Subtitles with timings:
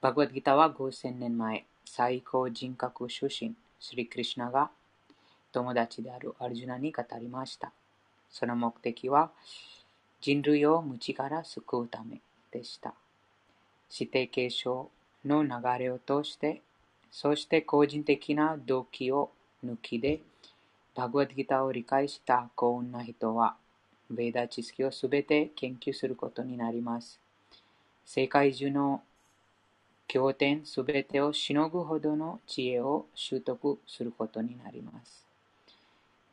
[0.00, 4.70] バグワッドギターは5000年前、最高人格出身、スリクリシナが
[5.52, 7.70] 友達であるアルジュナに語りました。
[8.30, 9.30] その目的は
[10.22, 12.94] 人類を無知から救うためでした。
[13.92, 14.88] 指定継承
[15.26, 16.62] の流れを通して、
[17.10, 19.30] そして個人的な動機を
[19.62, 20.22] 抜きで、
[20.94, 23.54] バグワッドギターを理解した幸運な人は、
[24.10, 27.20] ベーダ知識をすべて研究することになります。
[28.06, 29.02] 世界中の
[30.12, 35.24] 経典すべてをしのぐほどの知恵を習得することになります。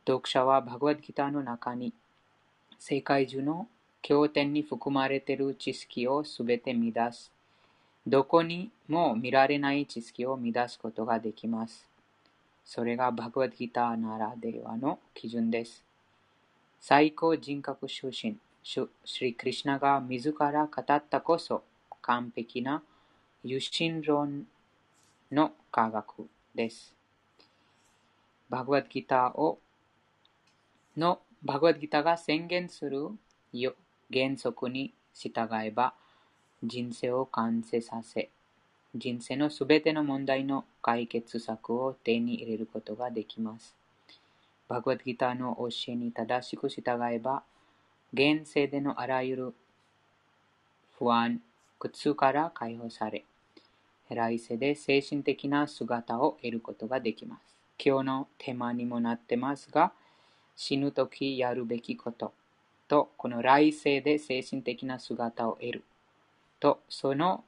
[0.04, 1.92] 読者はバグワッドギターの中に
[2.76, 3.68] 世界中の
[4.02, 7.30] 経典に含まれている知識をすべて乱す。
[8.04, 11.86] どこにも見られない知識を乱すことができます。
[12.64, 15.84] それがバグワッドギターならではの基準です。
[16.80, 18.88] 最高人格出身、シュ
[19.20, 21.62] リクリシナが自ら語ったこそ
[22.02, 22.82] 完璧な
[23.50, 24.46] 有心論
[25.32, 26.94] の科学です。
[28.50, 29.58] バグワッギターを
[30.98, 33.08] のバグワッドギターが宣言する
[34.12, 35.94] 原則に従えば
[36.62, 38.28] 人生を完成させ、
[38.94, 43.74] 人生のすべての問題の解決策を手に入れることができます。
[44.68, 47.44] バグワッドギターの教えに正しく従えば、
[48.12, 49.54] 現世でのあらゆる
[50.98, 51.40] 不安、
[51.78, 53.24] 苦痛から解放され、
[54.14, 57.56] 来世で精神的な姿を得ることができます。
[57.84, 59.92] 今日のテーマにもなってますが、
[60.56, 62.32] 死ぬときやるべきこと
[62.88, 65.84] と、この来世で精神的な姿を得る
[66.58, 67.44] と、その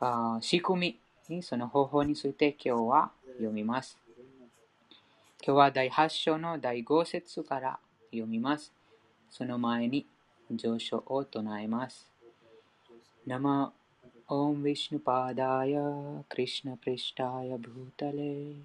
[0.00, 3.98] あ仕組み、その方法について今日は読みます。
[5.44, 7.78] 今日は第8章の第5節から
[8.10, 8.72] 読みます。
[9.30, 10.06] その前に
[10.50, 12.08] 上昇を唱えます。
[13.26, 13.72] 生
[14.32, 15.74] ॐ विष्णुपादाय
[16.30, 18.56] कृष्णपृष्ठाय भूतले।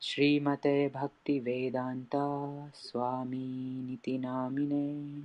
[0.00, 5.22] श्रीमते भक्तिवेदान्ता स्वामीनिति नामिने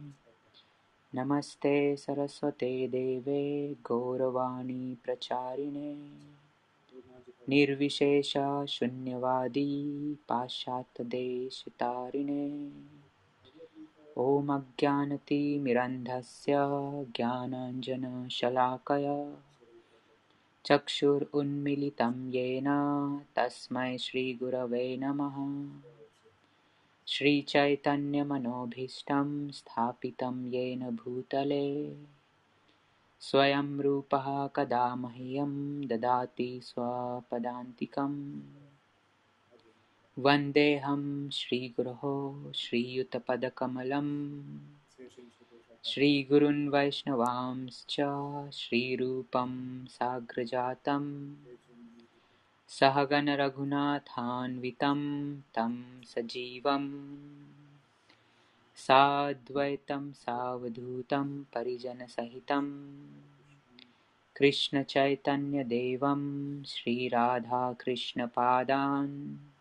[1.16, 6.10] नमस्ते सरस्वते देवे गौरवाणी प्रचारिणे।
[7.50, 12.70] निर्विशेषा शून्यवादी पाश्चात्देशतारिणे
[14.18, 16.54] ॐमज्ञानतिमिरन्धस्य
[17.16, 19.34] ज्ञानाञ्जनशलाकय
[20.66, 22.66] चक्षुरुन्मिलितं येन
[23.36, 25.68] तस्मै श्रीगुरवे नमः।
[27.08, 31.98] श्रीचैतन्यमनोभीष्टं स्थापितं येन भूतले।
[33.20, 38.42] स्वयं रूपः कदा मह्यं ददाति स्वपदान्तिकम्
[40.20, 44.60] वन्देऽहं श्रीगुरोः श्रीयुतपदकमलम्।
[45.86, 48.02] श्रीगुरुन् वैष्णवांश्च
[48.54, 51.36] श्रीरूपं साग्रजातं
[52.68, 56.92] सहगणरघुनाथान्वितं तं सजीवम्।
[58.76, 62.70] साद्वैतं सावधूतं परिजनसहितं
[64.36, 69.53] कृष्णचैतन्यदेवं श्रीराधाकृष्णपादान्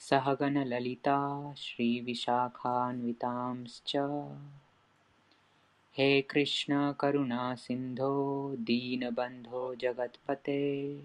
[0.00, 3.96] सहगणललिता श्रीविशाखान्वितांश्च।
[5.98, 11.00] हे कृष्णकरुणासिन्धो दीनबन्धो जगत्पते।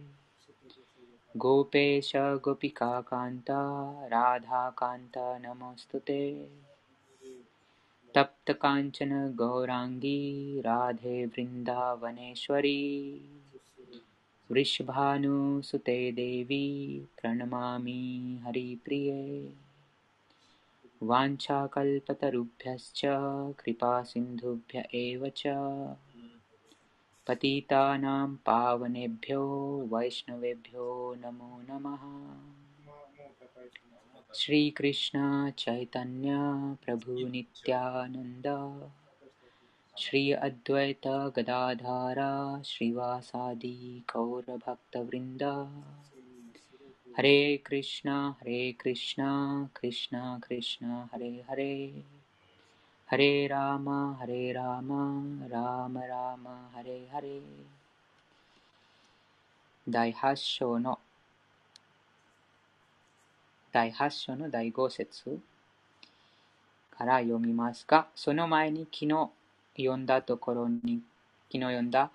[1.38, 5.38] गोपेश गोपिकान्ता राधाकान्ता
[8.16, 13.22] तप्तकाञ्चन गौराङ्गी राधे वृन्दावनेश्वरी
[14.52, 19.54] वृषभानुसुते देवी प्रणमामि हरिप्रिये।
[21.04, 23.02] वाञ्छाकल्पतरुभ्यश्च
[23.60, 25.44] कृपासिन्धुभ्य एव च।
[27.28, 29.42] पतितानां पावनेभ्यो
[29.94, 32.02] वैष्णवेभ्यो नमो नमः।
[34.36, 36.30] श्री कृष्ण चैतन्य
[36.86, 38.48] प्रभु नित्यानंद
[40.01, 41.07] श्री अद्वैत
[41.37, 45.43] गदाधारा श्रीवासादि गौर भक्त वृंद
[47.19, 49.31] हरे कृष्णा हरे कृष्णा
[49.77, 52.03] कृष्णा कृष्णा हरे हरे
[53.09, 53.89] हरे राम
[54.21, 54.93] हरे राम
[55.53, 56.47] राम राम
[56.77, 57.41] हरे हरे
[59.89, 60.99] 第8章の
[63.73, 65.41] 第8章の第5節
[66.91, 69.31] から読みますが、その前に昨日
[69.78, 71.02] 読んだところに、
[71.52, 72.12] 昨日読んだ。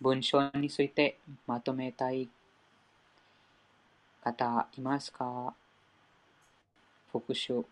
[0.00, 2.28] 文章についてまとめたい
[4.24, 5.54] 方いますか？
[7.12, 7.66] 復習、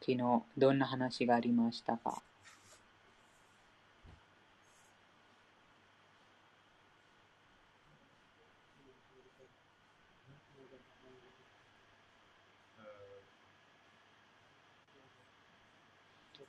[0.00, 2.22] 昨日どんな話がありましたか？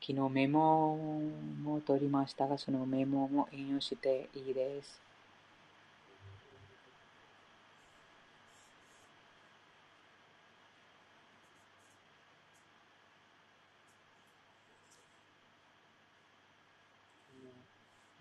[0.08, 0.96] 昨日メモ
[1.64, 5.02] も取りましたが、そのメモも引用していいです。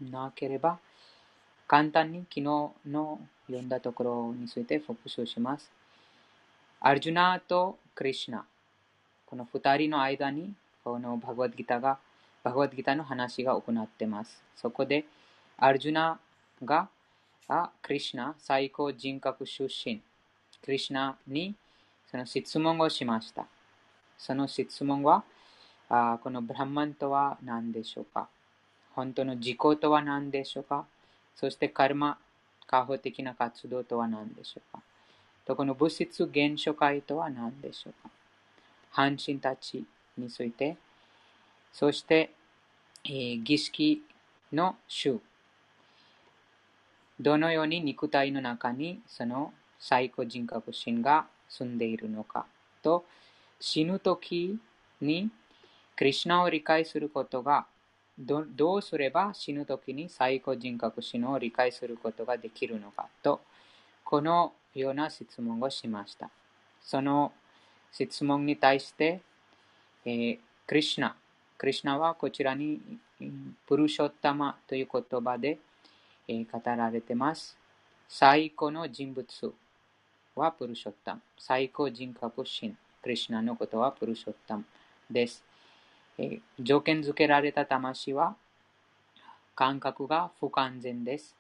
[0.01, 0.79] なければ、
[1.69, 5.71] 簡単に昨日の読んだところについて復習します。
[6.81, 8.47] アルジュナとクリシナ、
[9.27, 10.55] この二人の間に
[10.85, 11.99] このバグワッドギターが、
[12.43, 14.43] バグワッドギターの話が行っています。
[14.55, 15.07] そこで、
[15.57, 16.19] アルジュナ
[16.63, 16.89] が、
[17.49, 20.03] あ、クリシナ、最高人格出身、
[20.63, 21.55] クリシナに
[22.11, 23.47] その質問をしました。
[24.19, 25.25] その質問は、
[25.89, 28.29] あこのブランマンとは何でしょうか？
[28.95, 30.85] 本当の自己とは何でしょうか？
[31.35, 32.19] そしてカルマ、
[32.67, 34.83] 過保的な活動とは何でしょうか？
[35.47, 38.11] とこの物質現象界とは何でしょうか？
[38.91, 39.85] 半身たち
[40.17, 40.77] について、
[41.73, 42.31] そして、
[43.05, 44.03] えー、儀式
[44.53, 45.19] の種、
[47.21, 52.47] どのように肉体の中にその最高人格心が住んでいるのか。
[52.83, 53.05] と、
[53.61, 54.59] 死ぬ時
[55.01, 55.31] に
[55.97, 57.67] クリュナを理解することが。
[58.17, 63.09] どどうすれば死ぬ時に最高人格心を理解することができるのか。
[63.23, 63.41] と、
[64.05, 66.31] このような質問をしました。
[66.81, 67.33] その
[67.93, 69.21] 質問に対して、
[70.07, 71.17] えー、クリシナ、
[71.57, 72.81] クリシナはこちらに
[73.67, 75.59] プルショッタマという言葉で、
[76.29, 77.57] えー、語られています。
[78.09, 79.55] 最高の人物
[80.35, 81.23] はプルショッタム。
[81.39, 82.77] 最高人格心。
[83.03, 84.65] クリシナのことはプルショッタム
[85.11, 85.43] です。
[86.19, 88.37] えー、条件付けられた魂は
[89.55, 91.35] 感覚が不完全です。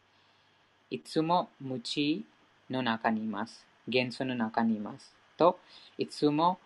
[0.90, 2.24] いつも無知
[2.70, 3.66] の中にいます。
[3.88, 5.14] 元素の中にいます。
[5.36, 5.58] と、
[5.98, 6.58] いつも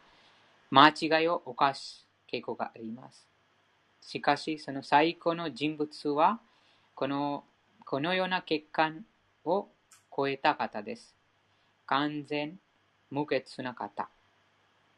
[0.71, 3.27] 間違いを犯す傾向があります。
[4.01, 6.41] しかし、その最高の人物は、
[6.95, 7.45] この
[7.85, 9.05] このような欠陥
[9.47, 9.67] を
[10.15, 11.15] 超えた方です。
[11.87, 12.59] 完全
[13.11, 14.11] 無欠な方。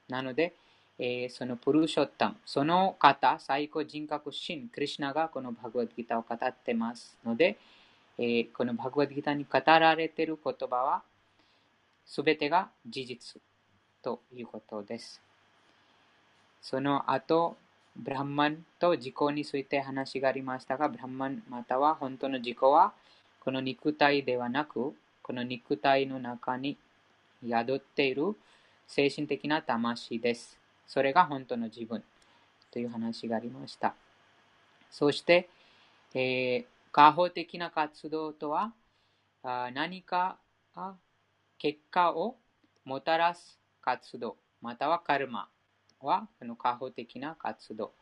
[0.09, 0.55] なので、
[0.99, 7.59] えー、そのプルーショッタム、その方、最高人格神、クリュナがこのバグワッドギターを語ってますので、
[8.19, 11.03] えー、このバグワッドギターに語られている言葉は、
[12.05, 13.41] すべてが事実
[14.03, 15.30] ということです。
[16.61, 17.57] その後、
[17.97, 22.93] ブランマンと自己について話がありましたが、ブランマンまたは本当の自己は、
[23.41, 26.77] この肉体ではなく、この肉体の中に
[27.47, 28.37] 宿っている
[28.87, 30.59] 精神的な魂です。
[30.87, 32.03] それが本当の自分
[32.71, 33.95] という話がありました。
[34.91, 35.49] そして、
[36.15, 38.73] えー、過保的な活動とは、
[39.43, 40.37] あ何か
[41.59, 42.37] 結果を
[42.85, 45.49] もたらす活動、またはカルマ
[46.03, 47.93] は、この過保的な活動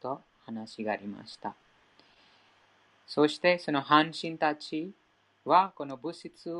[0.00, 1.54] と話がありました。
[3.06, 4.92] そして、その半身たち
[5.44, 6.50] は、この物質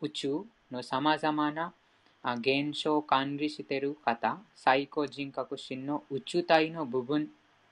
[0.00, 1.72] 宇宙のさまざまな
[2.22, 7.28] 現象を管理している方、最高人格心の宇宙体の部分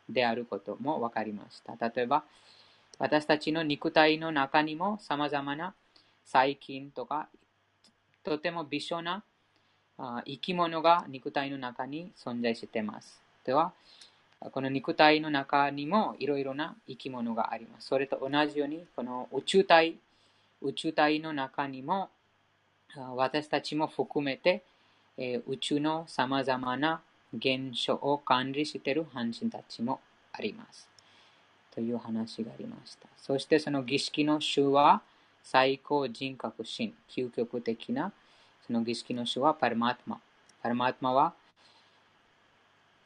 [0.08, 1.76] であることも分かりました。
[1.88, 2.24] 例えば、
[2.98, 5.74] 私たちの肉体の中にもさまざまな
[6.24, 7.28] 細菌とか、
[8.24, 9.22] とても微小な
[9.98, 13.20] 生き物が肉体の中に存在しています。
[13.44, 13.72] では、
[14.52, 17.88] この肉体の中にもいろいろな生き物があります。
[17.88, 19.96] それと同じように、この宇宙体、
[20.62, 22.08] 宇宙体の中にも
[23.16, 24.62] 私たちも含めて、
[25.16, 27.00] え宇宙のさまざまな
[27.36, 30.00] 現象を管理している半身たちも
[30.32, 30.88] あります。
[31.74, 33.08] という話がありました。
[33.16, 35.02] そしてその儀式の種は
[35.42, 38.12] 最高人格心、究極的な
[38.72, 40.20] の儀式の種はパルマートマ。
[40.62, 41.34] パルマートマは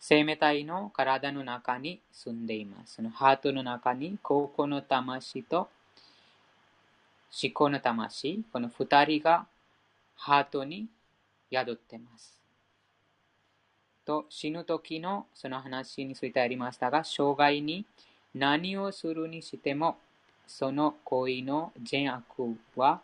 [0.01, 2.95] 生命体の体の中に住んでいます。
[2.95, 5.69] そのハートの中に高校の魂と
[7.43, 9.47] 思考の魂、この二人が
[10.17, 10.89] ハートに
[11.53, 12.39] 宿っています。
[14.05, 17.87] と、死ぬ時のその話についてありましたが、生涯に
[18.35, 19.97] 何をするにしても、
[20.47, 22.25] その行為の善悪
[22.77, 23.01] は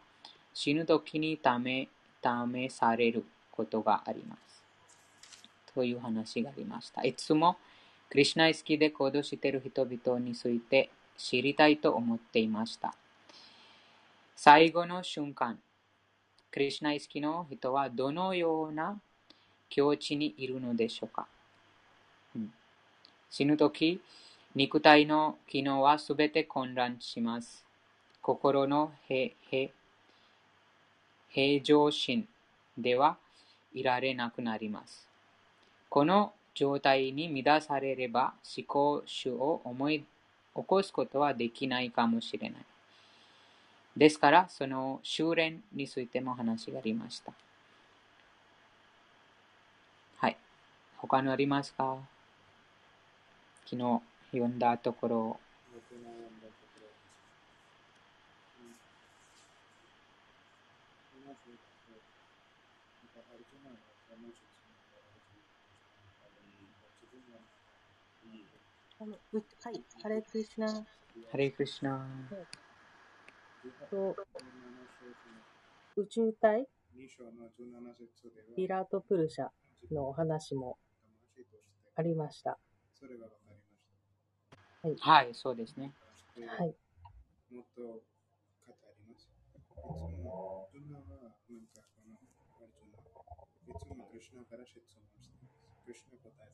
[0.53, 1.89] 死ぬ時に試
[2.23, 4.63] 試されることがあります。
[5.75, 7.03] という話がありました。
[7.03, 7.57] いつも
[8.11, 12.95] クリュナイ好きで行動している人々について知りたいと思っていました。
[14.35, 15.59] 最後の瞬間、
[16.51, 19.01] クリュナ意識の人はどのような
[19.69, 21.27] 境地にいるのでしょうか、
[22.35, 22.53] うん、
[23.31, 24.01] 死ぬとき、
[24.55, 27.65] 肉体の機能はすべて混乱します。
[28.23, 29.71] 心の平
[31.31, 32.27] 平常心
[32.77, 33.17] では
[33.75, 35.07] いられなくなります。
[35.89, 40.07] この状態に乱されれば思考主を思い起
[40.65, 42.59] こすことはできないかもしれない。
[43.97, 47.33] ですから、その修練についても話がありました。
[50.19, 50.37] はい。
[50.97, 51.97] 他のありますか？
[53.65, 54.01] 昨日
[54.33, 55.41] 読んだところ。
[69.01, 70.87] あのうはい、ハレクリシナ。
[71.31, 72.09] ハレクリシナ。
[73.91, 74.17] と
[75.97, 76.69] 宇宙体
[78.57, 79.49] ビラートプルシャ
[79.93, 80.79] のお話も
[81.97, 82.57] ありました。
[84.83, 85.93] はい、はい、そうですね。
[86.47, 86.77] はい。
[87.53, 88.01] もっと語
[88.67, 88.75] り
[90.25, 90.29] ま
[91.13, 91.18] す。
[91.51, 92.15] なんか、この、
[93.75, 95.39] いつもクリュナから質問して。
[95.87, 96.53] クリュナ答え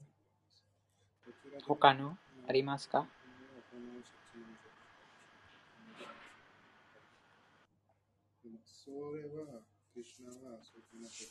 [1.27, 1.67] てくれます。
[1.67, 2.17] 他の
[2.49, 3.07] ありますか？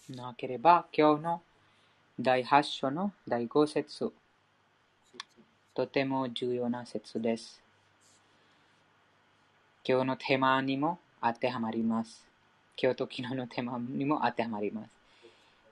[0.09, 1.41] なければ、今日の
[2.19, 4.11] 第8章の第5節
[5.73, 7.61] とても重要な説です。
[9.87, 12.25] 今日のテーマにも当てはまります。
[12.80, 14.90] 今日と昨日のテーマにも当てはまります。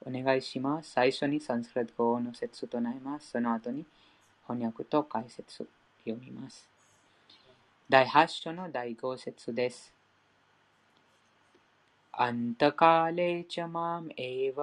[0.05, 0.91] お願いします。
[0.91, 3.31] 最初にサンスクリット語の説となります。
[3.31, 3.85] その後に
[4.47, 5.67] 翻訳と解説
[6.05, 6.69] 読みます。
[7.89, 9.97] 第8章の第5節です。
[12.19, 14.61] अन्तकाले च माम् एव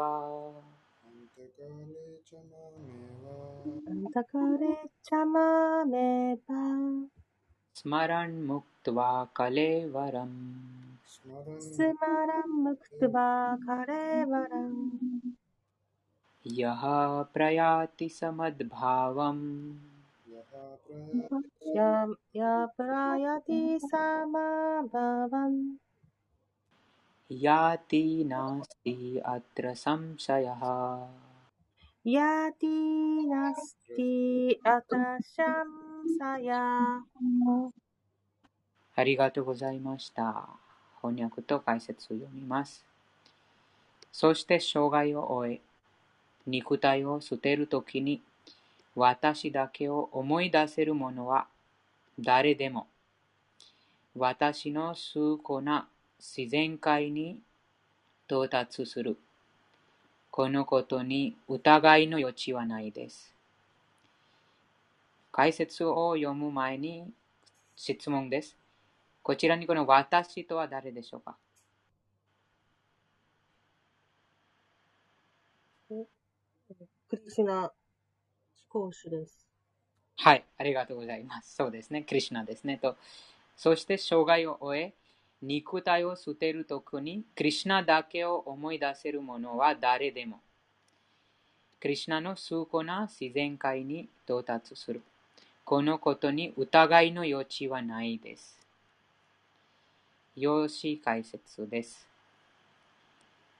[3.88, 4.74] अन्तकाले
[5.06, 6.48] च मामेव
[7.78, 10.77] स्मरन् मुक्त्वा कलेवरम्
[11.28, 13.30] स्मरन् मुक्त्वा
[13.64, 15.32] कलेवरम्
[16.46, 16.82] यः
[17.34, 19.44] प्रयाति समद्भावम्
[21.78, 25.60] यः प्रयाति समभावम्
[27.32, 30.64] याति नास्ति अत्र संशयः
[32.08, 32.76] याति
[33.30, 34.12] नास्ति
[34.68, 36.62] अत्र संशयः
[38.96, 40.67] ありがとうございました。
[41.01, 42.85] 翻訳と解説を読みます。
[44.13, 45.61] そして生涯を終え、
[46.47, 48.23] 肉体を捨てるときに、
[48.95, 51.47] 私だけを思い出せる者は
[52.19, 52.89] 誰でも、
[54.17, 55.87] 私の崇高な
[56.19, 57.41] 自然界に
[58.27, 59.17] 到達する。
[60.31, 63.35] このことに疑いの余地はないです。
[65.31, 67.13] 解説を読む前に
[67.77, 68.57] 質問です。
[69.29, 71.37] こちらにこの私とは誰でしょうか？
[75.91, 76.07] ク
[77.13, 77.71] リシナ
[78.71, 79.47] 講師です。
[80.17, 81.55] はい、ありがとうございます。
[81.57, 82.79] そうですね、クリシナですね。
[82.79, 82.97] と
[83.55, 84.95] そして生涯を終え、
[85.43, 90.41] 肉体を捨てるときに、クリシナだけを思い出せる者は誰でも、
[91.81, 95.03] クリシナの崇高な自然界に到達する。
[95.67, 98.58] このことに疑いの余地はないです。
[100.41, 102.09] 用紙解説です。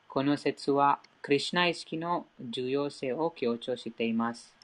[0.07, 4.55] この説は、クリシナ意識の重要性を強調しています。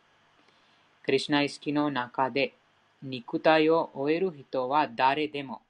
[1.03, 2.55] クリシナ意識の中で、
[3.03, 5.61] 肉体を終える人は誰でも、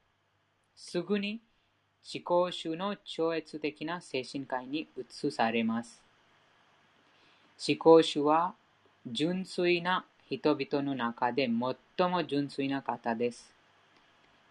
[0.76, 1.40] すぐに
[2.14, 6.02] 思考主の超越的な精神界に移されます。
[7.66, 8.54] 思考主は
[9.06, 11.48] 純粋な人々の中で
[11.98, 13.54] 最も純粋な方です。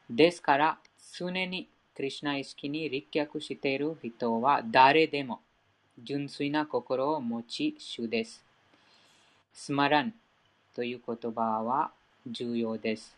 [0.10, 0.78] ですから、
[1.18, 5.42] 常にクリュナ意識に立脚している人は誰でも
[6.02, 8.44] 純粋な心を持ち主です。
[9.54, 10.14] スマラン
[10.76, 11.92] という言葉は
[12.26, 13.16] 重要です。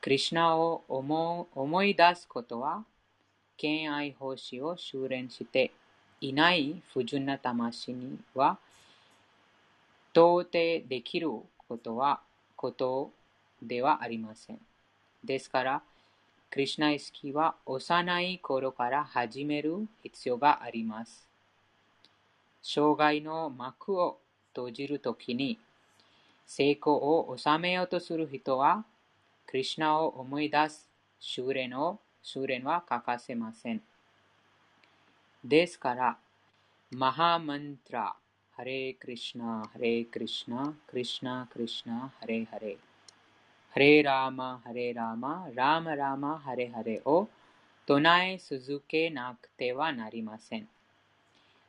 [0.00, 2.84] クリシナを思思い出すことは、
[3.56, 5.72] 敬愛奉仕を修練して
[6.20, 8.58] いない不純な魂には、
[10.12, 10.48] 到底
[10.88, 11.28] できる
[11.68, 12.20] ことは、
[12.54, 13.10] こと
[13.60, 14.60] ではありません。
[15.24, 15.82] ですから、
[16.50, 21.28] クリシナ意識は幼い頃から始める必要があります。
[22.60, 24.18] 障害の幕を
[24.52, 25.60] 閉じるときに、
[26.46, 28.84] 成功を収めようとする人は、
[29.46, 30.88] クリシナを思い出す
[31.20, 33.80] 修練を修練は欠かせません。
[35.44, 36.18] ですから、
[36.90, 38.16] マハマントラ、
[38.56, 42.76] ハレクリシナ、ハレクリシナ、クリシナ、クリシナ、ハレハレ、
[43.72, 47.28] ハレラーマ、ハレラーマ、ラーマラーマ、ハレハレを
[47.86, 50.66] 唱え続けなくてはなりません。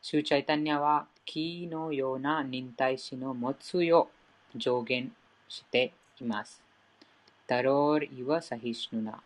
[0.02, 4.10] シューチャイタニアは木のような忍耐心の持つよ
[4.56, 5.12] う上限
[5.48, 6.60] しています。
[7.46, 9.22] ダロールイワサヒシヌナ。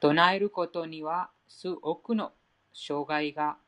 [0.00, 2.32] 唱えることには数多くの
[2.72, 3.58] 障害が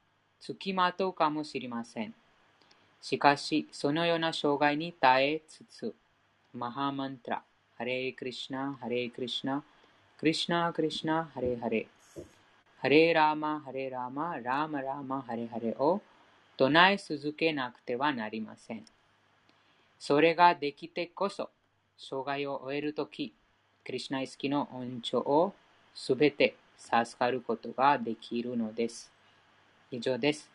[0.41, 2.15] つきまとうかもしれません。
[3.03, 5.95] しかし、そのような障害に耐えつつ、
[6.55, 7.43] マハマントラ、
[7.81, 9.63] ハレークリシナ、ハレークリシナ、
[10.19, 12.23] クリシナ、クリシナ、ハレーハレー、
[12.79, 16.03] ハレーラーマ、ハレーラーマ、ラーマラーマ、ハレハレを
[16.59, 18.85] 唱え続けなくてはなりません。
[19.99, 21.49] それができてこそ、
[21.97, 23.33] 障害を終えるとき、
[23.83, 25.55] クリシナイスキの恩寵を
[25.95, 29.11] すべて授かることができるのです。
[29.91, 30.51] 以上です。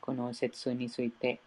[0.00, 1.40] この説について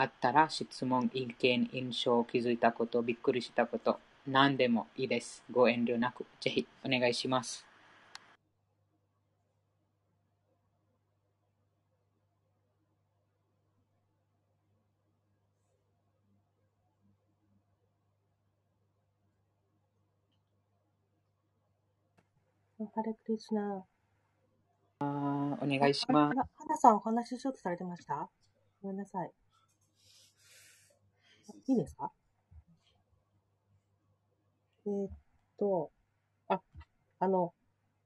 [0.00, 5.42] あったら質問、意見、印象、気づいたこと、びっくりしたこと、何でもいいです。
[5.50, 7.66] ご遠慮なく、ぜひお願いします。
[22.94, 23.84] ハレクリスナ
[25.00, 26.36] あお願いします。
[26.56, 28.28] 花さんお話ちょっとされてました？
[28.80, 29.47] ごめんなさい。
[31.68, 32.10] いいですか？
[34.86, 35.10] えー、っ
[35.58, 35.90] と、
[36.48, 36.62] あ、
[37.20, 37.52] あの、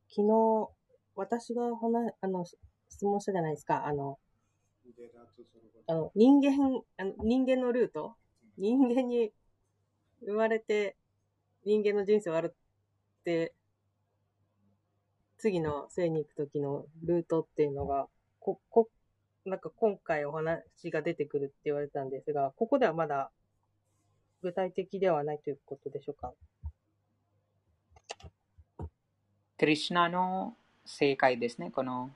[0.08, 0.68] 昨日、
[1.14, 3.86] 私がほな、あの、質問したじゃないですか。
[3.86, 4.18] あの、
[5.86, 8.16] あの人間あの、人間のルート？
[8.58, 9.32] 人間に
[10.26, 10.96] 生まれて、
[11.64, 13.54] 人間の人生終わるって、
[15.38, 18.08] 次の生に行く時のルートっていうのが、
[18.40, 18.90] こ、こ、
[19.44, 23.30] なんか今回お話が出てくるって言われたんですが、ここではまだ
[24.42, 26.32] 具体的ではないということでしょうか？
[29.56, 31.70] クリシナの正解ですね。
[31.70, 32.10] この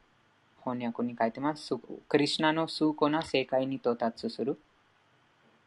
[0.64, 1.72] 翻訳に書いてます。
[2.08, 4.58] クリシナの崇高な正解に到達する。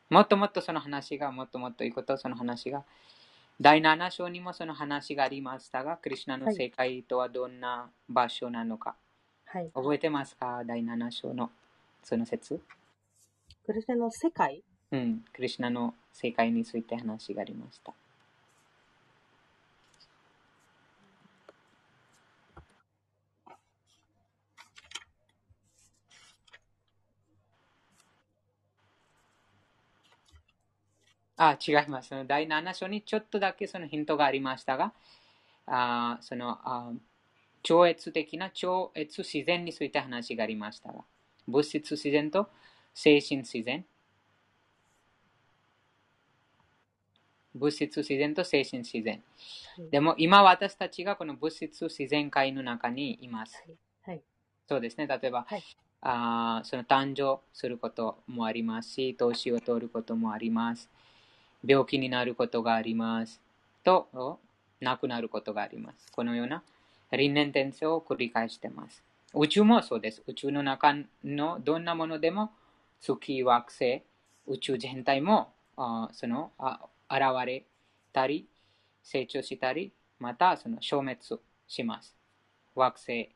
[0.09, 2.83] もっともっとその話が、もっともっといいこと、その話が。
[3.61, 8.95] 第7章にもその話がありましたが、クリシナの正解とはどんな場所なのか。
[9.45, 9.69] はい。
[9.73, 10.63] 覚えてますか？
[10.65, 11.49] 第7章の
[12.03, 12.59] その説。
[13.65, 14.63] クリシナの世界？
[14.91, 15.25] うん。
[15.33, 17.91] クリシナの世界について話がありました。
[31.37, 32.11] あ、違います。
[32.27, 34.93] 第7章にちょっとだけそのヒントがありましたが、
[35.67, 36.91] あそのあ
[37.63, 41.05] 超越的な超越自然について話がありましたが、
[41.47, 42.49] 物質自然と
[42.93, 43.85] 精神自然。
[47.55, 49.21] 物質自然と精神自然。
[49.91, 53.63] でも今私たちがこの物質自然界の中にいます。
[54.05, 54.21] はい、
[54.67, 55.07] そうですね。
[55.07, 55.63] 例えば、はい、
[56.01, 60.89] あその誕生することもありますし、年を取ることもあります。
[61.65, 63.41] 病気になることがあります。
[63.83, 64.39] と、
[64.79, 66.11] 亡くなることがあります。
[66.11, 66.63] このような
[67.11, 69.03] 輪廻転生を繰り返しています。
[69.33, 70.23] 宇宙もそうです。
[70.27, 72.51] 宇宙の中のどんなものでも、
[73.01, 74.03] 月、惑星、
[74.47, 77.65] 宇宙全体もあそのあ現れ
[78.13, 78.47] たり、
[79.03, 81.19] 成長したり、またその消滅
[81.67, 82.15] します。
[82.75, 83.29] 惑星、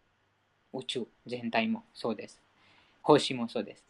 [0.73, 2.39] 宇宙全体もそうです。
[3.01, 3.83] 星もそうです。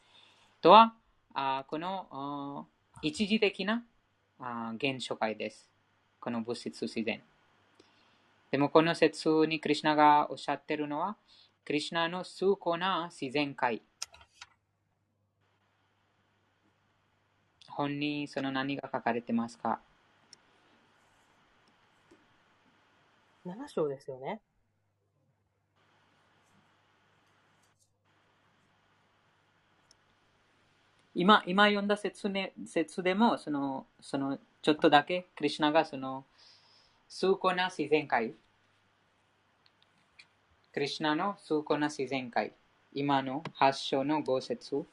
[0.61, 0.93] とは、
[1.33, 2.67] あこの
[3.01, 3.83] 一時的な
[4.39, 5.69] あ現象界です。
[6.19, 7.21] この物質自然。
[8.51, 11.17] でもこの説にクリュナがおっしゃってるのは、
[11.65, 13.81] クリュナの崇高な自然界。
[17.75, 19.79] 本にその何が書かれてますか
[23.45, 24.39] ?7 章ですよね。
[31.15, 36.25] 今、今読んだ説,、ね、説でも、その、その、ちょっとだけ、クリュナがその、
[37.07, 38.33] 崇高な自然界
[40.73, 42.51] クリュナの崇高な自然界。
[42.95, 44.87] 今の発祥の五節。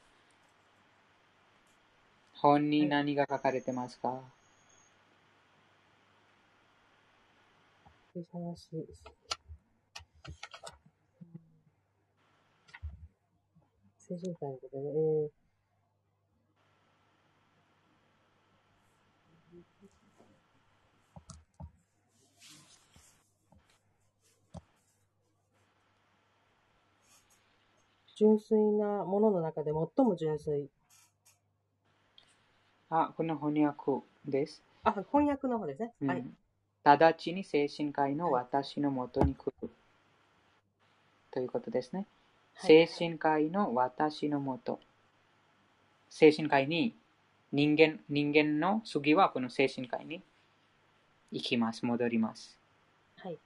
[2.41, 4.19] 本に何が書かれてますか、
[13.99, 15.31] 精神科のことで、えー。
[28.17, 30.69] 純粋なものの中で最も純粋。
[32.91, 34.63] あ、この翻訳です。
[34.83, 35.93] あ、翻訳の方ですね。
[36.03, 36.25] うん、はい。
[36.83, 39.71] 直ちに精神科医の私のもとに来る。
[41.31, 42.07] ということですね。
[42.55, 44.81] はい、精神科医の私のもと。
[46.09, 46.97] 精神科医に、
[47.53, 50.21] 人間、人間の次はこの精神科医に
[51.31, 51.87] 行きます。
[51.87, 52.59] 戻ります。
[53.19, 53.39] はい。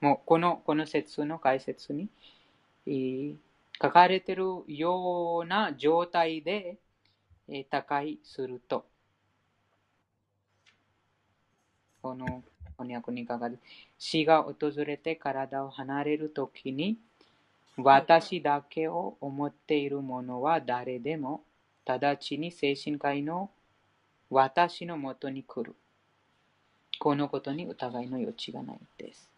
[0.00, 2.08] もうこの、この説の解説に、
[2.86, 3.36] えー
[3.82, 6.78] 書かれているような状態で、
[7.48, 8.86] え他界すると、
[12.00, 12.44] この
[12.78, 13.56] 翻訳に書かれ
[13.98, 16.96] 死が訪れて体を離れるときに、
[17.76, 21.42] 私だけを思っている者は誰でも、
[21.84, 23.50] 直ちに精神科医の
[24.30, 25.74] 私のもとに来る。
[27.00, 29.31] このことに疑いの余地がないです。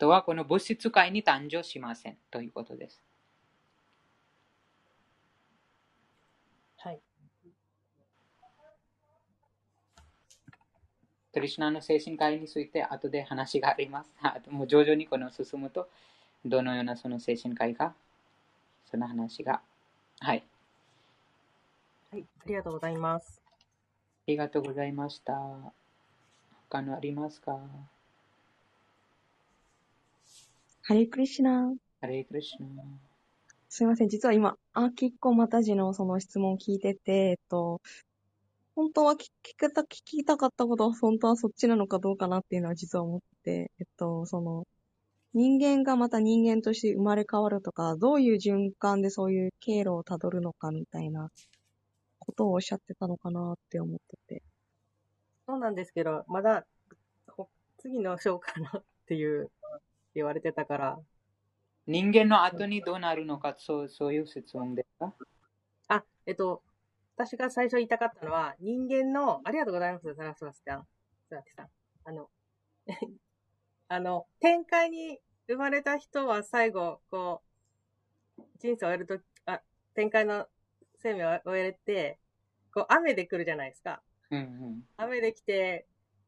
[0.00, 3.02] とは、この物質界に誕生しませんということです。
[6.78, 7.00] はい。
[11.34, 14.10] クリシュナの精神科医について後で話があります。
[14.24, 15.90] あもう徐々にこの進むと、
[16.46, 17.94] どのようなその精神科医か、
[18.86, 19.60] その話が。
[20.20, 20.42] はい。
[22.10, 22.26] はい。
[22.40, 23.42] ありがとうございます。
[23.46, 23.52] あ
[24.28, 25.34] りがとうございました。
[26.70, 27.60] 他のありますか？
[30.90, 31.72] ハレークリシュナ。
[32.00, 32.82] ハレークリシュナ。
[33.68, 34.08] すいません。
[34.08, 37.80] 実は今、アキッコマタジのその質問を聞いてて、えっと、
[38.74, 44.66] 本当は聞きた、聞きたかったことは本当はそっちなのかどうかなっていうのは実は思ってて、えっと、その、
[45.32, 51.30] 人間がまた人間として生まれ変わるとか、どういう循環でそういう経路をたどるのかみたいな
[52.18, 54.42] ことをおっしゃってたのかなって思ってて。
[55.46, 56.66] そうなんですけど、まだ、
[57.28, 57.48] ほ
[57.78, 59.52] 次の章かなっていう、
[60.14, 60.98] 言われてたから。
[61.86, 65.14] 人間の後にどうなるのか、そうそういう質問ですか
[65.88, 66.62] あ、えっと、
[67.16, 70.86] 私が最初言いたかったのは、人間の、ありがとうございます、サラスワスちゃん。
[71.56, 71.68] さん。
[72.04, 72.30] あの、
[73.88, 77.42] あの、展開に生まれた人は最後、こ
[78.38, 79.62] う、人生を終えるとき、あ、
[79.94, 80.48] 展開の
[80.98, 82.18] 生命を終えて、
[82.72, 84.02] こう、雨で来るじゃないですか。
[84.30, 84.88] うんうん。
[84.96, 85.86] 雨で来て、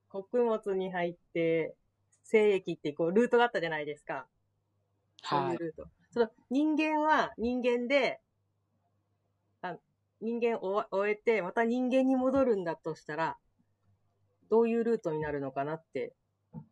[0.09, 1.75] 穀物に入って、
[2.25, 4.27] 精液ってこう、ルートがあったじゃないですか。
[5.23, 5.55] そうはい。
[5.55, 5.89] いうルート。
[6.11, 8.21] その人間は人間で、
[9.63, 9.77] あ
[10.21, 13.39] 人間を終終えて、また人間に戻るんだとしたら、
[14.51, 16.15] どういうルートになるのかなって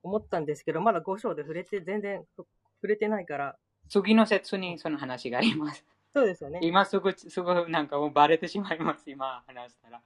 [0.03, 2.47] 思ったんですけど、まだ5章で触れて、全然触
[2.87, 3.57] れてないから。
[3.89, 5.85] 次の説にその話があります。
[6.13, 6.61] そうですよね。
[6.63, 10.03] 今すぐ、すぐなんかもうバレてしまいます、今話したら。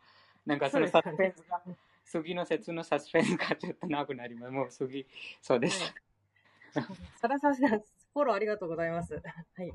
[0.47, 1.63] なんかそのサスペンスが、
[2.05, 4.53] 次の説のサスペンスがちょっとなくなります。
[4.53, 5.07] もう次、
[5.43, 5.95] そうです。
[7.17, 9.15] さらさん、フォローありがとうございます。
[9.15, 9.73] はい。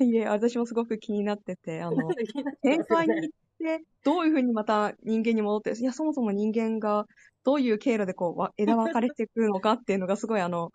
[0.00, 1.96] いえ、私もすごく気になってて、あの、
[2.62, 3.28] 展開に行っ
[3.58, 7.06] て、どういうふうにまた人間に戻って、いや、そもそも人間が
[7.44, 10.72] どういう経路でこうわ、枝分かれていくのかっていうのがすごいあの、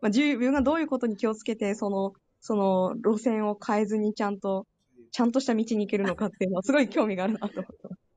[0.00, 4.66] まあ、自分がどういうことに気をつけて、その、その路線を変えずにちゃんと、
[5.10, 8.09] ちゃんとした道に行けるのかっていうのはすごい興味があるなと思ってます。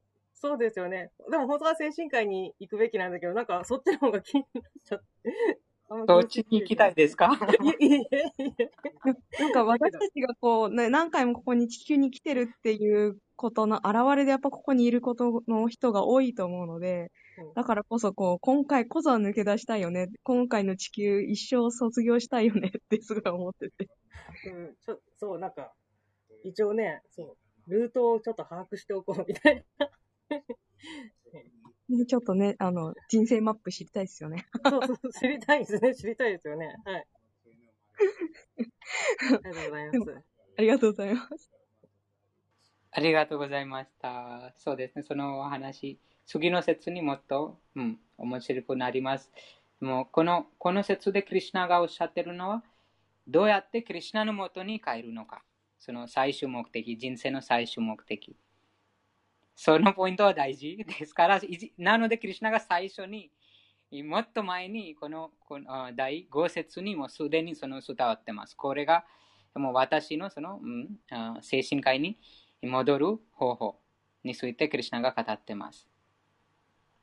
[0.44, 1.10] そうですよね。
[1.32, 5.60] でも本当は精神科医に行くべきなんだけど、なんかそっちの方が気になっちゃって。
[6.08, 7.32] どっちに行きたいですか？
[7.64, 8.08] いえいえい
[8.40, 8.72] えいえ
[9.40, 20.08] なんか私たちがこう、ね、何回もここに地球に来てるっていうことの表れでやっぱここにいることの人が多いと思うのでうん、だからこそこう、今回こそは抜け出したいよね。
[20.24, 23.90] 今回の地球一生卒業したいよねってすごい思ってて。
[24.48, 25.74] うん、ちょそう、なんか、
[26.44, 27.36] 一応ね、そ
[27.68, 29.88] う、ルートをちょっと把握しておこうみたいな。
[30.30, 30.46] ね
[32.08, 34.48] ちょっとね、あの、人生マップ知りたいですよね。
[34.66, 35.94] そうそう、知りたいですね。
[35.96, 36.76] 知りたいですよね。
[36.86, 37.08] はい。
[39.44, 40.24] ありがとうございます。
[40.56, 41.52] ありがとうございます。
[42.92, 44.54] ありがとうございました。
[44.58, 49.32] そうですね、そのお話、次の説にもっと、うん、面白くなります。
[49.80, 52.64] もうこのこの説でクリュナがおっしゃってるのは、
[53.28, 55.44] どうやってクリュナのもとに帰るのか。
[55.80, 58.38] その最終目的、人生の最終目的。
[59.56, 61.42] そのポイントは大事 ですから、
[61.78, 63.32] なのでクリュナが最初に、
[64.04, 68.56] もっと前にこのこの第5節にもすでにその伝わってます。
[68.56, 69.06] これが
[69.54, 70.98] もう私のその、うん、
[71.42, 72.18] 精神科医に
[72.64, 73.80] 戻る方法
[74.24, 75.88] についてクリュナが語ってます。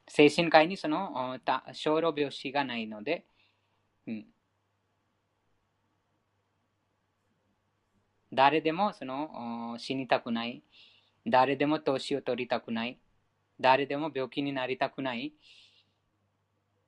[0.09, 3.25] 精神科医にそのた小老病死がないので、
[4.09, 4.27] うん、
[8.33, 10.65] 誰でもその死にたくない、
[11.26, 12.98] 誰でも年を取りたくない、
[13.61, 15.33] 誰でも病気になりたくない。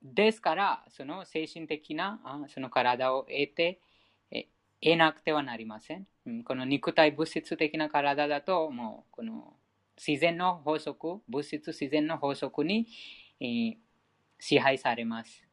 [0.02, 3.80] ですから、その精神的なあその体を得て、
[4.82, 6.06] 得なくてはなりません。
[6.44, 9.54] この肉体物質的な体だと、もうこの
[9.96, 12.88] 自然の法則、物質自然の法則に、
[13.40, 13.74] えー
[14.44, 15.44] 支配されます。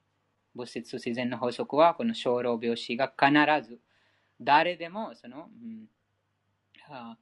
[0.56, 3.32] 物質自然の法則は、この生老病死が必
[3.70, 3.80] ず、
[4.42, 5.88] 誰でもその、うん
[6.90, 7.16] あ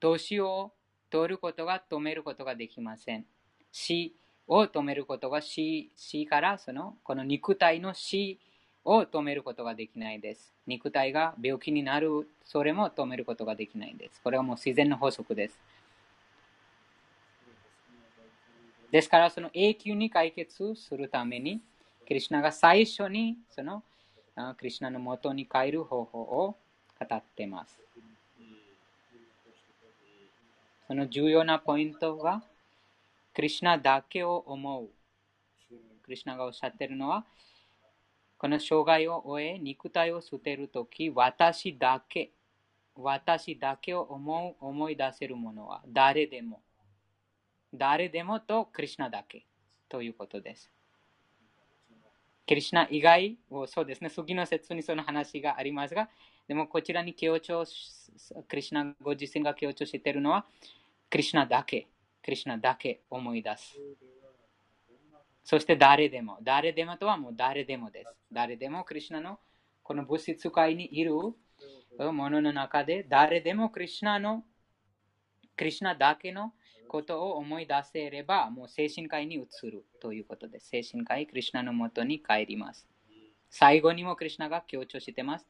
[0.00, 0.72] 年を
[1.10, 3.26] 取ることが止めることができません。
[3.72, 4.14] 死
[4.46, 8.38] を止めることが死死からそのこの肉体の死
[8.84, 10.52] を止めることができないです。
[10.66, 14.20] 肉体が病気になる、それも止めることができないです。
[14.22, 15.58] これはもう自然の法則です。
[18.90, 21.60] ですから、その永久に解決するために、
[22.06, 23.84] クリュナが最初にその
[24.56, 26.56] クリュナの元に帰る方法を
[26.98, 27.78] 語っています。
[30.90, 32.42] その重要なポイントは、
[33.32, 34.88] クリュナだけを思う。
[36.02, 37.24] クリュナがおっしゃってるのは、
[38.36, 42.32] この生涯を終え、肉体を捨てるとき、私だけ、
[42.96, 46.60] 私だけを思う思い出せるものは誰でも。
[47.72, 49.46] 誰でもとクリュナだけ
[49.88, 50.72] ということです。
[52.48, 56.08] クリュナ以外を、そうですね、次の説にその話がありますが、
[56.48, 57.64] でもこちらに強調、
[58.48, 60.44] クリュナご自身が強調しているのは、
[61.10, 61.88] クリュナだけ、
[62.22, 63.76] クリュナだけ思い出す。
[65.42, 68.14] そして誰でも、誰でもとはもう誰でもです。
[68.32, 69.40] 誰でもクリュナの
[69.82, 71.34] この物質界にいるも
[72.30, 74.44] のの中で、誰でもクリュナの、
[75.56, 76.52] クリュナだけの
[76.86, 80.68] ことを思い出せれば、もう精神科医に移るということです。
[80.68, 82.86] 精神科医、クリュナのもとに帰ります。
[83.50, 85.48] 最後にもクリュナが強調してます。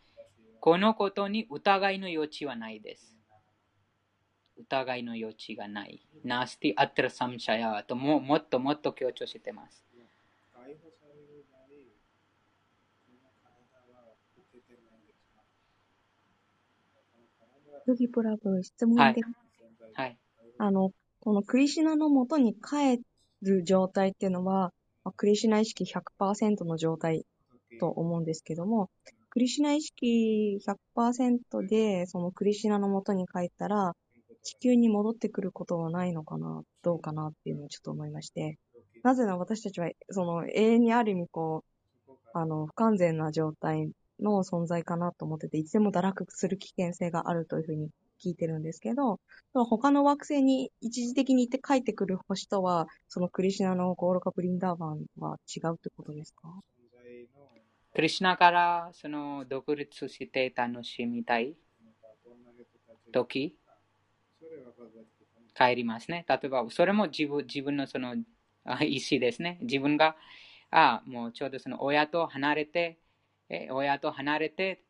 [0.58, 3.19] このことに疑いの余地はないです。
[4.60, 6.00] 疑いの余地がない。
[6.24, 9.84] ナスティアトラサムシャヤとももっともっと強調しています。
[17.86, 19.16] ヨギプラブ、質問で、はい、
[19.94, 20.18] はい、
[20.58, 23.00] あの、このクリシュナのもとに帰
[23.42, 24.72] る状態っていうのは、
[25.16, 27.24] クリシュナ意識100%の状態
[27.80, 28.90] と思うんですけども、
[29.30, 30.60] クリシュナ意識
[30.96, 33.94] 100%で、そのクリシナのもとに帰ったら、
[34.42, 38.59] 地球に戻ってくることはないのかな、どうかなっていうのをちょっと思いまして、
[39.03, 41.64] なぜなら私たちは、その永遠にある意味こ
[42.09, 47.88] う、あの、不完全な状態の存在かなと思ってて、いつでも堕落する危険性があるというふうに
[48.22, 49.18] 聞いてるんですけど、
[49.53, 56.48] 他の惑星に一時的に行って帰ってくる星とは、そのクリシナのゴーロカ・ブリンダーバンは違うってことですか？
[57.92, 61.57] クリシナからその独立して楽しみたい
[63.11, 63.57] 時、
[65.56, 66.24] 帰りますね。
[66.28, 69.58] 例えば、それも自分自分のその意思ですね。
[69.62, 70.16] 自分が、
[70.70, 72.98] あもうちょうどその親と離れて、
[73.48, 74.84] え親と離れて、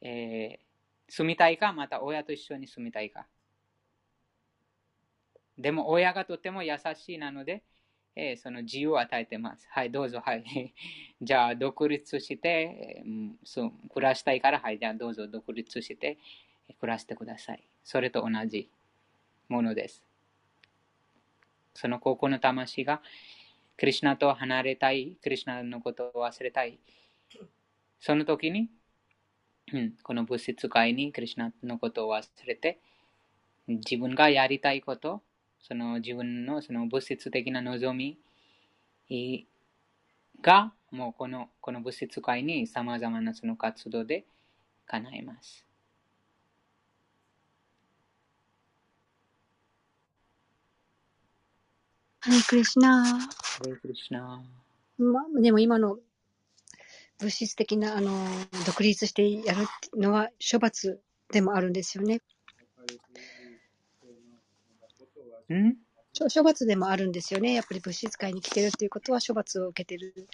[0.00, 0.70] えー
[1.10, 3.26] 住みたいか、また親と一緒に住みたいか。
[5.58, 7.62] でも親がとても優しいなので、
[8.16, 9.66] えー、その自由を与えてます。
[9.70, 10.72] はい、どうぞ、はい。
[11.20, 16.18] じゃあ、独立して、えー、そう暮らしたいから、はい、じゃあどうぞ独立して
[16.78, 17.68] 暮らしてください。
[17.82, 18.70] それと同じ
[19.50, 20.02] ものです。
[21.74, 23.02] その高校の魂が、
[23.76, 26.78] クリュナと離れたい、クリュナのことを忘れたい。
[27.98, 28.70] その時に、
[30.02, 32.78] この物質界にクリュナのことを忘れて、
[33.66, 35.22] 自分がやりたいこと、
[35.60, 38.18] その自分のその物質的な望み
[40.40, 44.24] が、もうこのこの物質界に様々なその活動で
[44.86, 45.69] 叶えます。
[52.22, 53.28] ハレクリシナハ
[53.64, 54.42] レクリシナ
[54.98, 55.98] まあ、でも今の
[57.18, 58.26] 物質的な、あの、
[58.66, 59.66] 独立してやる
[59.98, 61.00] のは処罰
[61.32, 62.20] でもあるんですよね。
[65.54, 65.76] ん？
[66.34, 67.54] 処罰でもあるんですよね。
[67.54, 70.28] やっぱり物質界に来てるっていうことは処罰を受けてる。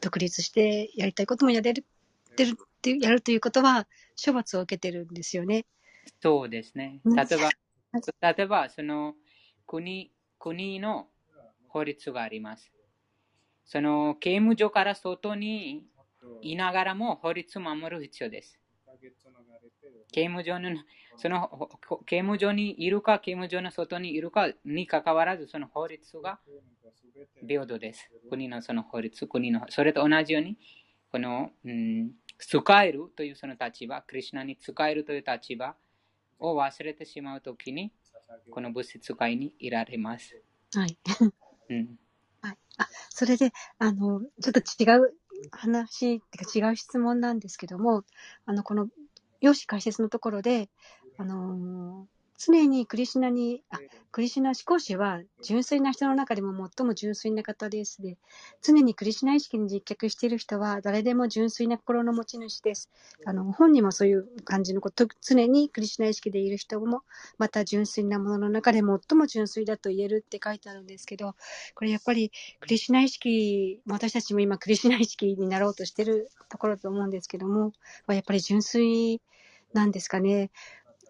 [0.00, 1.84] 独立してやりたいこともやれる、
[2.36, 3.86] てるってやるということは
[4.24, 5.66] 処罰を受けてるんですよね。
[6.20, 7.00] そうですね。
[7.04, 7.50] 例えば、
[8.32, 9.14] 例えば、その
[9.66, 11.08] 国、国の
[11.72, 12.70] 法律があります。
[13.64, 15.86] その刑務所から外に
[16.42, 18.58] いながらも法律を守る必要です。
[20.12, 20.70] 刑務所の
[21.16, 21.68] その
[22.04, 26.38] 刑務所にいるか、刑務所の外にいるかにかかわらず、その法律が
[27.46, 28.10] 平等です。
[28.28, 30.58] 国のその法律、国の、それと同じように、
[31.10, 35.76] この、うん、使えるというその立場、クリュナに使えるという立場
[36.38, 37.92] を忘れてしまうときに、
[38.50, 40.42] この物質界にいられます。
[40.74, 40.96] はい。
[41.80, 41.98] うん。
[42.42, 42.58] はい。
[42.78, 45.14] あ、それで、あの、ちょっと違う
[45.50, 48.04] 話ってか違う質問なんですけども、
[48.46, 48.88] あの、この、
[49.40, 50.68] 用紙解説のところで、
[51.18, 52.06] あの
[52.38, 53.78] 常にクリシュナに、あ、
[54.10, 58.18] クリシュナ思考士は純粋な人の中でも最も純粋な方ですで、
[58.62, 62.90] 常にクリシュナ意識に実脚している人は誰でも純粋な心の持ち主です。
[63.24, 67.02] あの、本にもそういう感じのこと、常にクリシュナ意識でいる人も、
[67.38, 71.34] また純粋なものの中で最も純粋だと言えるって書いてあるんですけど、
[71.74, 77.72] これやっぱりクリシュナ意識、私たちも今クリシュナ意識になろうとしてるところだと思うんですけども、
[78.08, 79.20] やっぱり純粋
[79.72, 80.50] なんですかね。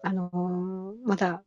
[0.03, 1.43] あのー、まだ、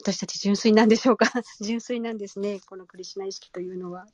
[0.00, 1.26] 私たち純粋なんでしょうか？
[1.62, 2.58] 純粋なんですね。
[2.66, 4.06] このクリシナ意識というのは。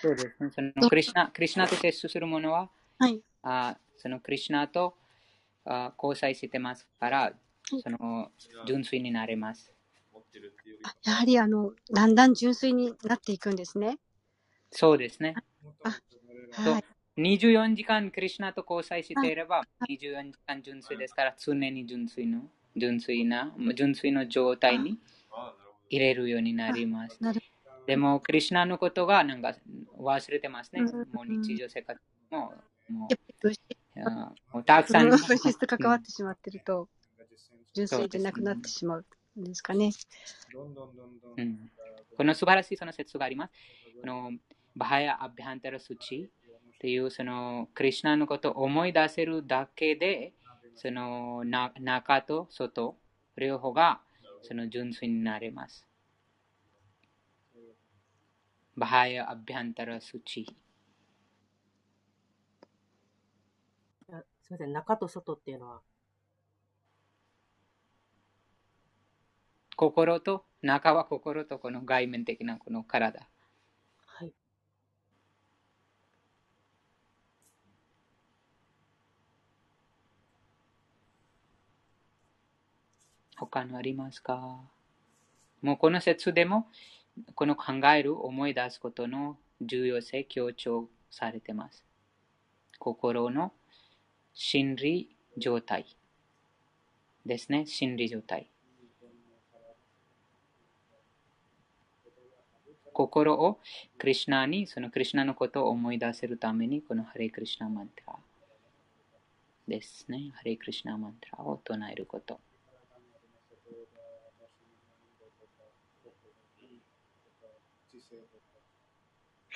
[0.00, 0.50] そうですね。
[0.54, 3.20] そのクリシナ、クリシナと接するものは、はい。
[3.42, 4.96] あそのクリシナと
[5.64, 7.32] あ交際してますから、
[7.82, 8.30] その
[8.64, 9.72] 純粋になれます。
[10.84, 13.98] あやはりあの、だんだん純粋になっていくんですね。
[14.70, 15.34] そうですね。
[15.82, 16.00] あ、
[16.52, 16.84] はい。
[17.16, 22.42] 24時間クリュナと交際していれば、24時間純粋ですから、常に純粋の、
[22.76, 24.98] 純粋な、純粋の状態に
[25.88, 27.18] 入れるようになります。
[27.86, 29.54] でも、クリュナのことがなんか
[29.98, 30.82] 忘れてますね。
[30.82, 31.98] もう日常生活
[32.30, 32.52] も、
[32.90, 33.08] も
[34.54, 35.08] う、たくさん。
[35.08, 36.88] 物質と関わってしまってると、
[37.72, 39.04] 純粋でなくなってしまう
[39.40, 39.90] んですかね。
[41.36, 41.70] うん、
[42.16, 43.52] この素晴らしいその説があります。
[44.00, 44.32] この
[44.74, 46.30] バハヤ・アビハンタラ・スチ
[46.76, 50.34] っていうそのクリュナのことを思い出せるだけで
[50.74, 52.96] その中と外
[53.36, 54.00] 両方が
[54.42, 55.86] その純粋になれます。
[58.76, 60.46] バハヤ・アビハンタラ・スチ。
[64.42, 65.80] すみません、中と外っていうのは？
[69.76, 73.28] 心と、中は心とこの外面的なこの体。
[83.56, 84.60] 他のありますか？
[85.62, 86.66] もうこの説でも、
[87.34, 91.82] この考える、思い出すことの重要性強調されています。
[92.78, 93.54] 心の
[94.34, 95.86] 心理状態
[97.24, 97.64] ですね。
[97.64, 98.50] 心理状態。
[102.92, 103.58] 心を
[103.96, 108.16] クリュナに、そのクリュナのことを思い出せるために、このハレクリュナマントラ
[109.66, 110.30] ですね。
[110.34, 112.38] ハレクリュナマントラを唱えること。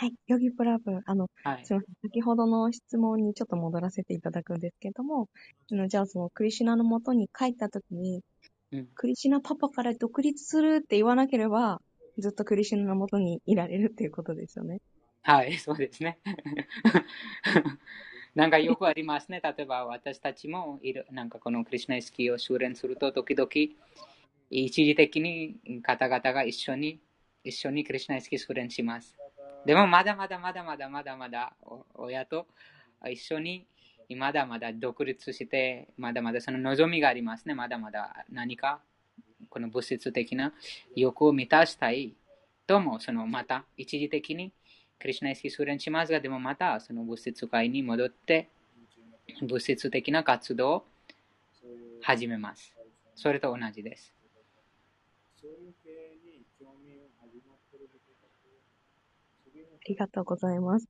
[0.00, 0.14] はい。
[0.28, 1.94] ヨギプラブ、あの、はい、すみません。
[2.08, 5.28] 先ほどの質問にちょっと戻らせていただくんですけども、
[5.70, 8.22] あのじゃあそのクリシュナのもとに帰ったときに、
[8.72, 11.82] うん、クリシュナパパから独立するって言わなければ、
[12.16, 14.80] ずっとクリシュナのもとにいられるっていうことですよね。
[15.20, 16.18] はい、そうですね。
[18.34, 19.42] なんかよくありますね。
[19.44, 23.50] 例えば私たちもいる、なんかこのクリシュナ意識を修練すると、時々
[24.48, 27.02] 一時的に方々が一緒に、
[27.44, 29.20] 一緒にクリシュナ意識修練します。
[29.66, 31.52] でもまだまだまだまだまだまだ
[31.94, 32.46] 親と
[33.10, 33.66] 一緒に
[34.16, 37.54] まだまだ独立して、まだまだその望みがありますね。
[37.54, 38.80] まだまだ何か
[39.48, 40.52] この物質的な
[40.96, 42.14] 欲を満たしたい
[42.66, 44.52] とも、そのまた一時的に
[44.98, 48.48] クリュナ意識修練しますが、でもまたその物質界に戻って
[49.42, 50.84] 物質的な活動を
[52.02, 52.74] 始めます。
[53.14, 54.12] それと同じです。
[59.88, 60.86] りがとうございます。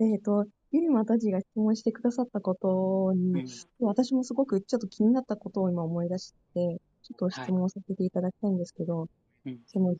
[0.00, 3.42] えっ、ー、と、ゆりまたちが質問してくださったことに、
[3.80, 9.06] うん、私もすごくちょっと気になったことを今思い出して、ちょっと質問させていただきたいんですけど、は
[9.46, 9.94] い、その、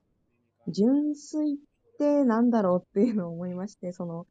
[0.68, 1.56] 純粋っ
[1.98, 4.26] てなんだろうっていうのを思いまして、その、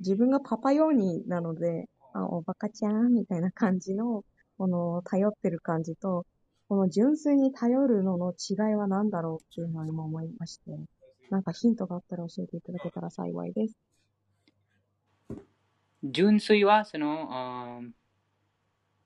[0.00, 4.24] 自分がパパヨーニなので、あ、おバカちゃんみたいな感じの、
[4.58, 6.26] この、頼ってる感じと、
[6.68, 10.70] この純粋に頼るのの違いは何だろうっていうのは今思いまして。
[11.30, 13.76] なんかヒントがあったら教えていただけたら幸いです。
[16.02, 17.82] 純粋はその、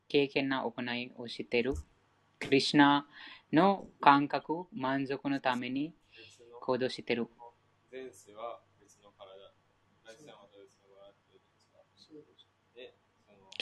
[0.09, 1.75] 経験な行いをしている。
[2.39, 3.07] クリュナ
[3.53, 5.95] の感覚、満足のために
[6.61, 7.29] 行動している。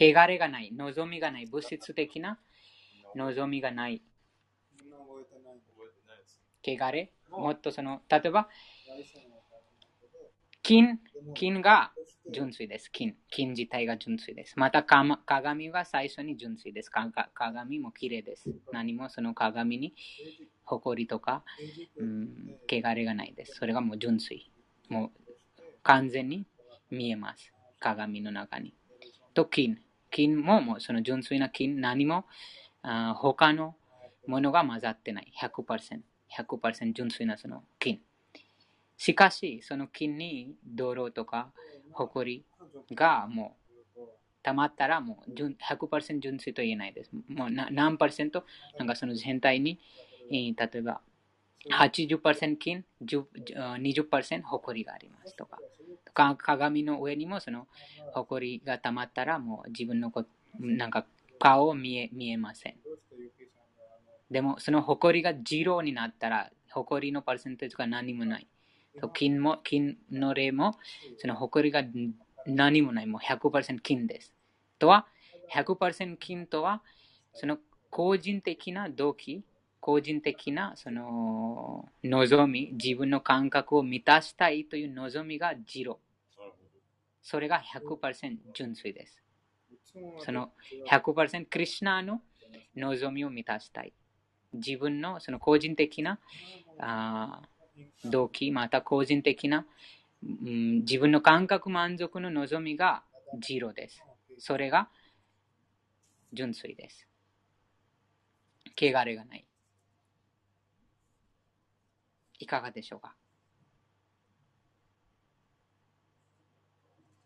[0.01, 2.39] 汚れがない、望みがない、物質的な
[3.15, 4.03] 望みがない。
[6.77, 7.13] 汚れ？
[7.31, 8.49] もっとその、例えば、
[10.63, 10.99] 金、
[11.35, 11.93] 金が
[12.31, 12.91] 純粋です。
[12.91, 13.17] 金。
[13.31, 14.59] 金自体が純粋です。
[14.59, 16.91] また鏡は最初に純粋です。
[16.91, 18.51] 鏡も綺麗です。
[18.73, 19.95] 何もその鏡に
[20.65, 21.43] 埃とか、
[21.97, 23.55] うん、汚れがないです。
[23.55, 24.51] それがもう純粋。
[24.89, 26.47] もう完全に
[26.91, 27.55] 見えます。
[27.81, 28.75] 鏡の中に。
[29.33, 29.81] と金。
[30.11, 32.27] 金ももうその純粋な金、何も
[32.83, 33.75] あ他の
[34.27, 35.33] ものが混ざってない。
[35.41, 36.01] 100%。
[36.37, 38.01] 100%純粋なその金。
[38.97, 41.53] しかし、その金に泥とか
[41.93, 42.45] 埃
[42.95, 43.57] がも
[43.97, 44.01] う
[44.43, 47.11] 溜まったらもう100%純粋と言えないです。
[47.29, 48.45] もう何パーセント？
[48.79, 49.79] なんかその全体に、
[50.31, 51.01] 例えば
[51.71, 55.59] 80%金、20%埃がありますとか。
[56.15, 57.69] 鏡の上にもその
[58.13, 60.25] 埃が溜まったらもう自分のこ
[60.59, 61.07] なんか
[61.39, 62.75] 顔見え見えません。
[64.31, 68.47] でもその埃がジローになったら埃のパーセンテージが何もない。
[69.13, 70.75] 金も、金の例も、
[71.19, 71.85] その誇りが
[72.47, 74.35] 何もない、もう100%金です。
[74.79, 75.07] とは、
[75.53, 76.83] 100%金とは、
[77.33, 77.59] その
[77.91, 79.45] 個人的な動機、
[79.81, 86.01] 個人的なその望み、自分の感覚を満たしたいという望みがジロ
[87.23, 89.23] それが100%純粋です。
[90.21, 90.53] その
[90.91, 92.23] 100%クリュナの
[92.77, 93.93] 望みを満たしたい。
[94.53, 96.19] 自分のその個人的な
[96.79, 97.43] あ
[98.05, 99.67] 動機、また個人的な、
[100.23, 103.03] うん、自分の感覚満足の望みが
[103.41, 104.03] ジロです。
[104.39, 104.89] それが
[106.33, 107.07] 純粋です。
[108.77, 109.45] 汚れがない。
[112.39, 113.15] いかがでしょうか？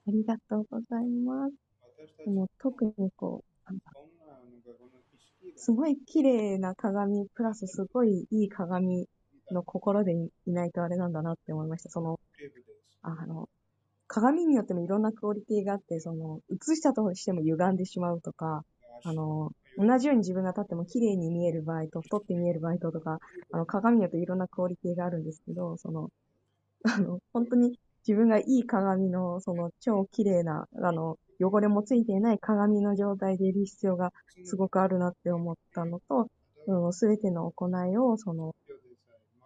[0.08, 1.54] ありがとうございます。
[2.24, 3.72] でも特にこう、
[5.56, 9.08] すごい綺麗な鏡、プラスすごいいい鏡
[9.50, 11.90] の心でいないとあれなんだなって思いました。
[11.90, 12.20] その、
[13.02, 13.48] あの、
[14.06, 18.64] 鏡によってもいろんなクオリティがあって、その、映したとしても歪んでしまうとか、
[19.04, 23.18] あの、同じように自分が立っても綺麗に見える場合と太って見える場合ととか、
[23.52, 26.10] あの、鏡によっていろんなクオリティがあるんですけど、その、
[26.84, 34.12] あの、本当に自分がいい鏡の、その、超綺麗な、あの、汚れもついていない鏡の状態でいる必要が
[34.44, 36.28] すごくあるなって思ったのと、
[36.92, 38.54] すべての行いを、その、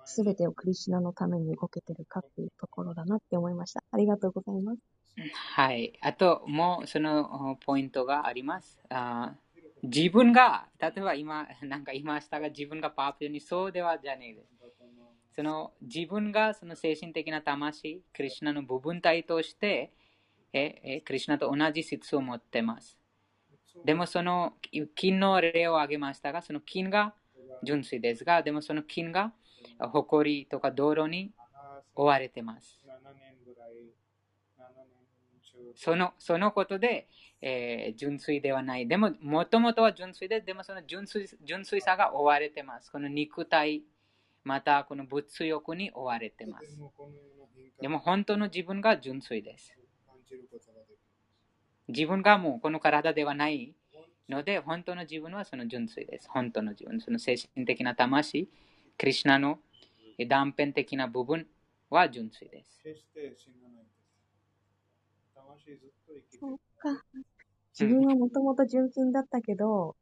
[0.05, 3.83] すべてをクリシナのために動けてるかっていうところだなって思いました。
[3.91, 4.79] ありがとうございます。
[5.55, 5.99] はい。
[6.03, 8.79] あと、もうそのポイントがあります。
[8.91, 9.35] あ
[9.83, 14.57] 自分が、例えば今、なんか言いましたが、自分がパーフェクトにそうではじゃねえです。
[15.37, 19.93] その自分がその精神的な魂、クリュナの部分体として、
[20.59, 22.99] ええクリュナと同じ質を持ってます。
[23.85, 24.55] でもその
[24.95, 27.15] 金の例を挙げましたが、その金が
[27.63, 29.33] 純粋ですが、でもその金が
[29.79, 31.33] 誇とか道路に
[31.95, 32.81] 追われてます。
[35.75, 37.07] そのそのことで、
[37.43, 38.89] えー、純粋ではない。
[38.89, 42.91] でも、もともとは純粋で、でもその純粋純粋さが追われてます。
[42.91, 43.83] この肉体、
[44.43, 46.81] またこの物欲に追われてます。
[47.79, 49.77] でも本当の自分が純粋です。
[51.89, 53.75] 自分がもうこの体ではない
[54.29, 56.29] ので、本当の自分はその純粋です。
[56.31, 58.49] 本当の自分、その精神的な魂、
[58.99, 59.59] クリュナの
[60.29, 61.47] 断片的な部分
[61.91, 62.83] は純粋です。
[66.41, 67.05] そうか。
[67.79, 69.95] 自分はもともと純金だったけど、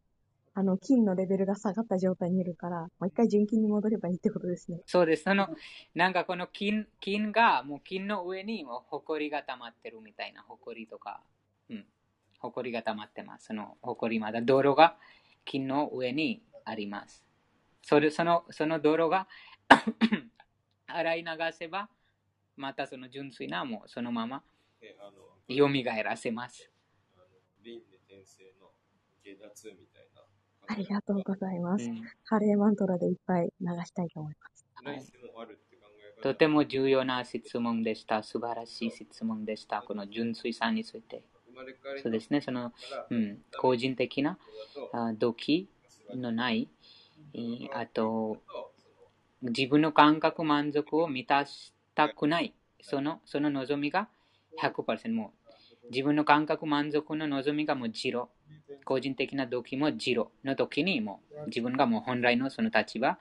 [0.57, 4.81] あの、金のレベルが下がった状態にいるから、もう一回純金に戻ればいいってことですね。
[4.87, 5.25] そうです。
[5.25, 5.49] その、
[5.95, 11.21] なんかこの金、金が、もう金の上にも埃が溜まってるみたいな、埃とか、
[11.69, 11.85] うん。
[12.39, 13.47] 埃が溜まってます。
[13.47, 14.97] その埃まだ泥が
[15.45, 17.25] 金の上にあります。
[17.83, 19.29] それそのその泥が
[20.87, 21.89] 洗い流せば、
[22.57, 24.43] またその純粋なもうそのまま
[25.49, 25.69] 蘇
[26.03, 26.71] らせます。
[30.67, 31.85] ありがとうございます。
[31.87, 34.67] うん、カレーマントラでいっぱい流したいと思います。
[34.85, 35.05] はい、
[36.23, 38.23] とても重要な質問でした。
[38.23, 39.83] 素晴らしい質問でした。
[39.83, 41.23] この純粋さについて。
[42.03, 42.73] そうですね、その、
[43.11, 44.39] うん、個人的な
[45.19, 45.69] 動機
[46.13, 46.69] のない、
[47.73, 48.39] あと、
[49.41, 52.53] 自分の感覚満足を満たしたくない、
[52.83, 54.09] そのその望みが
[54.61, 55.44] 100%もう、
[55.91, 58.29] 自分の感覚満足の望みがもうジロ、
[58.85, 60.31] 個人的な動機もジロ。
[60.45, 63.19] の時にも自分がもう本来のその立場、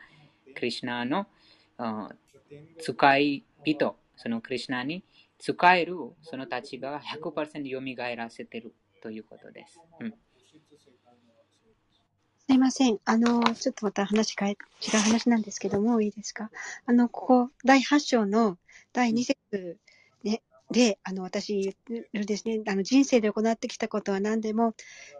[0.55, 1.28] クリュナの
[2.78, 5.03] 使い人、そのクリュナに
[5.39, 7.82] 使えるその立場が100%蘇
[8.16, 9.82] らせてるということです。
[9.99, 10.14] うん。
[12.49, 12.99] すいません。
[13.05, 16.51] あの、ちょっとまた話変え、違う話なんですけども、いいですか？
[16.86, 18.57] あの、ここ、第8章の
[18.91, 19.78] 第2節、
[20.74, 21.76] で、あの、私
[22.13, 24.74] ですね、あの、人生で行ってきたことは何でも、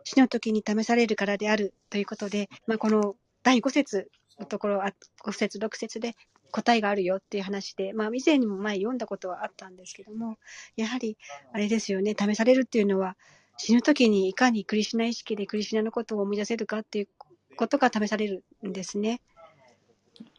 [0.04, 4.84] 死の時に試されるからであるということで、まあ、この第5節のところ、
[5.24, 6.16] 5節、6節で
[6.52, 10.38] 答えがあるよっていう話で、まあ、以前にも前読んだことはあったんですけども、
[10.76, 11.18] やはり、
[11.52, 13.16] あれですよね、試されるっていうのは、
[13.58, 17.08] 死ぬ時にいかにクリシュナ意識でクリシュナのことを思い出せるかっていう
[17.56, 19.22] ことが試されるんですね。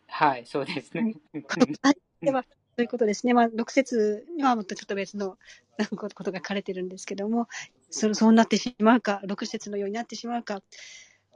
[0.06, 1.02] はい、そうですね。
[1.02, 1.16] はい。
[2.22, 2.44] では、
[2.76, 3.34] そういうことですね。
[3.34, 5.36] まあ、6節にはもっとちょっと別の
[5.96, 7.46] ことが書かれてるんですけども、
[7.88, 10.60] そそうなってしまうか、6節のようになってしまうか、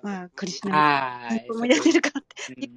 [0.03, 1.47] まあ、クリスナはい。
[1.49, 2.71] 思い出せるかって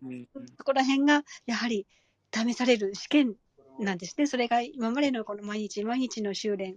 [0.57, 1.88] そこら辺が、やはり
[2.34, 3.36] 試される試験
[3.80, 4.28] なんですね。
[4.28, 6.76] それが今までのこの毎日毎日の修練、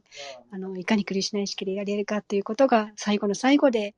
[0.50, 3.94] あの、いかにクリスナ意識でやれるかっていうことが最後の最後で、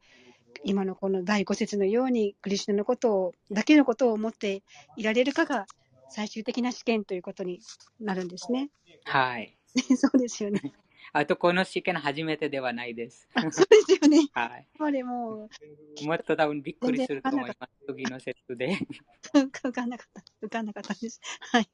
[0.64, 4.62] 今のこの第5節のようにクリスナのことを、だけのことを思って
[4.96, 5.66] いられるかが
[6.08, 7.60] 最終的な試験ということに
[8.00, 8.70] なるんですね。
[9.04, 9.56] はい。
[9.96, 10.60] そうですよね。
[11.12, 13.28] あと、この試験初めてではないです。
[13.34, 14.28] あそうですよね。
[14.34, 14.66] はい。
[14.74, 17.72] 今までもう、もっと多分びっくりすると思います。
[17.86, 18.78] 次の説で。
[19.32, 21.20] 浮かんなかった、浮かんなかったです。
[21.52, 21.68] はい。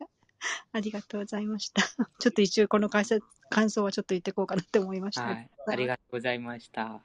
[0.72, 1.82] ありがとうございました。
[2.18, 5.22] ちょっと一応この解説感想はちょっと言っていこうかなって思いました。
[5.22, 5.50] はい。
[5.66, 7.02] ありがとうございました。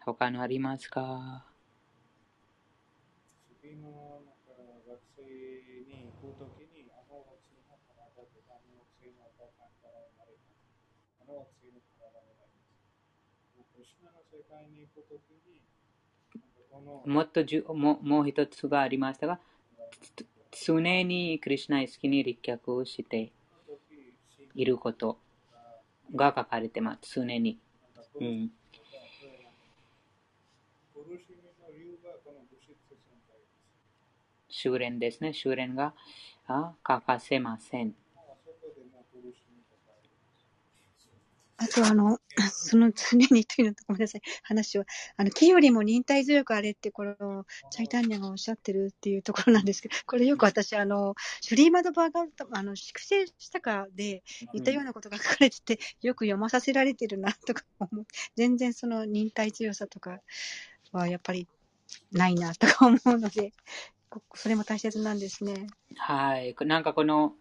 [0.00, 1.46] 他のありますか
[3.62, 4.58] 次のなんか
[4.88, 5.22] 学生
[5.86, 10.66] に行くときに、あの学生の体とあの学生の赤ちゃんから生まれます。
[11.22, 13.62] あの学生の体がないです。
[13.70, 14.89] クリシュナの世界に行くときに、この
[17.06, 19.38] もっとじゅももう一つがありましたが、
[20.66, 23.30] 常にクリュナ意識に立脚して
[24.54, 25.18] いること
[26.14, 27.20] が書かれてます。
[27.20, 27.58] 常に。
[28.20, 28.50] うん。
[34.48, 35.32] 修練ですね。
[35.32, 35.94] 修練が
[36.46, 37.86] あ欠かせません。
[37.88, 37.94] もう
[38.44, 40.10] そこでもうプルシミとかあり
[41.62, 42.18] あとあの、
[42.50, 44.84] その常にというのごめんなさい、話を。
[45.18, 54.22] あの、木よりも忍耐強くあれって、この、チャイタンニャがおっしゃってるっていうところなんですけど、 これよく私、あの、シュリーマドバーガー、あの、粛清したかで
[54.54, 58.06] 似たようなことが書かれてて、よく読まさせられてるなとか思う。
[58.36, 60.22] 全然その忍耐強さとか
[60.92, 61.46] はやっぱり
[62.10, 63.52] ないなとか思うので、
[64.34, 65.66] それも大切なんですね。
[65.96, 66.56] はい。
[66.60, 67.34] なんかこの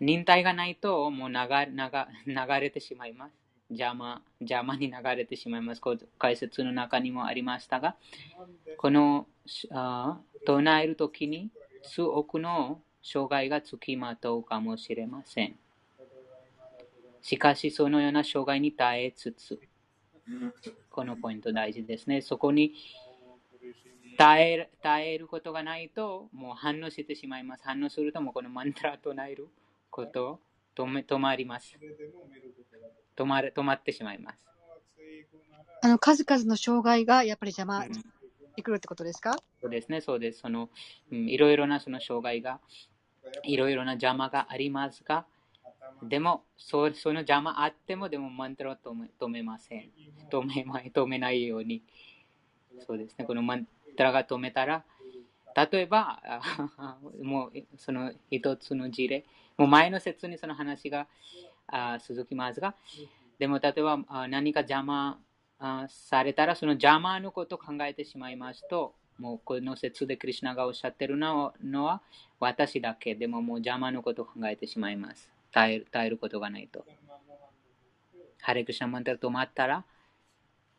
[0.00, 1.86] 忍耐がないともう流流
[2.26, 3.41] 流れてしまいます。
[3.72, 5.80] 邪魔、邪魔に流れてしまいます。
[5.80, 7.96] こう解説の中にもありましたが、
[8.76, 9.26] この
[9.70, 11.50] あ唱えるときに
[11.82, 15.56] 数億の障害がつきまとうかもしれません。
[17.20, 19.60] しかし、そのような障害に耐えつつ、
[20.90, 22.20] このポイント大事ですね。
[22.20, 22.72] そこに
[24.18, 27.64] 耐え耐えることがないと、もう反応してしまいます。
[27.64, 29.48] 反応すると、もうこのマントラ唱える
[29.90, 30.40] こと
[30.76, 31.78] 止め止まります。
[33.16, 34.38] 止まる止まってしまいます。
[35.82, 37.90] あの、数々の障害がやっぱり邪魔し
[38.54, 39.36] てくるってことですか？
[39.60, 40.40] そうですね、そうです。
[40.40, 40.70] その、
[41.10, 42.60] うん、いろいろなその障害が、
[43.42, 45.26] いろいろな邪魔がありますが、
[46.02, 49.90] でも、そその邪魔あっても、でもマントラを止め止めません。
[50.30, 51.82] 止めま止めないように。
[52.86, 53.66] そうですね、このマン
[53.96, 54.84] トラが止めたら、
[55.54, 56.22] 例えば、
[57.22, 59.24] もうその一つの事例、
[59.56, 61.06] もう前の説にその話が
[61.66, 62.74] あ続きますが、
[63.38, 63.98] でも例えば
[64.28, 65.18] 何か邪魔
[65.88, 71.52] されたら、その邪魔のことを考えてしまいますと、もうこの説でクリュナがおっしゃってるの
[71.84, 72.02] は、
[72.40, 75.30] 私だけでももう邪魔のことを考えてしまいます。
[75.52, 76.84] 耐える耐えることがないと。
[78.40, 79.84] ハレクシナマンタラ止まったら、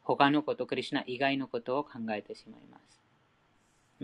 [0.01, 3.02] 他のこと、クリシナ以外のことを考えてしまいます。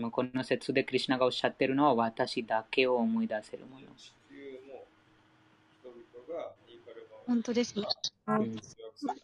[0.00, 3.86] もうこの説でクリシナがおっしゃってるのは、私だけを思い出せるもの。
[7.26, 7.84] 本当ですね。
[8.26, 8.56] あうん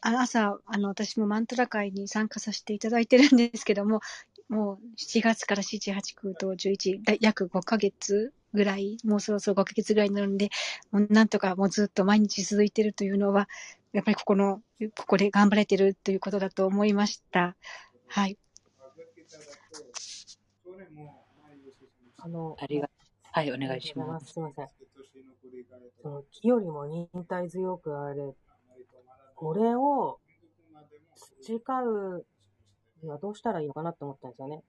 [0.01, 4.01] あ朝、あの、私もマントラ会に参加させていただいてるんですけども、
[4.49, 10.51] もう7月から7、8、9と11、だ約5ヶ月ぐらい、もうそろそろ5ヶ月ぐらいになるんで、
[10.93, 13.49] もうなんとかもうずっと毎日続いてるというのは、
[13.93, 14.63] やっぱりここの、
[14.97, 17.57] ここで頑張れてるということだと思いました。
[18.07, 18.39] はい。
[22.27, 22.91] あの、ありが
[23.31, 24.05] はい、お願いしま。
[24.05, 24.33] ますす。
[24.33, 24.69] すみません。
[26.03, 28.35] その木よりも忍耐強くあれ、
[29.37, 30.19] これを
[31.41, 32.27] 培う
[33.01, 34.65] にはどうしたらいいのかなって思ったんですよね。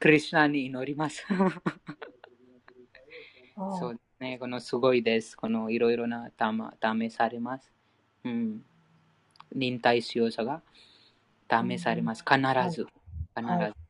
[0.00, 1.24] クリシナに祈ります。
[3.56, 5.36] あそうですね、このすごいです。
[5.36, 7.72] このいろいろなたま試されます。
[8.24, 8.64] うん。
[9.54, 10.60] 忍耐強さが
[11.48, 12.24] 試されます。
[12.24, 12.40] 必
[12.74, 12.88] ず。
[13.36, 13.66] 必はいず。
[13.68, 13.85] うんえ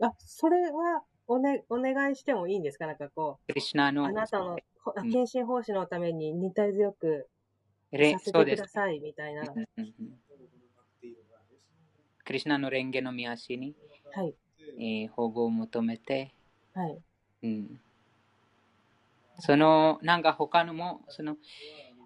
[0.00, 2.86] あ、それはお,、ね、お願いしてもいいんですか？
[2.86, 7.28] なんかこクリシナう、のあなたのほうん献身奉仕のために忍耐強く
[7.92, 8.68] れさせてくだ。
[8.68, 9.44] さいみたいな。
[12.24, 13.74] クリシナの蓮華の見足に、
[14.12, 14.34] はい。
[14.78, 16.32] えー保護を求めて、
[16.74, 16.98] はい。
[17.42, 17.80] うん、
[19.40, 21.36] その、なんか他のも、その、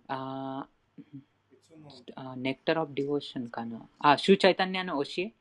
[0.08, 3.86] あーあネクター・オブ・ディボーションかな。
[3.98, 5.32] あ、シューチャイタニアの教え？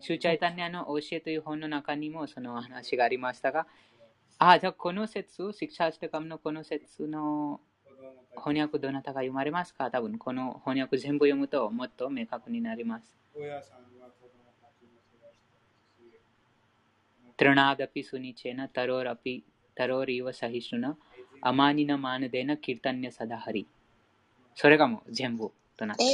[0.00, 3.66] シューチャイタニアの教えという本の中にもその話がありましたが、
[4.38, 7.60] あ、じゃあこの説、シクシャステカムのこの説の
[8.36, 9.90] 翻訳どなたが読まれますか？
[9.90, 13.16] 多分この翻訳全部読むともっと明確になります。
[17.38, 19.34] తృణాదపి సునిచేన తరోరపి
[19.76, 20.86] తరోరీవ సహిష్ణున
[21.50, 22.56] అమానిన మానదేన
[24.54, 26.04] それがもう全部となって。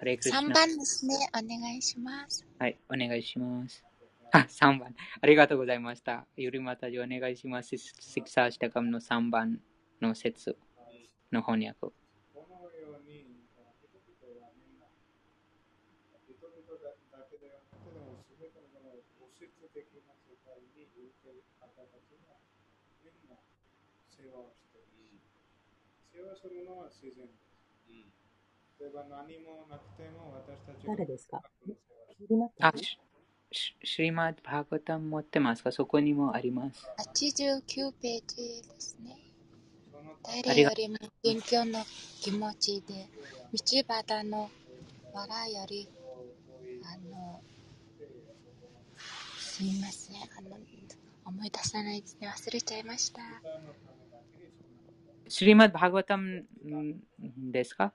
[0.00, 0.54] ハレクリス3ナ。
[0.54, 1.14] 番ですね。
[1.36, 2.46] お願いします。
[2.58, 3.84] はい、お願いします。
[4.32, 4.96] あ、3番。
[5.20, 6.26] ありがとうございました。
[6.38, 7.76] ゆりまたじお願いします。
[7.76, 7.92] シ
[8.22, 9.60] クサーしたかの3番
[10.00, 10.56] の説
[11.30, 11.92] の翻訳。
[12.32, 13.44] このように、
[13.76, 14.88] 人々はみんな、
[16.24, 16.96] 人々だ
[17.28, 22.40] けではなくても、すべてのこの物質的な世界に生きている方たちが、
[23.04, 23.36] みんな
[24.08, 25.20] 世話をしている。
[26.08, 27.28] 世話するのは自然
[30.86, 31.42] 誰ですか？
[31.66, 31.76] 世話
[32.18, 32.98] シリマッタあ、し
[33.52, 35.70] しシリマッバーガタン持ってますか？
[35.70, 36.86] そこにもあります。
[36.98, 39.16] 89ページですね。
[40.46, 41.84] 誰よりも謙虚の
[42.20, 43.06] 気持ちで、
[43.52, 44.50] 道端の
[45.12, 45.88] 藁より、
[46.84, 47.42] あの、
[49.38, 50.16] すみません。
[50.16, 50.58] あの、
[51.26, 52.28] 思い出さないですね。
[52.28, 53.20] 忘れちゃいました。
[55.28, 56.46] シリマッバーガタン
[57.50, 57.92] ですか？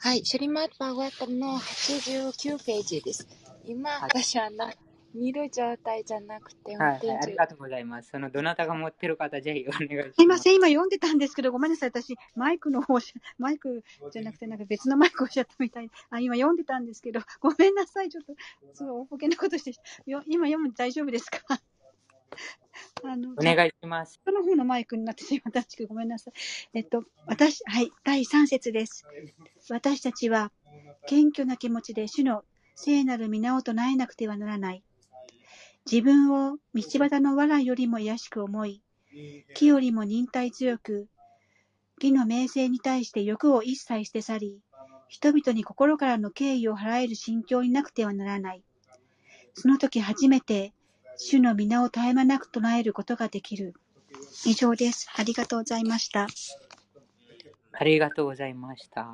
[0.00, 3.26] はい、シュリマット・バーガータムの89ページです。
[3.64, 4.72] 今、はい私はな
[5.14, 7.36] 見る状態じゃなくて、運はい、転はい、あり中。
[7.36, 8.10] がとうございます。
[8.10, 10.14] そのどなたが持ってる方、ぜひお願いします。
[10.16, 11.90] すいません、今読んでたんですけど、ごめんなさい。
[11.90, 15.90] 私、マイクの方し、 マイクじゃなくて、なんか別のマイクをおっしゃったみたい。
[16.10, 18.10] あ、今読んでたんですけど、ごめんなさい。
[18.10, 18.34] ちょっと、
[18.74, 19.72] そう、おぼけなことして、
[20.06, 21.38] よ今読む大丈夫ですか？
[23.04, 24.20] あの、お願いします。
[24.24, 26.34] その方のマイクになってしまったごめんなさい。
[26.74, 29.04] えっと、私、はい、第3節です。
[29.70, 30.52] 私たちは、
[31.06, 34.82] 謙虚な気持ちで主の聖なる皆を唱えなくてはならない。
[35.90, 38.82] 自分を道端の藁よりも卑しく思い、
[39.54, 41.08] 木よりも忍耐強く、
[42.00, 44.60] 義の名声に対して欲を一切捨て去り、
[45.08, 48.62] 人々に心からの敬意を払える心境になくてはならない。
[49.54, 50.72] その時初めて、
[51.20, 53.74] 主の皆を絶え間なく唱えることができる。
[54.46, 55.10] 以上です。
[55.16, 56.28] ありがとうございました。
[57.72, 59.08] ありがとうございました。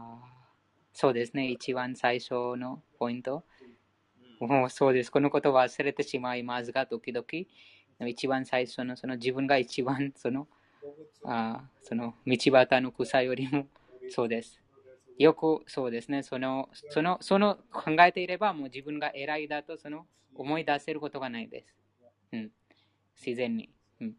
[0.92, 3.42] そうですね、一番最初のポイント。
[4.38, 5.10] もうそうです。
[5.10, 7.26] このことを忘れてしまいますが、時々、
[8.06, 10.46] 一番最初のその自分が一番その、
[11.24, 13.66] あその道端の草よりも、
[14.10, 14.60] そうです。
[15.18, 21.83] よくそうですね、その、その、その考えていれば、もう自分が偉いだとその思い出せることがないです。
[22.34, 22.50] うん、
[23.16, 23.70] 自然に。
[24.00, 24.14] うん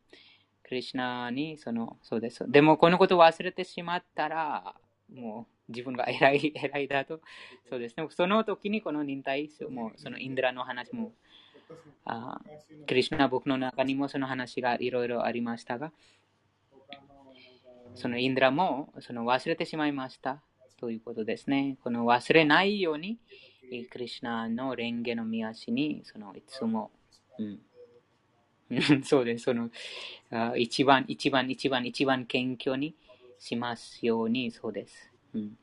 [0.68, 2.44] クリシナに、その、そうです。
[2.50, 4.74] でも、このことを忘れてしまったら、
[5.14, 7.22] もう、自分が偉い、偉いだと、
[7.70, 8.08] そうですね。
[8.10, 11.14] その時に、この忍耐、もう、そのインドラの話も、
[12.04, 12.40] あ
[12.88, 15.92] クリシナ僕の中にもその話がいろいろありましたが、
[17.96, 20.42] そのインドラも、その忘れてしまいました。
[20.80, 21.78] ということですね。
[21.84, 23.20] この忘れないように、
[23.92, 26.90] クリシナの蓮華の御足に、その、いつも、
[27.38, 27.60] うん、
[29.04, 29.46] そうです。
[29.46, 29.70] その、
[30.32, 32.96] あ一番、一番、一番、一番謙虚に
[33.40, 35.12] しますように、そうです。
[35.34, 35.58] うん、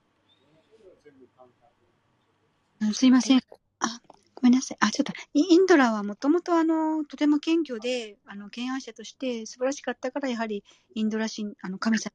[2.81, 3.39] うんすいません。
[3.81, 4.01] あ、
[4.35, 4.79] ごめんなさい。
[4.81, 12.13] あ、ちょっと、イインドラはもともとあの、とても謙虚で、あの、敬愛者として素晴らしかったから、やはりインドラ神、あの、神様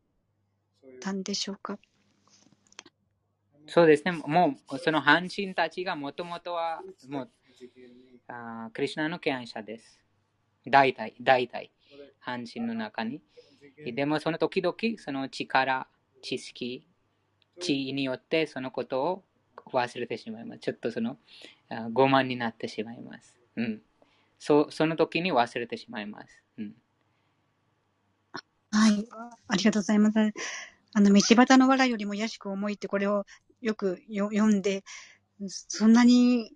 [0.99, 1.79] たんでしょうか。
[3.67, 4.11] そうですね。
[4.11, 7.29] もう、その半神たちがもともとは、もう、
[8.27, 9.99] あクリシナの敬愛者です。
[10.65, 11.71] 大体、大体、
[12.19, 13.21] 半神の中に。
[13.85, 15.87] でも、その時々、その力、
[16.21, 16.83] 知識、
[17.59, 19.23] 地位によって、そのことを
[19.73, 20.59] 忘れてしまいます。
[20.59, 21.17] ちょっとその、
[21.69, 23.35] あ傲慢になってしまいます。
[23.55, 23.81] うん。
[24.39, 26.43] そその時に忘れてしまいます。
[26.57, 26.75] うん。
[28.71, 29.07] はい。
[29.47, 30.19] ありがとうございます。
[30.93, 33.25] あの、道端の藁よりも卑しく重いって、これを
[33.61, 34.83] よくよ読んで、
[35.47, 36.51] そんなに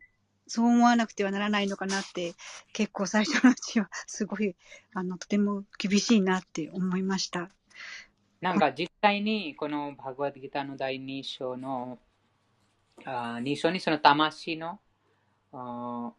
[0.51, 2.33] そう思わなくてはならないのかなって、
[2.73, 4.55] 結構最初のうちは、すごい、
[4.93, 7.49] あの、とても厳しいなって思いました。
[8.41, 11.99] なんか実際にこのバグワッドギターの第2章の
[13.05, 14.79] あ2章にその魂の
[15.53, 16.11] あ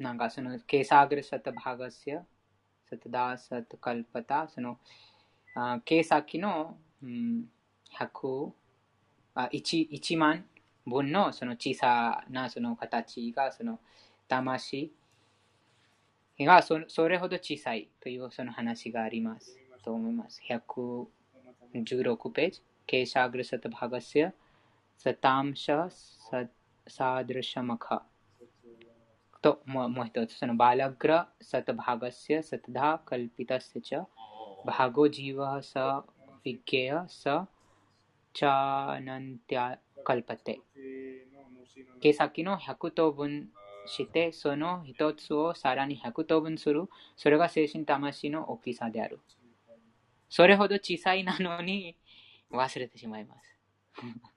[0.00, 2.22] なんかそのケーサーグルサタバガスヤ
[2.90, 4.78] サタダーサタカルパタその
[5.54, 7.44] あケーサキの、うん、
[7.96, 8.50] 100
[9.36, 10.44] あ 1, 1万
[10.86, 13.80] 分のその小さなその形がその
[14.28, 14.92] 魂
[16.40, 20.40] がそそれほど小さいというその話がありますと思います。
[20.48, 24.32] 116ページ、ケーシャグルサタバガスヤ、
[24.96, 25.88] サタムシャ
[26.86, 28.02] サードルシャマカ。
[29.42, 30.38] ともう一つ。
[30.38, 34.04] そのバラグラサタバガシャサタダカルピタセチャ。
[34.64, 37.46] バゴジーワサフィゲアサ。
[38.32, 40.60] チャナンティアカルパテ
[42.00, 43.48] 毛先の100等分
[43.86, 46.88] して、その一つをさらに100等分する。
[47.16, 49.20] それが精神魂の大きさである。
[50.28, 51.96] それほど小さいなのに
[52.50, 53.58] 忘れてしまいます。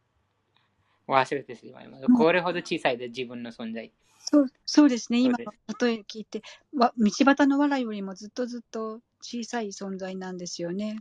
[1.07, 2.05] 忘れてしまいます。
[2.07, 3.91] これほど小さいで自分の存在。
[4.19, 6.41] そうそうですね、今の例え聞いて、
[6.73, 10.97] 道端の藁よりもずっとずっと小さい存在なんですよね。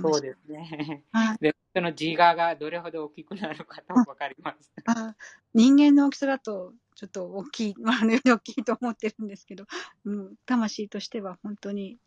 [0.00, 1.02] そうですね。
[1.40, 4.72] でその自我がどれほど大きくなるかと分かります。
[4.86, 5.16] あ
[5.54, 9.64] 人間の大きさだとちょっと大きい、まあ、大きいと思ってるんですけど、
[10.04, 11.98] うん、魂としては本当に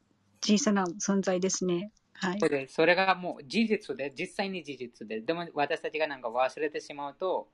[0.41, 1.91] 小さな存在ですね。
[2.13, 7.49] はい、それそれがもう事実で、実際に事実で、でも私たちがなんか忘れてしまうと、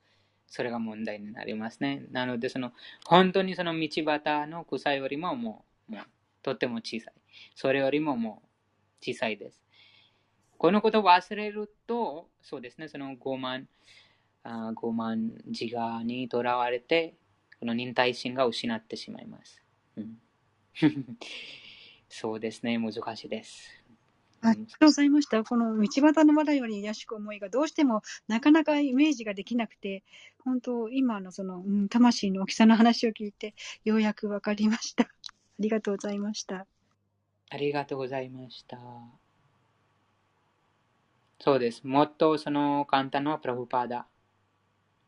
[0.48, 2.06] それが問題になりますね。
[2.12, 2.72] なので、その
[3.06, 6.04] 本当にその道端の草よりももう、もう
[6.42, 7.14] とっても小さい。
[7.56, 8.48] それよりももう
[9.02, 9.63] 小さいです。
[10.64, 13.66] このことを忘れると、そうですね、その傲慢、
[14.44, 17.16] あ傲慢自我にとらわれて、
[17.60, 19.62] この忍耐心が失ってしまいます。
[19.98, 20.18] うん、
[22.08, 23.84] そうですね、難しいです。
[24.40, 25.44] ありがとうございました。
[25.44, 30.06] この道端のまだより癒しく思いがどうしてもなかなかイメージができなくて、
[30.46, 33.54] 本当、今のその、うん、魂の大きさの話を聞いて、
[33.84, 35.04] ようやくわかりました。
[35.04, 35.08] あ
[35.60, 36.68] りがとうございました。
[37.50, 38.80] ありがとうございました。
[41.44, 41.86] そうです。
[41.86, 44.06] もっとその簡単なプラブパーダ。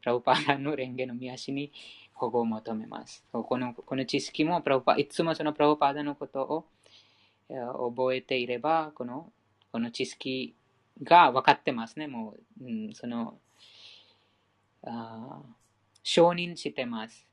[0.01, 1.71] プラブパーダの蓮華の宮しに
[2.11, 3.23] 保護を求めます。
[3.31, 6.65] このこの知識もプラブパいつもそのプラブパーダのことを
[7.95, 9.31] 覚えていれば、この
[9.71, 10.53] この知識
[11.01, 12.07] が分かってますね。
[12.07, 13.35] もう、うん、その
[14.83, 15.39] あ
[16.03, 17.25] 承認してます。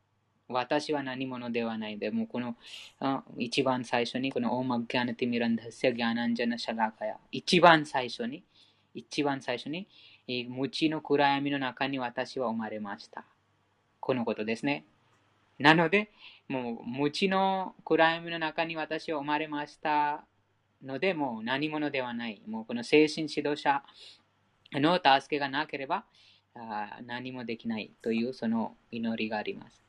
[0.47, 2.55] 私は何者ではないで、もうこの
[3.01, 7.17] あ一番最初にこのオーマギャナティミランダセギャナンジャナシャラカヤ。
[7.33, 8.45] 一番最初に
[8.95, 9.89] 一番最初に、
[10.49, 13.25] 無知の暗闇の中に私は生まれました。
[14.01, 14.85] このことですね。
[15.59, 16.11] なので、
[16.49, 20.25] もう無知の暗闇の中に私は生まれました
[20.83, 22.43] ので、もう何者ではない。
[22.47, 23.83] もうこの精神指導者
[24.73, 26.05] の助けがなければ
[26.55, 29.83] あ何もできないというその祈りがあります。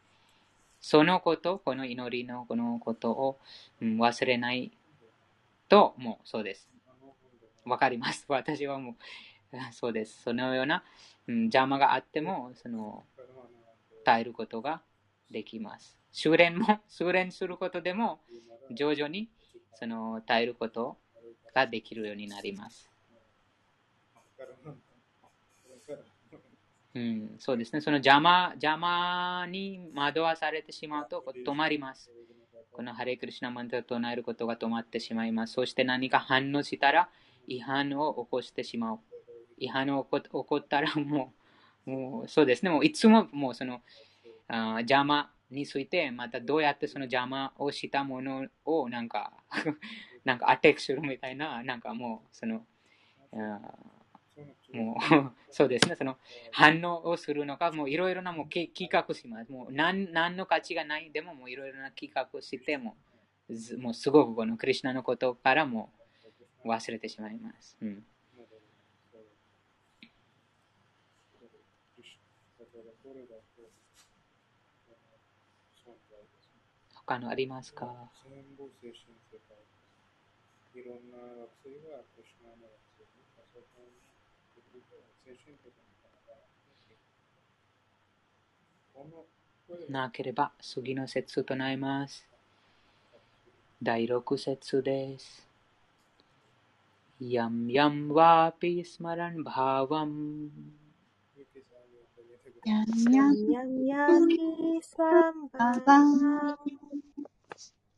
[0.79, 3.39] そのこと、この祈りのこのことを、
[3.81, 4.71] うん、忘れない
[5.69, 6.69] と、もうそうです。
[7.65, 8.25] わかります。
[8.27, 8.95] 私はもう、
[9.71, 10.21] そうです。
[10.23, 10.83] そのような、
[11.27, 13.03] うん、邪魔があっても、その、
[14.03, 14.81] 耐えることが
[15.29, 15.97] できます。
[16.11, 18.21] 修練も、 修練することでも、
[18.71, 19.29] 徐々に、
[19.75, 20.97] その、耐えること
[21.53, 22.89] ができるようになります。
[26.95, 27.81] うん、そうですね。
[27.81, 32.11] その邪魔、邪魔に惑わされてしまうと止まります。
[32.71, 35.53] このハレクリシナマントを唱えることが止まってしまいます。
[35.53, 37.09] そして何か反応したら、
[37.47, 38.99] 違反を起こしてしまう。
[39.57, 41.33] 違反を起こったらも
[41.85, 43.81] う、もうそうですね、もういつももうその
[44.47, 49.33] あ邪魔について、またどうやってその邪魔をしたものをなんか
[50.25, 52.65] なんかアテックするみたいな、なんかもうその、
[53.33, 53.59] あ
[54.73, 56.17] もうそうですね、その
[56.51, 59.51] 反応をするのか、もういろいろなもう企画します。
[59.51, 62.95] もう何何の価値がないでも、もういろいろな企画しても、
[63.77, 65.91] もうすごくこのクリュナのことからも
[66.65, 67.77] 忘れてしまいます。
[67.81, 68.05] うん、
[76.93, 77.85] 他のありますか？
[77.85, 77.91] な
[80.81, 83.21] 惑星がクリュナの惑星に、
[83.53, 83.83] そこ
[84.73, 84.81] に
[85.23, 85.71] 精神的
[89.89, 92.25] なければ次の節となります。
[93.81, 95.52] 第6節です。
[97.21, 100.49] यं यं वापि स्मरन् भावम्।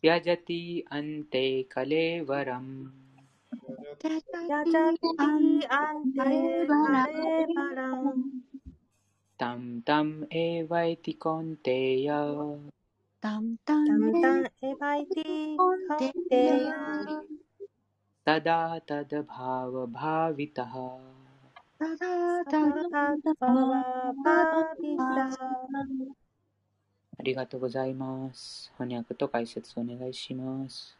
[0.01, 2.86] त्यजति अन्ते कलेवरम्।
[9.39, 12.07] तं तम् एवैति कौन्तेय।
[13.24, 16.74] तं तम् एवैति कौन्तेय।
[18.24, 20.72] तदा तद्भावभावितः
[27.18, 28.70] ありがとうございます。
[28.78, 30.97] 翻訳と解説お願いします。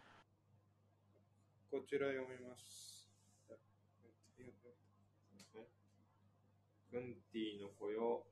[1.71, 3.09] こちら読みます。
[6.91, 8.27] クンティの子よ、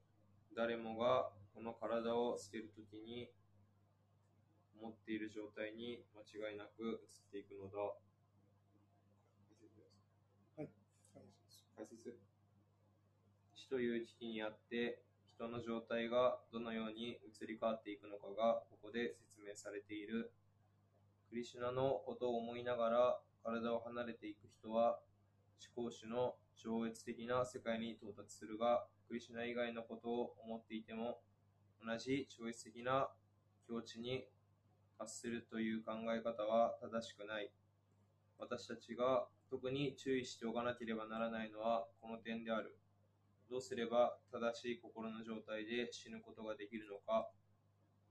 [0.57, 3.31] 誰もがこの体を捨てるときに
[4.81, 6.99] 持っている状態に間違いなく移っ
[7.31, 7.79] ていくのだ。
[11.76, 12.16] 解説
[13.56, 15.02] 死という危機にあって
[15.36, 20.32] 人の状態がどのように移り変わっていくのかがここで説明されている。
[21.30, 25.00] クリシュナのことを思いながら体を離れていく人は
[25.76, 31.22] 思考主の超越的な世界に到達するが、クリシュナ以外のことを思っていても
[31.84, 33.10] 同じ超越的な
[33.68, 34.26] 境地に
[35.00, 37.52] 達するという考え方は正しくない。
[38.38, 42.76] 私たちが特に注意しておかなければならないのはこの点である。
[43.52, 47.30] どうすれば正しい心の状態で死ぬことができるのか。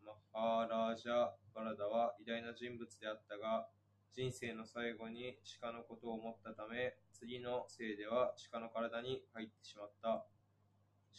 [0.07, 3.67] マハーラージャ・バラダは偉大な人物であったが、
[4.15, 10.25] 人生の最後に鹿のことを思ったため、次の生では鹿の体に入ってしまった。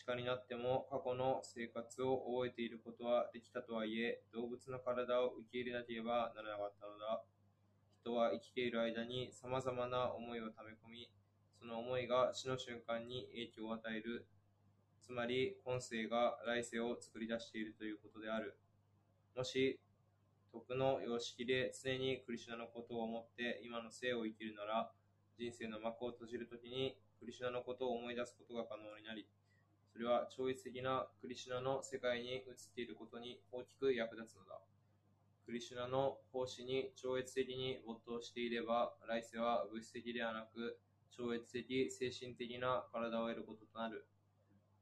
[0.07, 7.25] 鹿になっても過去の生活を覚えていることはできたとはいえ、動物の体を受け入れなければならなかったのだ。
[8.03, 11.09] 人は生きている間に様々な思いを溜め込み、
[11.57, 14.27] その思いが死の瞬間に影響を与える。
[14.99, 18.59] つまり、今世が来世を作り出しているということである。
[19.37, 19.79] もし、
[20.51, 24.91] 徳の様式で常にクリシュナのことを思って今の生を生きるなら、
[25.39, 29.29] 人生の幕を閉じるときにクリシュナのことを思い出すことが可能になり、
[29.93, 32.43] それは超越的なクリシュナの世界に移っ
[32.75, 34.59] ていることに大きく役立つのだ。
[35.45, 40.79] クリシュナの奉仕に超越的に没頭していれば、来世は物質的ではなく、
[41.11, 44.07] 超越的精神的な体を得ることとなる。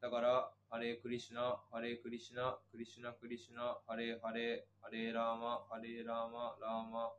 [0.01, 7.11] だから、ハレークリシュナ、ハレークリシュナ、クリシュナクリシュナ、ハレーハレー、ハレーラーマ、ハレーラーマ、ラーマ、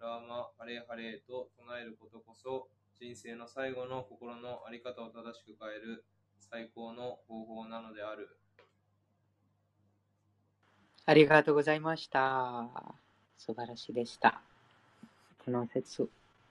[0.00, 2.68] ラーマ、ハレーハレーと唱えることこそ、
[2.98, 6.04] 人生の最後の心の在り方を正しく変える
[6.38, 8.38] 最高の方法なのである。
[11.08, 12.68] ありがとうございました。
[13.38, 14.42] 素晴らしいでした。
[15.42, 16.06] この説、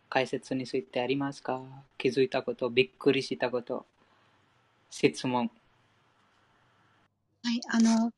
[0.09, 1.61] 解説についてありますか？
[1.99, 3.85] 気づいたこと、びっくりしたこと、
[4.89, 5.51] 質問。
[7.43, 8.11] はい、あの、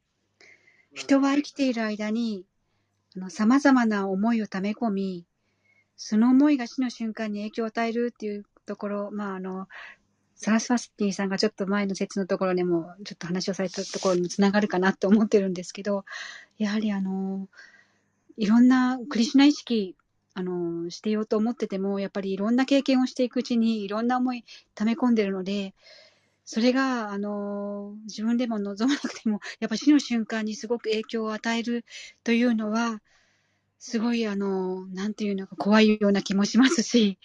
[0.93, 2.45] 人は生きている間に、
[3.17, 5.25] あの、様々な思いを溜め込み、
[5.97, 9.67] その思いが死の瞬間に影響を与えるっていうところ、まあ、あの、
[10.41, 16.05] サラスファスティさんがちょっと前の説のところでも、ちょっと話をされたところにもつながるかなと思ってるんですけど、
[16.57, 17.49] やはりあの、
[18.37, 19.97] いろんなクリシュナ意識、
[20.33, 25.73] あの、してようと思ってても、やっぱりいろんな経験をしていくうちに、いろんな思い溜め込んでるので、
[26.45, 31.83] それが、あの、自分でも望まなくても、やっぱ死の瞬間にすごく影響を与える
[32.23, 33.01] というのは、
[33.79, 37.19] すごい、あの、なんていうのか怖いような気もしますし、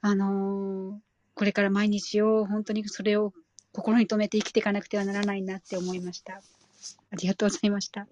[0.00, 1.00] あの、
[1.36, 3.34] これから毎日を本当にそれを
[3.70, 6.40] 心に留めて生きていかなくてはならないなって思いました。
[7.10, 8.06] ありがとうございました。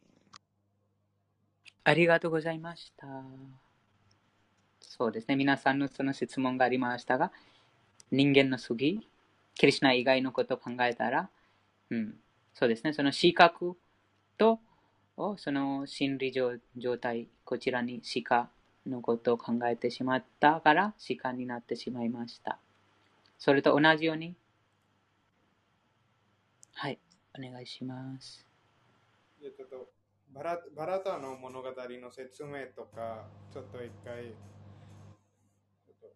[1.85, 3.07] ありがとうございました。
[4.83, 5.37] そうですね。
[5.37, 7.33] 皆さんのその質問がありましたが、
[8.11, 9.09] 人間の次、
[9.55, 11.31] キリシュナ以外のことを考えたら、
[11.89, 12.17] うん、
[12.53, 12.93] そうですね。
[12.93, 13.79] その視覚
[14.37, 14.61] と、
[15.17, 18.51] をその心理状状態、こちらに鹿
[18.87, 22.59] のことを考えてしまったから、鹿になってしまいました。
[23.39, 24.37] それと同じように、
[26.75, 26.99] はい、
[27.39, 28.47] お願いします。
[29.43, 29.91] っと
[30.33, 34.35] バラバラタの物語の説明とか、ちょっと一回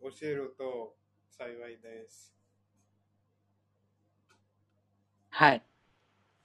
[0.00, 0.94] 教えると
[1.30, 2.34] 幸いです。
[5.30, 5.62] はい。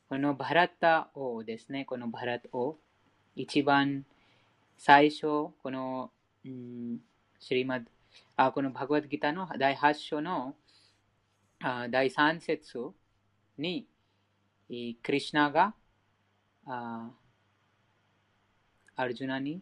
[0.09, 1.85] このバラタ王ですね。
[1.85, 2.77] このバラタ王。
[3.35, 4.05] 一番
[4.77, 6.11] 最初、この、
[6.45, 6.99] うん、
[7.39, 7.85] シリマッ
[8.35, 10.53] あこのバグワッドギターの第8章のあ
[11.63, 12.91] 第3節
[13.57, 13.87] に、
[15.01, 15.73] クリシュナが
[16.65, 17.09] あ
[18.97, 19.61] アルジュナに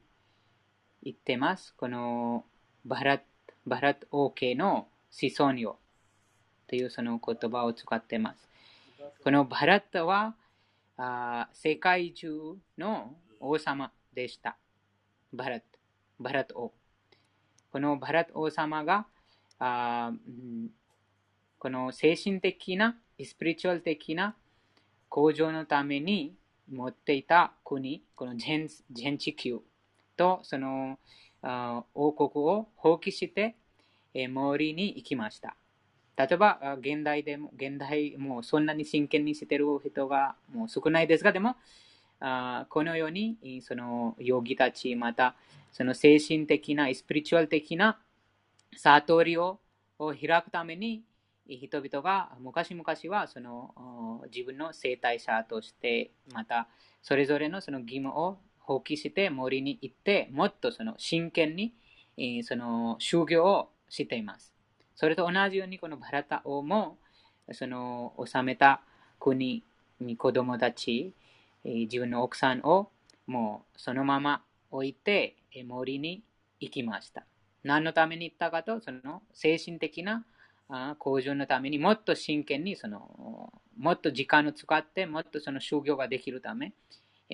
[1.03, 1.75] 言ってます。
[1.75, 2.43] この
[2.85, 3.21] バラッ
[3.67, 5.77] バラット王家の子孫よ
[6.65, 8.49] というその言葉を使ってます。
[9.23, 10.33] このバラットは
[10.97, 14.57] あ世界中の王様でした。
[15.33, 15.61] バラッ、
[16.19, 16.73] バラッ王。
[17.71, 19.05] このバラッ王様が
[19.59, 20.11] あ
[21.61, 24.33] この精神的な、スピリチュアル的な
[25.09, 26.33] 向上のために
[26.67, 29.59] 持っていた国、この全全地球
[30.17, 30.97] とその
[31.93, 33.53] 王国を放棄して、
[34.15, 35.55] え森に行きました。
[36.17, 41.57] 例えば、現代でも、現代もそんなに真剣にしてる人がもう少ないですが、でも、
[42.19, 45.35] あこのように、その、ヨギたち、また、
[45.71, 47.99] その精神的な、スピリチュアル的な
[48.75, 49.59] 悟りを
[49.99, 51.03] 開くために、
[51.47, 52.85] 人々が昔々
[53.15, 56.67] はその自分の生態者として、また
[57.01, 61.73] それぞれのその義務を放棄して森に行って、もっとその真剣に
[62.43, 64.53] その修行をしています。
[64.95, 66.97] それと同じようにこのバラタ王も
[67.51, 68.81] その治めた
[69.19, 69.63] 国
[69.99, 71.13] に子供たち、
[71.65, 72.89] 自分の奥さんを
[73.27, 75.35] もうそのまま置いて
[75.65, 76.23] 森に
[76.59, 77.25] 行きました。
[77.63, 80.23] 何のために行ったかと、その精神的な
[80.99, 86.73] 向上のためにもっと真剣にその、もっと時間を使って、もっとその修行ができるため、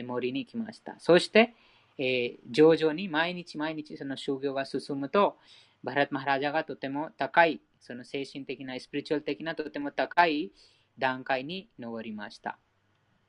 [0.04, 0.96] 森に行きました。
[1.00, 1.54] そして、
[1.98, 5.38] えー、徐々に毎日毎日その修行が進むと、
[5.84, 10.52] バラッ・マハラジャがとても高い、その精神的な、スピリチュアル的なとても高い
[10.98, 12.58] 段階に上りました。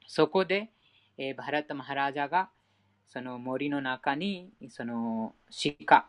[0.07, 0.71] そこで、
[1.19, 2.49] えー、バラッ・マハラジャが
[3.09, 5.35] その森の中にその
[5.87, 6.07] 鹿、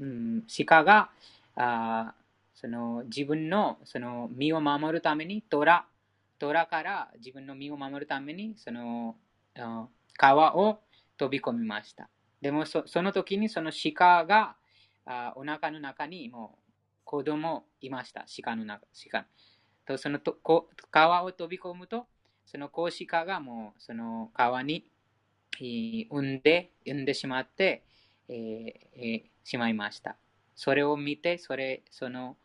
[0.00, 1.10] うん、鹿が
[1.56, 2.14] あ
[2.56, 5.86] その自分のその身を守るためにトラ、
[6.38, 9.16] トラから自分の身を守るためにその
[10.16, 10.80] 川を
[11.18, 12.08] 飛び込みました。
[12.40, 14.56] でもその時にその鹿が
[15.04, 16.62] あお腹の中にもう
[17.04, 18.24] 子供いました。
[18.42, 18.86] 鹿の中。
[19.10, 19.26] 鹿
[19.86, 22.06] とそのとこ川を飛び込むと、
[22.46, 24.90] その子鹿がもうその川に
[26.10, 27.84] 産んで、産んでしまって、
[28.28, 30.16] えーえー、しまいました。
[30.54, 32.36] それを見て、それ、その、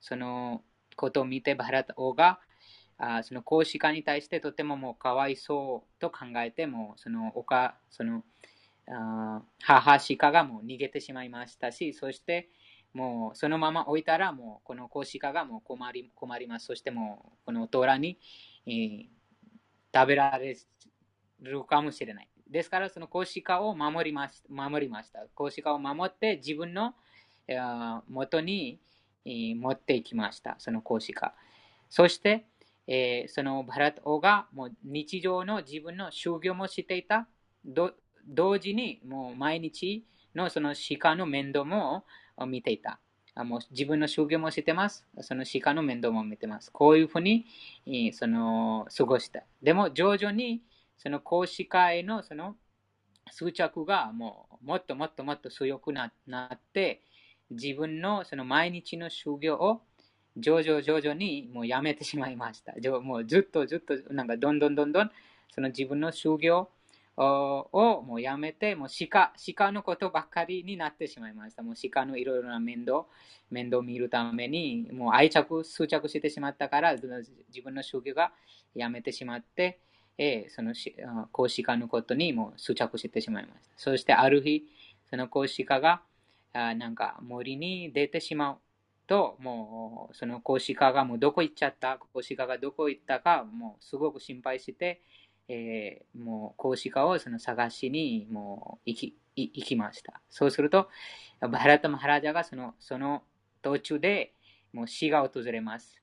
[0.00, 0.62] その
[0.96, 2.40] ことを見て、バラタ王が、
[2.98, 8.24] あその公子化に対してとてももうかわいそうと考えて、もそのおか、その、
[8.88, 12.50] あ母鹿がもう逃げてしまいましたし、そして
[12.92, 16.66] もうそのまま置いたらもうこの公子化がもう困り困ります。
[16.66, 18.18] そしてもうこのトラに、
[18.66, 19.06] えー、
[19.94, 20.56] 食べられ
[21.40, 22.28] るかもしれない。
[22.48, 25.20] ですから、その公子化を守りまし守りました。
[25.34, 26.94] 公子化を守って自分の
[28.08, 28.80] 元に
[29.24, 30.56] 持っていきました。
[30.58, 31.34] その公子化。
[31.88, 32.46] そして、
[32.86, 37.28] えー、そのバラト王がもう日常の自分の修行もしていた。
[37.64, 40.04] 同時にもう毎日
[40.34, 42.04] のその鹿の面倒も
[42.46, 43.00] 見ていた。
[43.36, 45.06] もう自分の修行もしてます。
[45.20, 46.70] その鹿の面倒も見てます。
[46.70, 47.46] こういうふうに
[48.12, 49.44] その過ごした。
[49.62, 50.62] でも徐々に
[50.96, 52.56] その講師会のその
[53.30, 56.12] 執着がもうもっともっともっと強くな
[56.52, 57.02] って、
[57.50, 59.82] 自分のその毎日の修行を
[60.36, 62.72] 徐々徐々にもうやめてしまいました。
[63.00, 65.10] もうずっとずっとなんかどんどんどんどん
[65.52, 66.68] その自分の修行
[67.22, 71.62] をもうやめて、もう鹿、鹿のことばっかりになってしまいました。
[71.62, 73.04] もう鹿のいろいろな面倒、
[73.50, 77.04] 面倒を見るために、もう愛着、執着してしまったから、自
[77.62, 78.32] 分の修行が
[78.74, 79.80] やめてしまって、
[80.16, 80.74] えその
[81.32, 83.72] 公子化のことにもう執着してしまいました。
[83.76, 84.64] そしてある日、
[85.08, 86.02] その子化が
[86.52, 88.58] あなんか森に出てしまう
[89.06, 95.02] と、もうその公子化がもうどこ行っちゃった、公子化がどこ行ったか、もうすごく心配して、
[95.48, 100.20] えー、もう公子化をその探しにもう行き行きました。
[100.30, 100.88] そうすると、
[101.40, 103.22] バハラタマハラジャがそのその
[103.62, 104.32] 途中で
[104.72, 106.00] もう死が訪れます。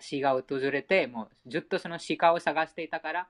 [0.00, 3.28] 死が訪れて、もうずっとその鹿を探していたから、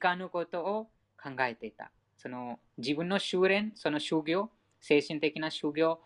[0.00, 0.84] 鹿のことを
[1.22, 1.90] 考えていた。
[2.18, 4.50] その自分の修練、その修行、
[4.80, 6.00] 精神的な修行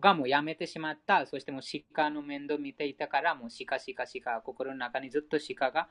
[0.00, 1.26] がもうやめてしまった。
[1.26, 1.60] そしてもう
[1.94, 5.88] 鹿の面倒見ていたから、もう鹿、鹿、鹿、心の中にずっと鹿が、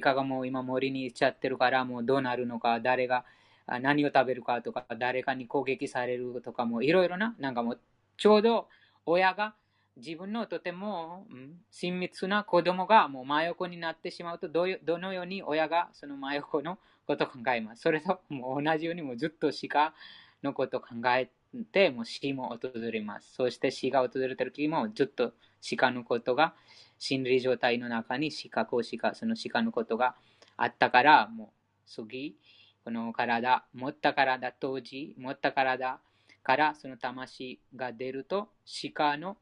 [0.00, 3.24] 鹿がもう今森に行っちゃってるから、もうどうなるのか、誰が
[3.66, 7.80] 何を食べるかとか、誰かに攻撃されるとか、もういろいろな、なんかもう
[8.16, 8.68] ちょうど
[9.04, 9.54] 親が
[9.96, 17.82] 自分のとても、うん、親密な子供がもう真横になってしまうとどのように親がその真横のことを考えます。
[17.82, 19.94] それともう同じようにもずっと鹿
[20.42, 20.86] のことを考
[21.16, 21.30] え
[21.64, 23.34] てもう死も訪れます。
[23.34, 25.32] そして死が訪れた時もずっと
[25.76, 26.54] 鹿のことが
[26.98, 30.14] 心理状態の中に鹿、こう鹿、その鹿のことが
[30.56, 31.48] あったからもう
[31.86, 32.36] 次、
[32.84, 36.00] この体、持った体、当時持った体
[36.42, 38.48] からその魂が出ると
[38.94, 39.36] 鹿の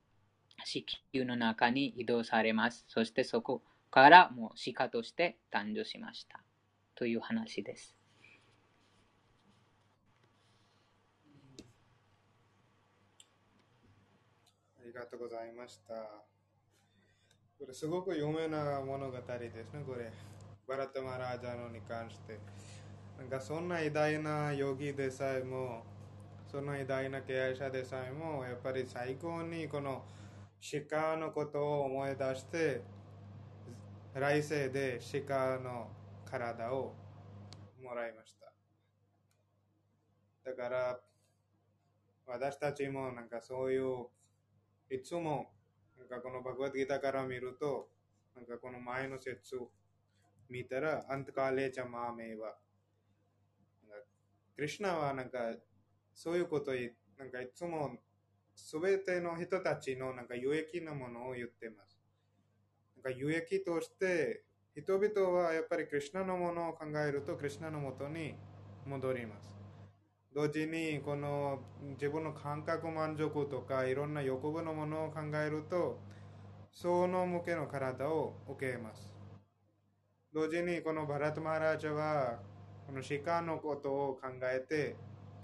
[0.65, 2.85] 地球の中に移動されます。
[2.89, 6.41] そしてそこからもう鹿として誕生しました。
[6.95, 8.04] という話です。
[14.95, 15.95] がとうございました。
[17.59, 20.13] これすごく有名な物語ですね、これ。
[20.69, 22.39] バラタマラージャのに関して。
[23.19, 25.83] なんかそんな偉大なヨギでさえも、
[26.51, 30.05] そんな偉大な経営者でさえも、やっぱり最高にこの
[30.89, 32.83] 鹿のことを思い出して、
[34.15, 35.91] 来世で鹿の
[36.25, 36.95] 体を
[37.83, 38.53] もらいました。
[40.45, 41.01] だから、
[42.27, 44.07] 私たちもなんかそういう、
[44.91, 45.53] いつも
[45.99, 47.89] なんかこのバグワッドギターから見ると、
[48.37, 49.71] なんかこの前の説を
[50.49, 52.57] 見たら、アントカーレチャマーメイは、
[54.55, 55.39] クリシナはなんか
[56.15, 57.99] そういうことい、なんかいつも
[58.55, 61.99] すべての人たちのなんか有益なものを言ってます。
[62.97, 64.45] なんか有益として、
[64.77, 68.35] 人々はやっぱりクリシナのものを考えると、クリシナのもとに
[68.87, 69.54] 戻ります。
[70.35, 71.61] 同時に、この
[71.93, 76.01] 自分の感覚満足とか、いろんな欲望のものを考えると、
[76.73, 79.15] その向けの体を受けます。
[80.33, 82.41] 同時に、このバラトマハラジャは、
[82.85, 84.23] この鹿のことを考
[84.53, 84.97] えて、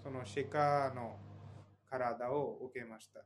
[0.02, 1.20] その鹿の
[1.88, 3.20] 体を受けました。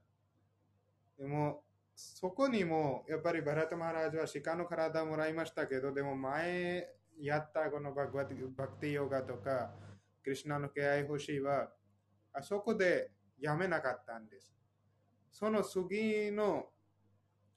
[1.19, 6.87] でも、そこにも、やっぱりバラタマハラジャは鹿の体をもらいましたけど、でも前
[7.19, 8.23] やったこのバク
[8.81, 9.73] ティヨガとか、
[10.25, 11.69] クリシナの敬愛星は、
[12.33, 14.55] あそこでやめなかったんです。
[15.31, 16.67] その次の、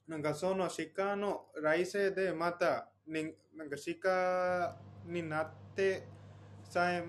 [0.06, 6.06] なんかその鹿の来世でまた、ね、なんか鹿になって
[6.62, 7.04] さえ、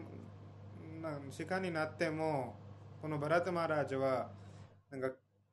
[1.02, 2.56] な鹿になっても、
[3.02, 4.32] このバラタマハラジは、
[4.90, 5.10] なんか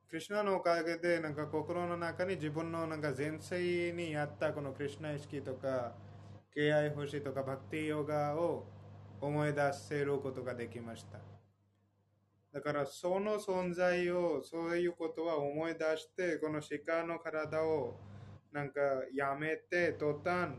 [0.08, 5.94] クリュナのおかげで、なんか心の中に自分のなんか前世にやったこのクリュナ意識とか、
[6.54, 8.66] 敬愛星とかバクティヨガを
[9.20, 11.18] 思い出せることができました。
[12.52, 17.96] だからその存在を、そういうことは思い出して、この鹿の体を
[18.52, 18.80] なんか
[19.14, 20.50] やめて、途端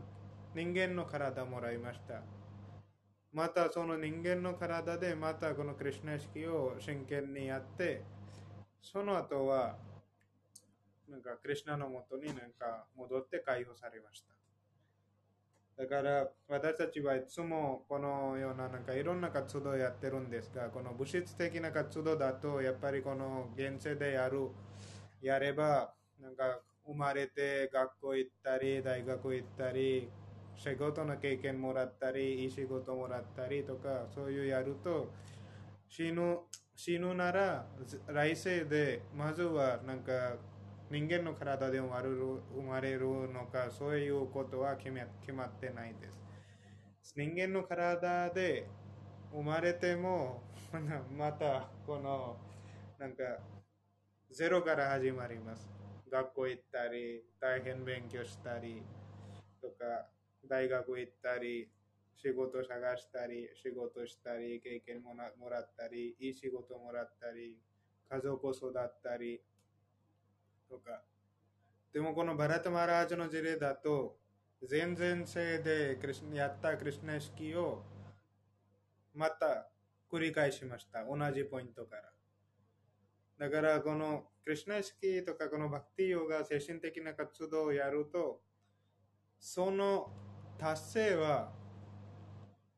[0.54, 2.22] 人間の体もらいました。
[3.32, 8.02] またその人間の体でまたこのクリュナ意識を真剣にやって、
[8.80, 9.76] その後は、
[11.08, 14.37] なんか、クリュナのもとになんか戻って解放されました。
[15.78, 24.48] だから、私たちはいつもこのようななんかいろんな活動をやってるんですが、この物質的な活動だと、やっぱりこの現世でやる、
[25.22, 30.10] やれば、なんか生まれて学校行ったり、大学行ったり、
[30.56, 35.12] 仕事の経験もらったり、いい仕事もらったりとか、そういうやると、
[35.88, 36.40] 死ぬ
[36.74, 37.66] 死ぬなら
[38.08, 40.36] 来世でまずはなんか
[40.90, 42.16] 人間の体で生まれる
[42.54, 46.08] 生まれるのかそういうことは決め決まってないで
[47.02, 47.14] す。
[47.16, 48.68] 人間の体で
[49.32, 50.42] 生まれても
[51.16, 52.36] またこの
[52.98, 53.24] なんか
[54.30, 55.68] ゼロから始まります。
[56.10, 58.82] 学校行ったり大変勉強したり
[59.60, 60.06] とか
[60.48, 61.68] 大学行ったり
[62.20, 67.56] 仕事探したり、仕事したり、経験もらもらったり、いい仕事もらったり、
[68.10, 69.40] 家族を育ったり、
[70.68, 71.02] とか。
[71.92, 74.16] でもこのバラタマラージャの事例だと、
[74.68, 75.98] 前々世で
[76.34, 77.84] やったクリスナ意識を
[79.14, 79.70] また
[80.10, 81.04] 繰り返しました。
[81.04, 82.02] 同じポイントから。
[83.38, 88.40] だからこのクリスナ意識とかこのバクティヨが精神的な活動をやると、
[89.38, 90.10] その
[90.58, 91.52] 達成は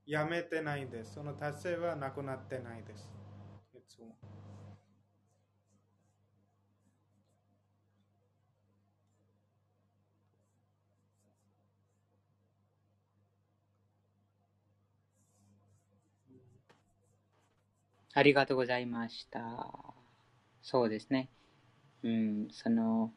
[0.05, 1.15] やめてないです。
[1.15, 3.11] その達成はなくなってないです。
[3.75, 4.17] いつも。
[18.13, 19.71] ありがとうございました。
[20.63, 21.29] そうですね。
[22.03, 23.13] うん、その、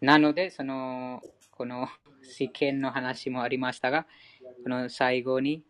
[0.00, 1.88] なので、その、この
[2.22, 4.06] 試験の話もありましたが、
[4.64, 5.62] この最後に、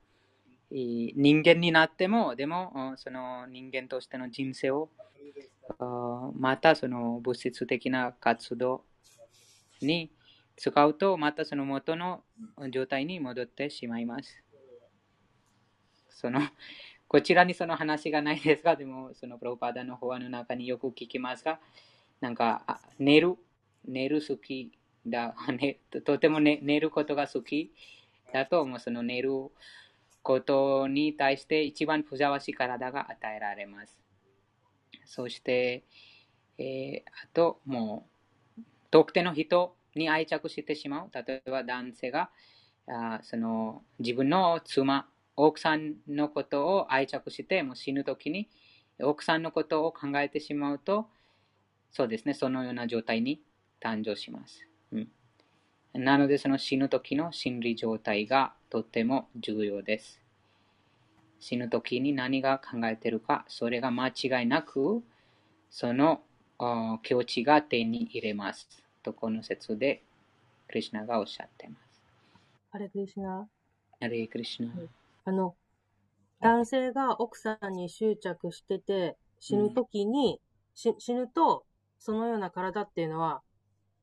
[0.70, 4.88] 人間になっても、でも、その人間としての人生を、
[6.34, 8.84] またその物質的な活動
[9.82, 10.10] に
[10.56, 12.22] 使うと、またその元の
[12.70, 14.42] 状態に戻ってしまいます。
[16.08, 16.40] その
[17.10, 21.58] こちらにその話がないですが、でも、そのプロパダの法案の中によく聞きますが、
[22.20, 23.34] なんか、寝る、
[23.84, 24.70] 寝る好き
[25.04, 27.72] だ、 ね、とても、ね、寝ることが好き
[28.32, 29.32] だと、もうその寝る
[30.22, 34.00] ことに対して一番ふさわしい体が与えられます。
[35.04, 35.82] そして、
[36.58, 38.06] えーあと、も
[38.56, 38.62] う、
[38.92, 41.10] 特定の人に愛着してしまう。
[41.12, 42.30] 例えば男性が、
[42.86, 45.08] あその自分の妻、
[45.46, 48.48] 奥さんのことを愛着して、もう死ぬときに
[49.02, 51.08] 奥さんのことを考えてしまうと、
[51.90, 53.42] そうですね、そのような状態に
[53.80, 54.66] 誕生します。
[54.92, 55.08] うん、
[55.94, 60.20] なので、その死ぬときの心理状態がとても重要です。
[61.40, 65.02] 死ぬときに何が考えているか、それが間違いなく、
[65.70, 66.22] その
[66.58, 68.68] あ境地が手に入れます。
[69.02, 70.02] と、この説で、
[70.68, 72.02] クリシナがおっしゃっています。
[72.72, 73.48] あれクリシナ
[73.98, 74.68] ハレークリシナ。
[75.30, 75.54] あの、
[76.40, 80.40] 男性が奥さんに執着してて、死ぬときに、
[80.74, 81.64] し死ぬと、
[82.00, 83.42] そのような体っていうのは、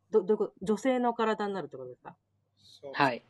[0.09, 2.15] ど、どこと女性の体になるってことですか？
[2.93, 3.23] はい。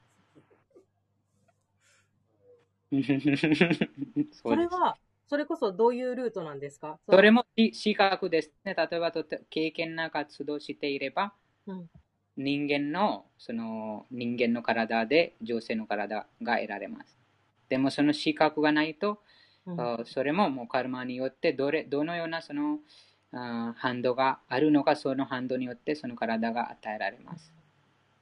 [4.31, 4.97] それは、
[5.27, 6.99] それこそどういうルートなんですか？
[7.09, 8.75] それもし視覚ですね。
[8.75, 11.33] 例えばとて、経験な活動していれば、
[11.65, 11.87] うん
[12.37, 17.16] 人間の、その人間の体で女性の体が得られます。
[17.69, 19.19] でもその視覚がないと、
[19.65, 22.79] うんあそれももうカルマによってどれ、どのようなその
[23.33, 27.53] あ反動があるのか、その反動によってその体が与えられます。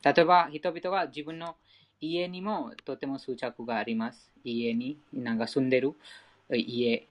[0.03, 1.55] 例えば人々が自分の
[2.01, 4.31] 家にもとても執着があります。
[4.43, 5.93] 家になんか住んでる
[6.49, 7.07] 家、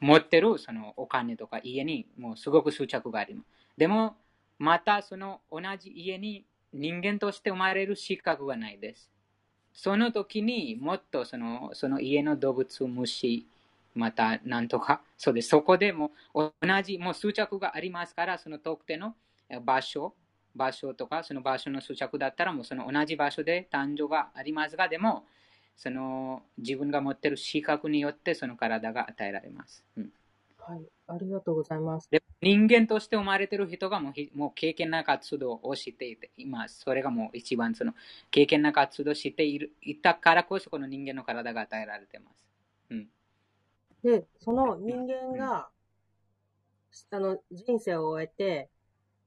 [0.00, 3.46] 持ってるそのお金とか家にもうすごく執着があります。
[3.76, 4.16] でも、
[4.58, 9.13] またその同じ家に人間として生まれる資格がないです。
[9.74, 13.46] その時にもっとそのその家の動物、虫、
[13.94, 15.48] またなんとか、そうです。
[15.48, 16.52] そこでも同
[16.82, 19.14] じ、もう執着がありますから、その特定の
[19.64, 20.14] 場所、
[20.54, 25.24] 場所とか、その場所の執着だったら、もうその同じ場所で誕生がありますが、でも、
[25.76, 29.84] その自分が持っている資格によってその体が与えられます。
[29.96, 30.12] うん、
[30.66, 30.82] はい。
[31.08, 32.08] ありがとうございます。
[32.10, 37.94] で人間として生まれている人がもうひもう経験な活動をしていて、今、それがもう一番その
[38.30, 42.36] 経験な活動をしているいたからこそ、この人間の体が与えられています。
[42.90, 43.08] うん、
[44.02, 45.68] で、その人間が、
[47.10, 48.68] あの、人生を終えて、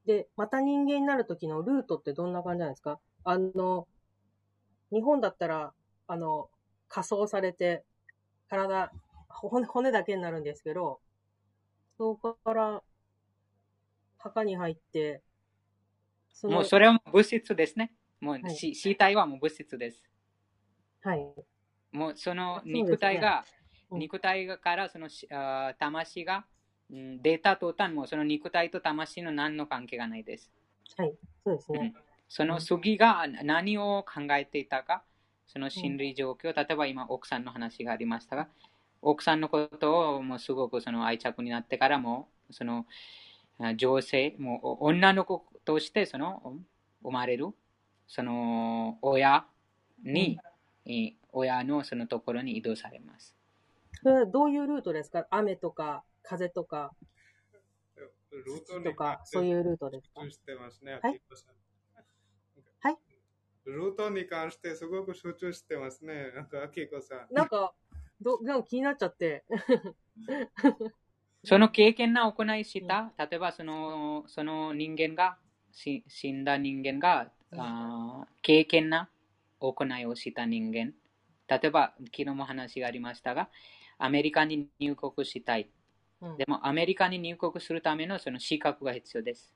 [0.06, 3.00] で、また人間になる時のルートってどんな感じなんですか？
[3.24, 3.86] あの、
[4.90, 5.72] 日本だったら、
[6.06, 6.48] あの、
[6.88, 7.84] 仮装されて、
[8.48, 8.92] 体、
[9.28, 11.00] 骨骨だけになるんですけど、
[11.98, 12.82] そこから、
[14.18, 15.20] 墓に入って、
[16.32, 17.92] そもうそれはもう物質ですね。
[18.20, 20.02] もうはいし死体はもう物質です。
[21.02, 21.26] はい。
[21.90, 23.44] もうその肉体が、
[23.90, 26.44] うん肉体からそのしあー魂が、
[26.92, 30.50] うん、出た途端、もうその肉体と魂の何の関係がないです。
[30.98, 31.14] はい。
[31.42, 31.94] そうですね。
[32.28, 35.02] その次が何を考えていたか、
[35.46, 38.48] その心理状況、例えば今奥さんの話がありましたが、
[39.02, 42.86] 奥さんのことをもうすごくその愛着になってからも、その
[43.58, 46.58] あ女性、もう女の子としてその
[47.02, 47.48] 生まれる、
[48.06, 49.46] その親
[50.04, 50.38] に、
[50.86, 53.36] えー親のそのところに移動されます。
[54.02, 55.26] それはどういうルートですか？
[55.30, 56.94] 雨とか、風とか、
[58.30, 60.22] ルートにとか、そういうルートですか？
[60.22, 61.20] 集中してますね、はい。
[62.80, 62.96] はい。
[63.66, 67.34] ルートに関してすごく集中してますね、なんか、アキコさん。
[67.34, 67.74] なんか、
[68.20, 69.44] ど、なんか気になっちゃって。
[71.44, 75.38] その経験な行いした、例えばそのその人間が、
[75.72, 79.08] し死んだ人間が、うんあー経験な
[79.60, 80.92] 行いをした人間、
[81.48, 83.48] 例えば昨日も話がありましたが、
[83.98, 85.70] アメリカに入国したい。
[86.20, 89.52] うんでもアメリカに入国するためのその資格が必要です。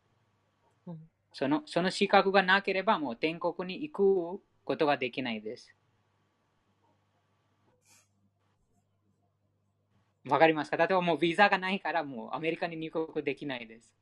[0.86, 0.98] うん
[1.34, 3.92] そのその資格がなければもう天国に行
[4.38, 5.74] くことができないです。
[10.26, 13.94] わかりますか例えばもうビザがないからもうアメリカに入国できないです。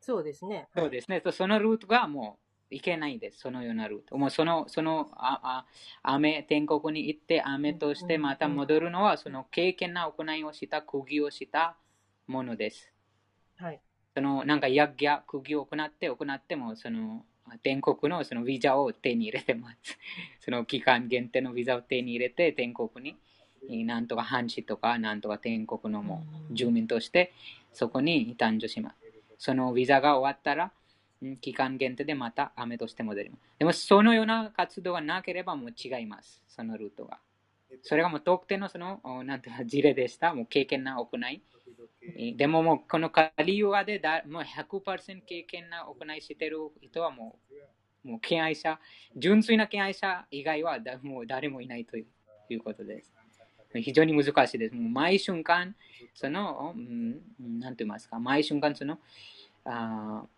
[0.00, 0.68] そうですね。
[0.74, 1.20] そうですね。
[1.20, 2.38] とそのルートがも
[2.70, 3.40] う行けないです。
[3.40, 4.16] そのようなルート。
[4.16, 5.66] もうその、その、ああ
[6.02, 11.76] 雨、天国に行って雨としてまた戻るのは、その経験な行いをした、釘をした
[12.26, 12.92] ものです。
[13.56, 13.80] はい。
[14.14, 17.24] その、なんか、ヤッギャ、釘を行って、行っても、その、
[17.62, 19.98] 天国のそのビザを手に入れてます。
[20.40, 23.16] その期間限定のビザを手に入れて、天国に、
[23.68, 27.32] なんとか半地とか、なんとか天国のもう住民として、
[27.72, 28.96] そこに誕生します。
[29.38, 30.72] そのビザが終わったら、
[31.22, 33.42] うん期間限定でまた雨として戻ります。
[33.58, 36.42] でも、そのような活動がなければもう違います。
[36.48, 37.18] そのルートが。
[37.82, 40.34] それがもう特定のその、おなんていうか事例でした。
[40.34, 41.42] もう経験な行い。
[42.18, 47.38] えでももうこのカリユガでだもう100%経験な行いしてる人はも
[48.04, 48.78] う、もう敬愛者、
[49.16, 52.06] 純粋な敬愛者以外はだもう誰もいないという
[52.50, 53.13] いうことです。
[53.80, 54.74] 非常に難しいです。
[54.74, 55.74] もう毎瞬間、
[56.14, 58.98] その、うん、なんて言いますか、毎瞬間その、
[59.64, 60.34] あー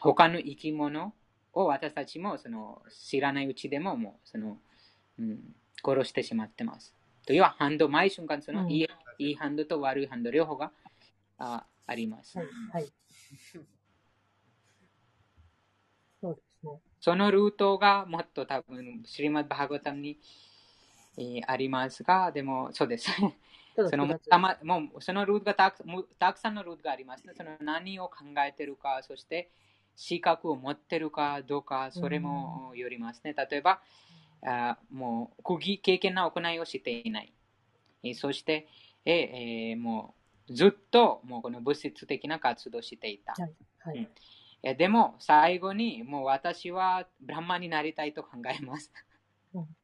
[0.00, 1.14] 他の生き物
[1.54, 4.58] を私たちもその知らないうちでももうその、
[5.18, 5.38] うん、
[5.82, 6.94] 殺してしまってます。
[7.26, 8.88] というは、ハンド、毎瞬間その、うんいい
[9.18, 10.70] いいハンドと悪いハンド両方が
[11.38, 12.38] ああります。
[12.38, 12.46] はい。
[12.72, 12.92] はい。
[16.20, 16.72] そうですね。
[17.00, 20.45] そのルートがもっと多分、シリマッバーガタムに、えー
[21.46, 23.10] ありますが、でも、そうです。
[23.84, 25.84] そのたまもうそのルートがたく
[26.18, 27.34] たくさんのルートがありますね。
[27.36, 28.16] その何を考
[28.46, 29.50] えてるか、そして
[29.94, 33.34] 資格を持ってるかどうか、それもよりますね。
[33.34, 33.80] 例えば、
[34.44, 37.32] あもう、釘経験な行いをしていない。
[38.02, 38.68] えーそして、
[39.04, 39.14] えー
[39.72, 40.14] えーも
[40.50, 43.32] ずっともうこの物質的な活動をしていた。
[43.32, 43.54] はい。
[43.80, 44.08] はい。
[44.62, 49.05] えでも、最後に、もう私はブランマになりたいと考えますうん。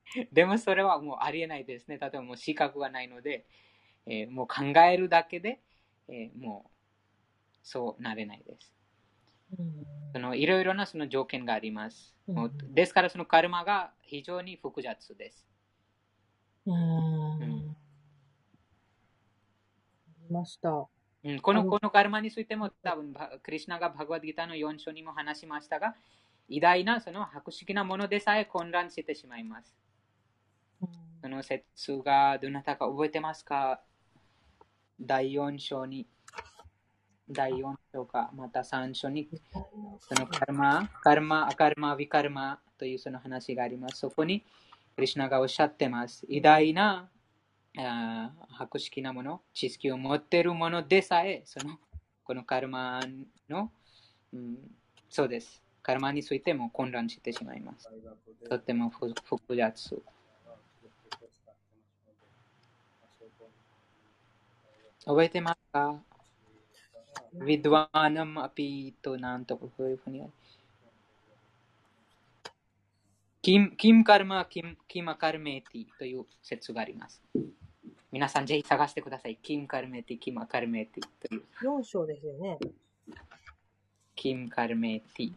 [0.33, 1.99] でもそれはもうありえないですね。
[1.99, 3.47] 例えばもう資格がないので、
[4.07, 5.61] えーもう考えるだけで、
[6.09, 8.75] えーもうそうなれないです。
[9.59, 12.15] うんそのいろいろなその条件があります。
[12.29, 15.47] うんですからそのカルマが非常に複雑です。
[16.67, 17.43] うーん。
[17.43, 17.77] うん
[20.33, 20.89] ました。
[21.25, 25.95] うん、こあののこのカルマについても多分バクリシナがバグワッドギターの4章にも話しましたが、
[26.49, 29.77] 偉大なその博識なものでさえ混乱してしまいます。
[31.23, 33.81] その説がどなたか覚えてますか？
[35.01, 36.07] 第4章に、
[37.31, 39.29] 第4章か、また3章に、
[40.01, 44.01] そのカルマ、カルマ、アカルマ、ヴィカルマというその話があります。
[44.01, 44.45] そこに、
[44.97, 46.27] クリシナがおっしゃってます。
[46.29, 47.09] 偉大な
[47.79, 51.79] あ博識なもの、知識を持っているものでさえ、その、
[52.25, 53.01] このカルマ
[53.49, 53.71] の、
[54.33, 54.57] うん、
[55.09, 55.63] そうです。
[55.83, 57.89] カルマについても混乱してしまいます。
[58.49, 59.15] とても複
[59.57, 59.95] 雑。
[59.95, 60.03] 覚
[61.07, 62.63] えてますかヴィドワーナ
[62.97, 64.89] ムアピーとなんとかこういうふうにあ
[70.27, 70.33] る。
[73.41, 77.21] キム、キムカルマ、キム、キマカルメティという説があります。
[78.13, 79.37] 皆さんぜひ探してください。
[79.43, 81.43] キムカルメティ、キマカルメティという。
[81.61, 82.59] 4章ですよね。
[84.15, 85.33] キムカルメティ、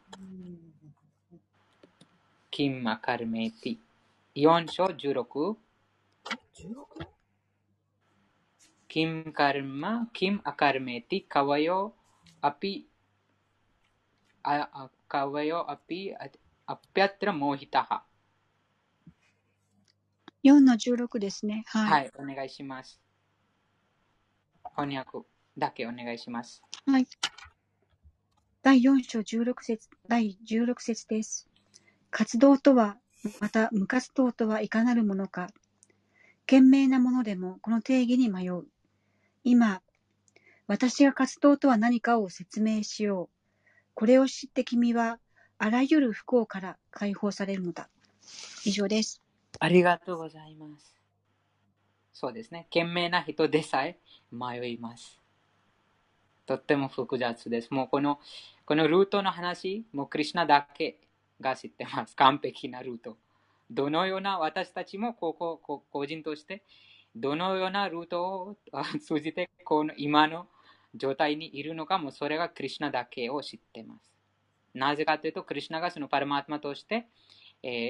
[2.52, 3.78] キムマカルメティ。
[4.36, 5.56] 4章？16。
[6.54, 7.15] 16?
[8.96, 11.94] キムカルマ、キムアカルメティ、カワヨ
[12.40, 12.88] アピ、
[14.42, 16.30] ああカワヨアピ、あ
[16.66, 18.06] アピャトラモヒタハ。
[20.46, 21.66] 4の16ですね。
[21.68, 21.92] はい。
[21.92, 23.02] はい、お願いします。
[24.78, 25.28] 翻訳
[25.58, 26.64] だけお願いします。
[26.88, 27.06] はい。
[28.64, 31.50] 第4章16節、第16節です。
[32.12, 32.96] 活動とは、
[33.42, 35.50] また無活動とはいかなるものか。
[36.46, 38.66] 賢明なものでもこの定義に迷う。
[39.48, 39.84] 今、
[40.66, 43.60] 私が活動とは何かを説明しよう。
[43.94, 45.20] これを知って君は、
[45.60, 47.88] あらゆる不幸から解放されるのだ。
[48.66, 49.22] 以上です。
[49.60, 51.00] ありがとうございます。
[52.12, 52.66] そうですね。
[52.72, 54.00] 賢明な人でさえ
[54.32, 55.22] 迷います。
[56.48, 57.72] とっても複雑です。
[57.72, 58.20] もうこの、
[58.66, 60.98] このルートの話、もうクリシナだけ
[61.40, 62.16] が知ってます。
[62.16, 63.16] 完璧なルート。
[63.70, 66.64] どのような私たちもこここ個人として、
[67.16, 68.58] どのようなルートを
[69.00, 70.48] 通じてこの今の
[70.94, 74.16] 状態にいるのかもそれがクリシナだけを知ってます。
[74.76, 77.08] なぜかというと、クリシナがそのパラマートマとして、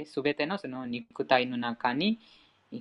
[0.06, 2.20] す、べ、てのその肉体の中に、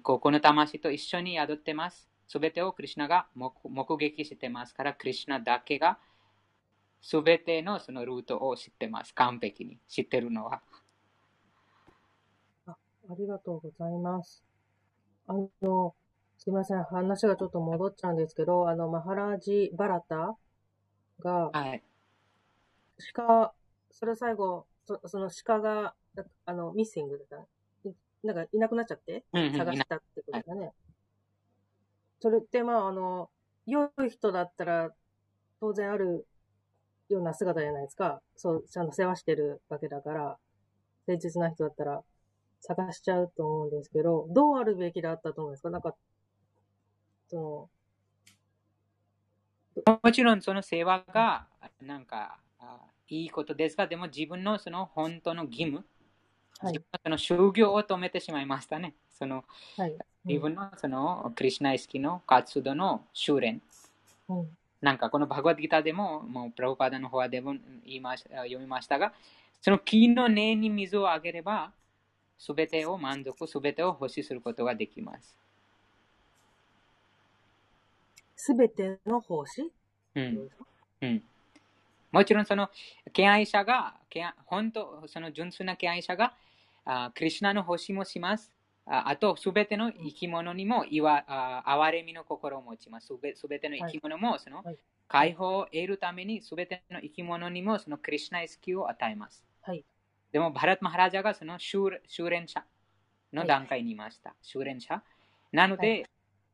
[0.02, 2.08] ここの魂と一緒に宿ってます。
[2.28, 5.98] すべてをクリシナが目目撃してますから、クリシナだけが
[7.00, 9.14] すべてのそのルートを知ってます。
[9.14, 10.62] 完璧に知ってるのは。
[12.66, 12.76] あ
[13.18, 14.42] りがとうございます。
[15.26, 15.94] あの、
[16.44, 16.84] すいません。
[16.84, 20.36] 話がちょっと戻っちゃうんですけど、あの、マハラージ・バラタ
[21.20, 21.82] が、はい。
[23.14, 23.54] 鹿、
[23.90, 25.94] それ最後、そその鹿が、
[26.44, 27.40] あの、ミッシングだっ
[27.82, 27.88] た。
[27.88, 30.72] いなんかいなくなっちゃって、うんうん探したってことだね。
[32.20, 33.30] それって、まあ、あの、
[33.66, 34.90] 良い人だったら、
[35.60, 36.26] 当然ある
[37.08, 38.20] ような姿じゃないですか。
[38.36, 40.38] そう、ちゃんと世話してるわけだから、
[41.06, 42.02] 誠実な人だったら、
[42.60, 45.70] 探しちゃうと思うんですけど、どうあるべきだったと思うんですか？
[45.70, 45.94] なんか、
[47.35, 47.40] そ
[49.86, 51.47] の、もちろんその世話が
[51.82, 52.78] なんかあ
[53.09, 55.85] いいことですが、でも自分のその本当の義務、はい
[57.02, 58.94] その修行を止めてしまいましたね。
[59.11, 59.44] その
[59.77, 59.97] はい。
[60.24, 63.61] 自分のそのクリシナ意識の活動の修練。
[64.28, 64.48] うん。
[64.81, 67.55] なんかこのバグワッドギターでも、もうプラブパダの方でも
[67.85, 69.12] 言いまし読みましたが、
[69.61, 71.73] その木の根に水をあげれば、
[72.39, 75.43] すべてを満足、すべてを欲しすることができます。
[78.46, 79.72] すべての奉仕？
[80.14, 80.50] うん。
[81.00, 81.22] うん。
[82.12, 82.68] もちろんその
[83.14, 83.94] 敬愛者が、
[84.44, 86.34] 本当、その純粋な敬愛者が、
[86.84, 88.52] あクリシナの欲しもします。
[88.84, 93.06] ああと、すべての生き物にもいわあ憐れみの心を持ちます。
[93.06, 99.42] すべすべての生き物もそのはい解放を得るために、すべての生き物にもそのクリシナ意識を与えます。
[99.62, 99.82] はい。
[100.32, 102.62] でも、バラット・マハラジャがその修修練者
[103.32, 104.34] の段階にいました。
[104.42, 105.02] 修練者。
[105.50, 106.04] なので、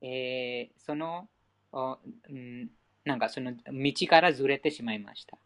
[0.03, 1.29] えーその、
[3.05, 5.39] なんかその道からずれてしまいました。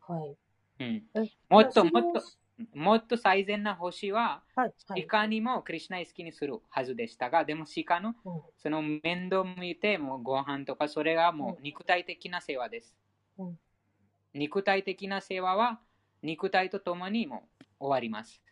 [0.00, 0.36] はい。
[0.80, 2.36] うん、えもっともっと修
[2.72, 4.74] もっと最善な星は、はい。
[4.86, 5.06] はい。
[5.06, 12.94] 鹿にもクリュナイ好きにするはずでしたが、でも鹿のうんその面倒見て、もうご飯とか、それがもう肉体的な世話です。
[13.38, 13.58] うん
[14.32, 15.80] 肉体的な世話は、
[16.22, 18.42] 肉体とともにもう終わります。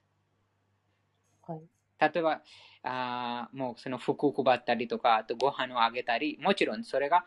[2.03, 2.13] はい。
[2.13, 2.43] 例えば、
[2.85, 7.25] あーもうその服を配ったりとか、あとご飯をあげたり、もちろんそれが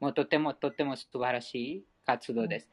[0.00, 2.68] もうとてもとても素晴らしい活動です。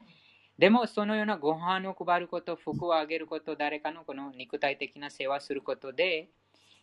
[0.58, 6.30] でも、そのようなご飯を配ること、服をあげること、誰かのこの肉体的な世話をすることで、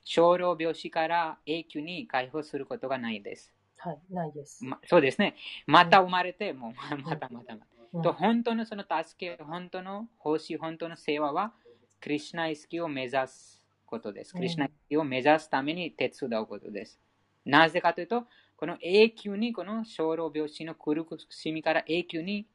[0.04, 3.52] 小老病死から永久に解放することがないです。
[3.78, 4.00] はい。
[4.12, 4.64] ないです。
[4.64, 5.36] ま、そうですね。
[5.66, 7.54] また生まれて、もうまたまたまた。
[7.56, 11.54] うんと本当のその助け、本当の奉仕、本当の世話は、
[12.02, 13.62] クリシュナ意識を目指す
[13.94, 14.34] ことです。
[14.34, 16.99] うんクリシュナを目指すために手伝うことです。
[17.45, 18.26] なぜかというと、
[18.57, 22.48] この永久にこの小老病死の苦しみから永久に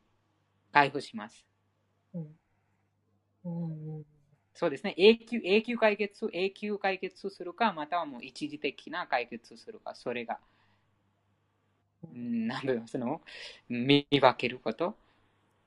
[0.72, 1.46] 解放します。
[2.14, 2.38] うん。
[3.44, 4.04] うんうん。
[4.54, 4.94] そうですね。
[4.96, 10.38] 永久永久解決、永久解決するか、またはもう一時的な解決するか、それが、
[12.02, 13.20] うんなんだろう、その、
[13.68, 14.96] 見分けること。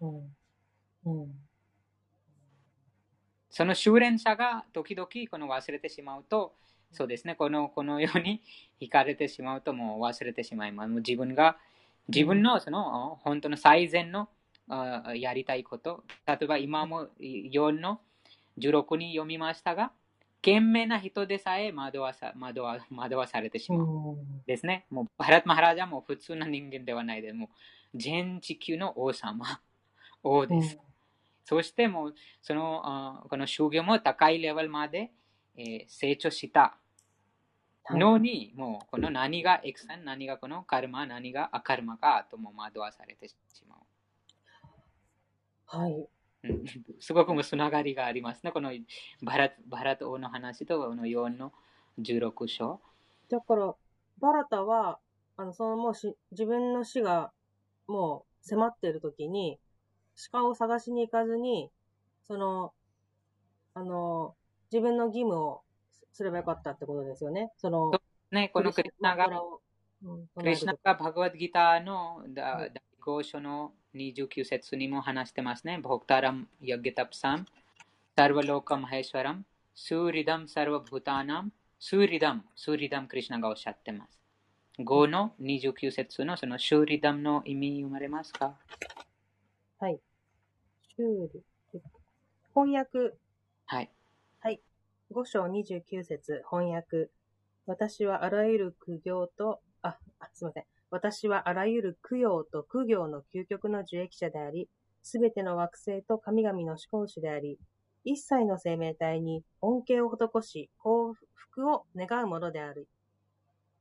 [0.02, 0.36] うん。
[1.06, 1.50] うん。
[3.52, 6.54] その修練者が時々この忘れてしまうと、
[6.94, 8.42] そうですね、このこのように
[8.82, 10.90] 惹かれてしまうともう忘れてしまいます。
[10.90, 11.58] もう自分が、
[12.08, 14.30] 自分のその本当の最善の
[14.68, 18.00] あやりたいこと、例えば今も4の
[18.58, 19.92] 16に読みましたが、
[20.42, 23.88] 賢明な人でさえ惑わさ惑わ惑わされてしまう。
[23.88, 24.44] うん。
[24.46, 24.86] ですね。
[24.90, 27.50] もうバラット・マハラジャも普通の人間ではないで、も
[27.94, 29.62] う全地球の王様、
[30.24, 30.80] 王です。
[31.52, 35.12] そしてもうそのあこの修行も高いレベルまで、
[35.58, 36.78] えー成長した
[37.90, 43.36] のに、もうこの何がエクサン、何がこのカルマ、何がアカルマかとも惑わされてし
[43.68, 43.80] まう。
[45.66, 46.08] はい。
[46.44, 46.64] うん
[47.02, 48.54] すごくもつながりがありますね。
[48.54, 48.72] この
[49.22, 51.52] バラバラット王の話とこの4の
[52.00, 52.80] 16章。
[53.30, 53.76] だから、
[54.20, 55.00] バラタは、
[55.36, 57.34] あの、そのもうし、自分の死が
[57.88, 59.60] もう迫っている時に、
[60.30, 61.72] 鹿を探しに行かずに、
[62.28, 62.74] その、
[63.74, 64.36] あの、
[64.72, 65.62] 自分の義務を
[66.14, 67.52] すればよかったってことですよね。
[67.58, 67.92] その、
[68.32, 69.28] ね、このクリスナが、
[70.04, 72.72] うん、クリシナがバグワッドギターのだ第
[73.02, 75.80] 5章の29節にも話してますね。
[75.80, 77.46] ボクタラム・ヤギタプサム、
[78.16, 79.44] サルヴァローカ・マヘシワラム、
[79.76, 84.22] スーリダム・サルヴァブータナム、スーリダム、スーリダム・クリシュナがおっしゃってます。
[84.80, 88.56] 5の29節のそのシューリダムの意味読まれますか？
[89.80, 90.00] はい。
[91.02, 91.82] 修理。
[92.54, 93.16] 翻訳、
[93.66, 93.82] は
[94.52, 94.62] い。
[95.12, 97.10] 5章29節翻訳。
[97.66, 100.64] 私はあらゆる苦行と、あ、あすみません。
[100.92, 104.70] 私はあらゆる供養と苦行の究極の受益者であり、
[105.02, 107.58] すべての惑星と神々の思考主であり、
[108.04, 112.88] 一切の生命体に恩恵を施し、幸福を願うものである。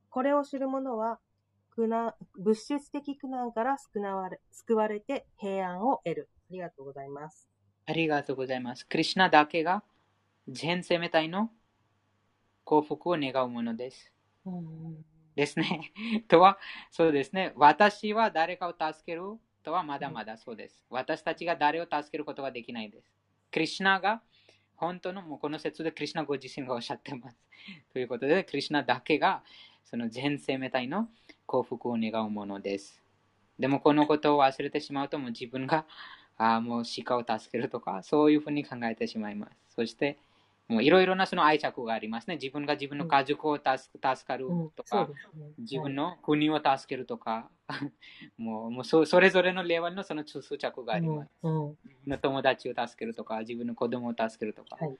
[0.09, 1.19] これを知る者は、
[1.69, 6.29] 苦難物質的苦難から救われ救われて平安を得る。
[6.51, 7.47] ありがとうございます。
[7.85, 8.85] ありがとうございます。
[8.85, 9.83] クリシナだけが
[10.49, 11.49] 全生命体の
[12.65, 14.11] 幸福を願うものです。
[14.45, 15.93] うんですね。
[16.27, 16.59] とは、
[16.89, 17.53] そうですね。
[17.55, 19.21] 私は誰かを助ける
[19.63, 20.83] とはまだまだそうです。
[20.89, 23.09] 私たちが誰を助けることができないです。
[23.49, 24.21] クリシナが
[24.75, 27.37] 本当の、もうこの説でクリシナご自身がおっしゃってます。
[27.93, 29.41] ということで、クリシナだけが
[29.85, 31.09] その全生命体の
[31.45, 33.01] 幸福を願うものです。
[33.57, 35.85] でもこのことを忘れてしまうと、もう自分が
[36.37, 39.51] あーもう鹿を助けるとか、そういうふうに考えてしまいます。
[39.75, 40.17] そして、
[40.67, 42.35] もういろいろなその愛着がありますね。
[42.35, 45.51] 自分が自分の家族を助助かるうんとかそう、ですね。
[45.59, 47.49] 自分の国を助けるとか、
[48.37, 51.31] もうもうそそれぞれのレベルのその執着があります。
[51.43, 51.65] うん。
[51.65, 51.77] うん
[52.21, 54.77] 友達を助けるとか、自分の子供を助けるとか。
[54.83, 54.97] はい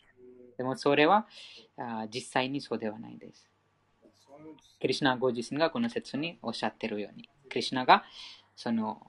[0.57, 1.25] でもそれは
[1.75, 3.49] あ実際にそうではないです。
[4.79, 8.03] クリシナご自身がこの説におっしゃってるように、クリシナが
[8.55, 9.01] その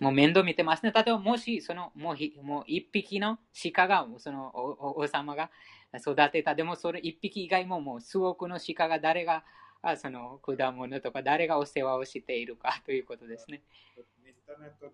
[0.00, 0.92] もう面倒見てますね。
[0.92, 3.38] 例えばもしそのもうひもう一匹の
[3.72, 5.50] 鹿がそのおお王様が
[5.94, 9.44] 育てた、でもそれ一匹以外ももう数億の鹿が誰が
[9.82, 13.62] あその果物とか誰がお世話をしているかということですね。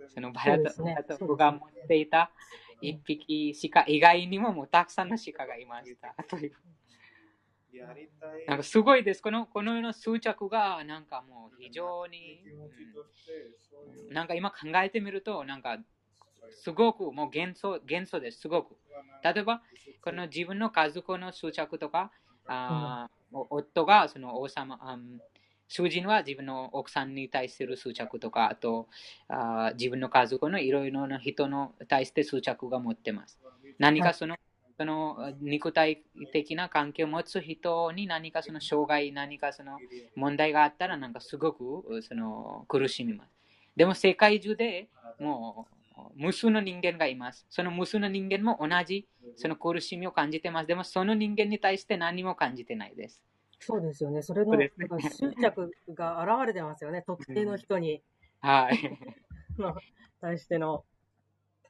[0.09, 2.31] そのバラトそうですねバラトフが持っていた
[2.81, 6.15] 一匹鹿以外にももうたくさんの鹿がいました。
[6.25, 6.53] という
[8.47, 9.23] なんかすごいです。
[9.23, 15.79] このこの世の執着がなんかもう非常に、うんなんか今考えてみるとなんか
[16.51, 18.41] すごくもう幻想幻想です。
[18.41, 18.77] すごく。
[19.23, 19.63] 例えば
[20.03, 22.11] この自分の家族の執着とか、
[22.47, 25.21] あ夫がその王様、あん
[25.69, 28.89] 主人は自分の奥さんに対する執着とか、あと
[29.29, 33.39] あー自分の家族のいろいろな人の対して執着が持ってます。
[33.79, 34.37] 何かその、
[34.81, 36.03] その肉体
[36.33, 39.77] 的な関係を持つ人に何かその障害、何かその
[40.17, 43.31] 問題があったら、なんかすごくその苦しみます。
[43.77, 44.89] でも世界中で
[45.19, 45.67] も
[45.99, 47.45] う無数の人間がいます。
[47.51, 50.67] その無数の人間も同じその苦しみを感じてます。
[50.67, 53.23] でもその人間に対して何も感じてないです。
[53.59, 54.23] そうですよね。
[54.23, 54.73] それの、ね、
[55.15, 57.05] 執着が現れてますよね。
[57.07, 58.01] 特定の人に。
[58.41, 58.99] はい。
[60.23, 60.87] 対しての。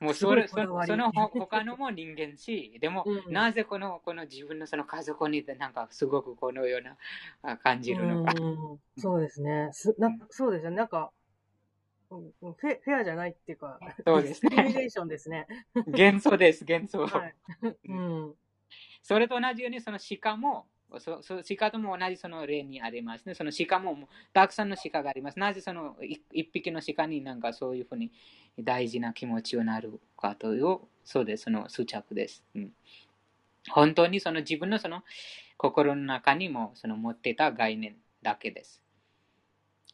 [0.01, 8.33] もうそれそその他のも人間し、でも、うん、なぜこのこの自分のその家族になんかすごくこのような感じるのか。
[8.33, 10.11] うそうですねすな。
[10.31, 10.75] そうですね。
[10.75, 11.13] なんか、
[12.09, 14.51] フェフェアじゃないっていうか、そうですね。
[14.51, 15.47] ディスクリミネーションですね。
[15.75, 17.07] 幻想です、幻想。
[17.07, 17.35] はい
[17.89, 18.35] うん、
[19.03, 20.67] それと同じように、その鹿も、
[20.99, 23.35] そそ鹿とも同じその例にありますね。
[23.35, 25.39] その鹿もたくさんの鹿があります。
[25.39, 28.11] なぜその一匹の鹿になんかそういうふうに
[28.59, 32.43] 大事な気持ちをなるかという、そうです、その執着です。
[32.55, 32.73] うん、
[33.71, 35.03] 本当にその自分のその
[35.57, 38.83] 心の中にもその持ってた概念だけです。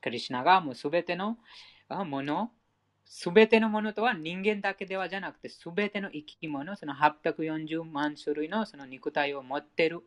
[0.01, 1.37] クリュナがもうすべての
[1.89, 2.51] もの、
[3.05, 10.05] すべてのものとは人間だけではじゃなくて、すべての生き物、その840万種類のその肉体を持ってる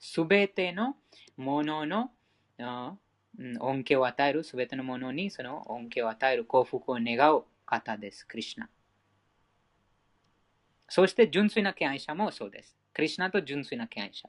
[0.00, 0.96] すべての
[1.36, 2.10] ものの
[3.60, 8.68] 恩恵を与える、すべてのものにその恩恵を与える幸福を願う方です、クリュナ。
[10.88, 12.74] そして純粋な敬愛者もそうです。
[12.94, 14.28] クリュナと純粋な敬愛者。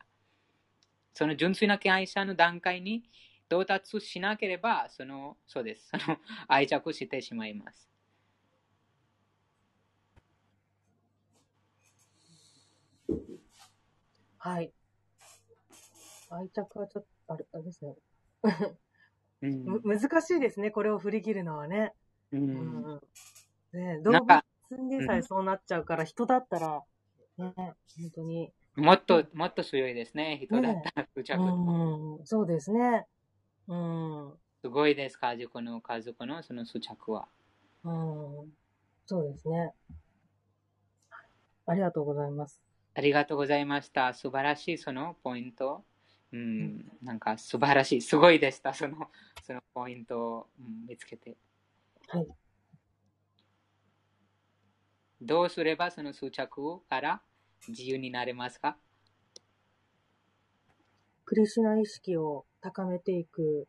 [1.14, 3.04] その純粋な敬愛者の段階に
[3.48, 5.90] 到達しなければ、その、そうです。
[5.90, 6.18] その
[6.48, 7.90] 愛着してしまいます。
[14.38, 14.72] はい。
[16.30, 17.96] 愛着はちょっと、あれ、あれですね。
[19.42, 21.94] うん、難しいですね、これを振り切るのはね。
[22.32, 22.84] うん。
[22.84, 23.02] うん、
[23.74, 24.42] ね動物
[24.90, 26.84] でさえそうなっちゃうから、人だったら、
[27.38, 27.76] ね、本
[28.14, 28.52] 当に。
[28.76, 32.26] もっと、もっと強いですね、人だったら、執着、うん。
[32.26, 33.06] そうですね。
[33.68, 34.34] うん。
[34.62, 37.28] すごいです、家族の、家族のその執着は。
[37.84, 38.54] うん。
[39.06, 39.74] そうですね。
[41.66, 42.62] ありがとうございます。
[42.96, 44.14] ありがとうございました。
[44.14, 45.86] 素晴らしいそのポイント。
[46.32, 49.10] うん、なんか素晴らしい、すごいでした、その
[49.44, 50.48] そのポイントを、
[50.88, 51.36] 見つけて。
[52.08, 52.28] はい。
[55.22, 57.22] どうすればその執着から
[57.68, 58.78] 自由になれますか？
[61.26, 63.68] クリシュナ意識を高めていく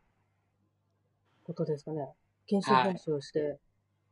[1.43, 2.07] ことですかね。
[2.47, 3.41] 研修研修をして。
[3.41, 3.59] はい。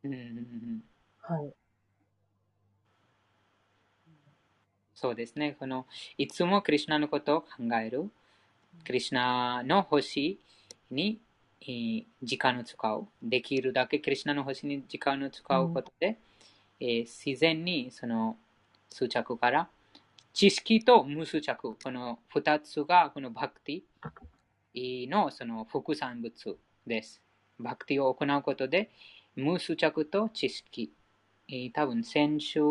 [0.03, 0.83] うんうんうん、
[1.19, 1.53] はい。
[4.95, 5.55] そうですね。
[5.57, 5.85] この
[6.17, 7.47] いつもクリュナのことを考
[7.81, 8.11] える。
[8.85, 10.39] クリュナの星
[10.91, 11.19] に
[12.23, 13.07] 時間を使う。
[13.21, 16.15] できるだけクリュナの星に時間を使うことで、うん、
[16.79, 18.37] えー、自然にその
[18.91, 19.69] 執着から
[20.33, 26.57] 知識と無執着、この二つがこのバクティのその副産物
[26.87, 27.21] です。
[27.59, 28.89] バクティを行うことで
[29.35, 30.91] 無執着と知識。
[31.73, 32.61] 多分先週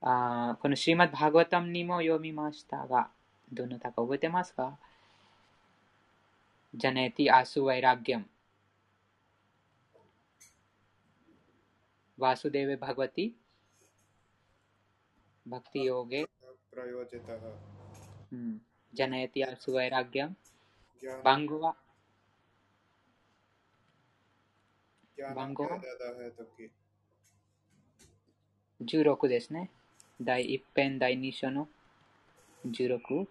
[0.00, 3.08] あこのシーマッバーガタムにも読みましたが、
[3.52, 4.78] どなたか覚えてますか？
[6.74, 8.26] ジャネティ・アス・ワイラギャム。
[12.18, 13.32] ワスデヴ・バグティ。
[15.46, 16.26] バクティヨゲ。
[18.92, 20.36] ジャネティ・アス・ワイラギャム。
[21.24, 21.74] 番号は
[25.34, 25.80] 番号は
[28.84, 29.70] 16ですね。
[30.20, 31.68] 第一編第二章の
[32.66, 33.26] 16?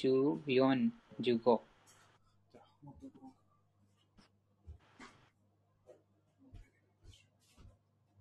[0.00, 0.90] 14、
[1.20, 1.60] 15。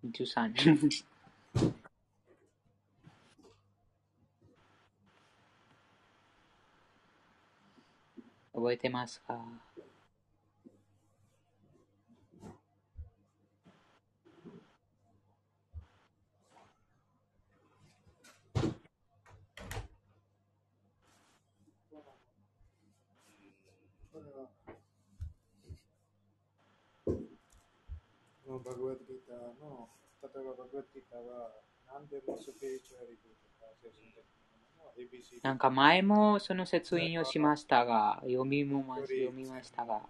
[0.03, 0.53] 13
[8.53, 9.39] 覚えてますか？
[28.59, 29.87] のバグワッドギターの、
[30.21, 31.51] 例えばバグワッドギターは
[31.87, 40.01] 何でもスピリチュアリティとか精神的なんか前もその説印をしましたが、読みもま読みましたが。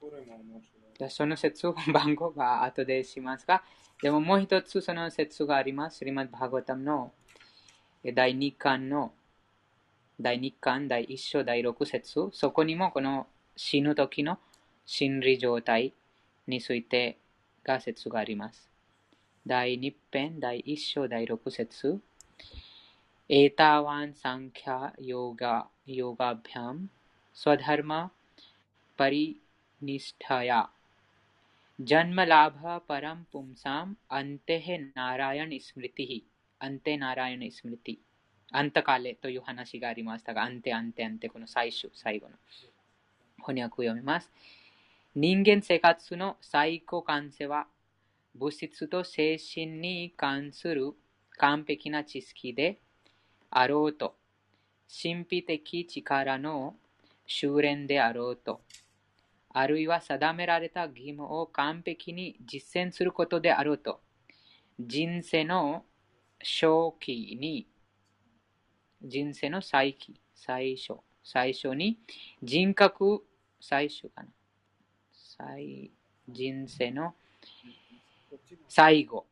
[0.00, 0.77] こそれも面白い。
[1.08, 3.62] その説番号は後でしますが、
[4.02, 6.04] でももう一つその説があります。
[6.04, 7.12] リマッバーガタムの
[8.04, 9.12] 第2巻の
[10.20, 13.26] 第2巻第1章第6節そこにもこの
[13.56, 14.38] 死ぬ時の
[14.86, 15.92] 心理状態
[16.46, 17.18] について
[17.62, 18.68] が説があります。
[19.46, 22.00] 第2編第1章第6節
[23.28, 26.88] エタワンサンキャヨガヨガビャム
[27.32, 28.10] スワダルマ
[28.96, 29.40] パリ
[29.80, 30.68] ニスタヤ
[31.81, 36.23] जन्मलाभः परं पुंसाम् अन्ते नारायण स्मृति
[36.61, 37.97] अन्ते नारायण स्मृति
[38.55, 42.35] アンタカレという話がありましたが、アンテアンテアンテ、この最初、最後の
[43.39, 44.29] 翻訳を読みます。
[45.15, 47.65] 人間生活の最高完成は、
[48.35, 50.91] 物質と精神に関する
[51.37, 52.77] 完璧な知識で
[53.49, 54.13] あろうと、
[54.87, 56.75] 神秘的力の
[57.25, 58.61] 修練であろうと、
[59.50, 64.00] あるいは定められた義務を完璧に実践することであろうと、
[64.78, 65.84] 人生の
[66.40, 67.66] 初期に、
[69.02, 71.98] 人生の最期、最初、最初に
[72.42, 73.24] 人格、
[73.60, 74.28] 最初かな。
[75.12, 75.90] 最
[76.28, 77.14] 人生の
[78.68, 79.26] 最後、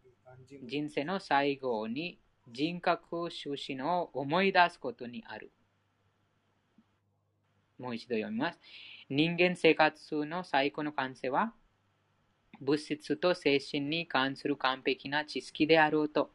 [0.64, 2.18] 人生の最後に
[2.48, 5.50] 人格出身を思い出すことにある。
[7.78, 8.60] もう一度読みます。
[9.08, 11.52] 人間生活の最高の完成は、
[12.60, 16.30] 物質と精神に関する完璧な知識であろうと、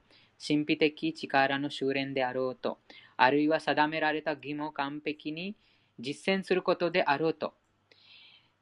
[0.45, 2.79] 神秘的力の修練であろうと、
[3.17, 5.55] あるいは定められた義務を完璧に
[5.99, 7.53] 実践することであろうと、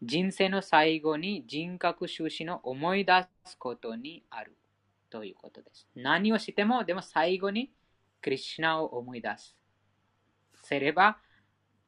[0.02, 4.56] 人生の最後に人格収支の思い出すことにある
[5.10, 5.88] ということです。
[5.96, 7.72] 何をしても、でも最後に
[8.22, 9.56] クリュナを思い出す。
[10.64, 11.18] すれば、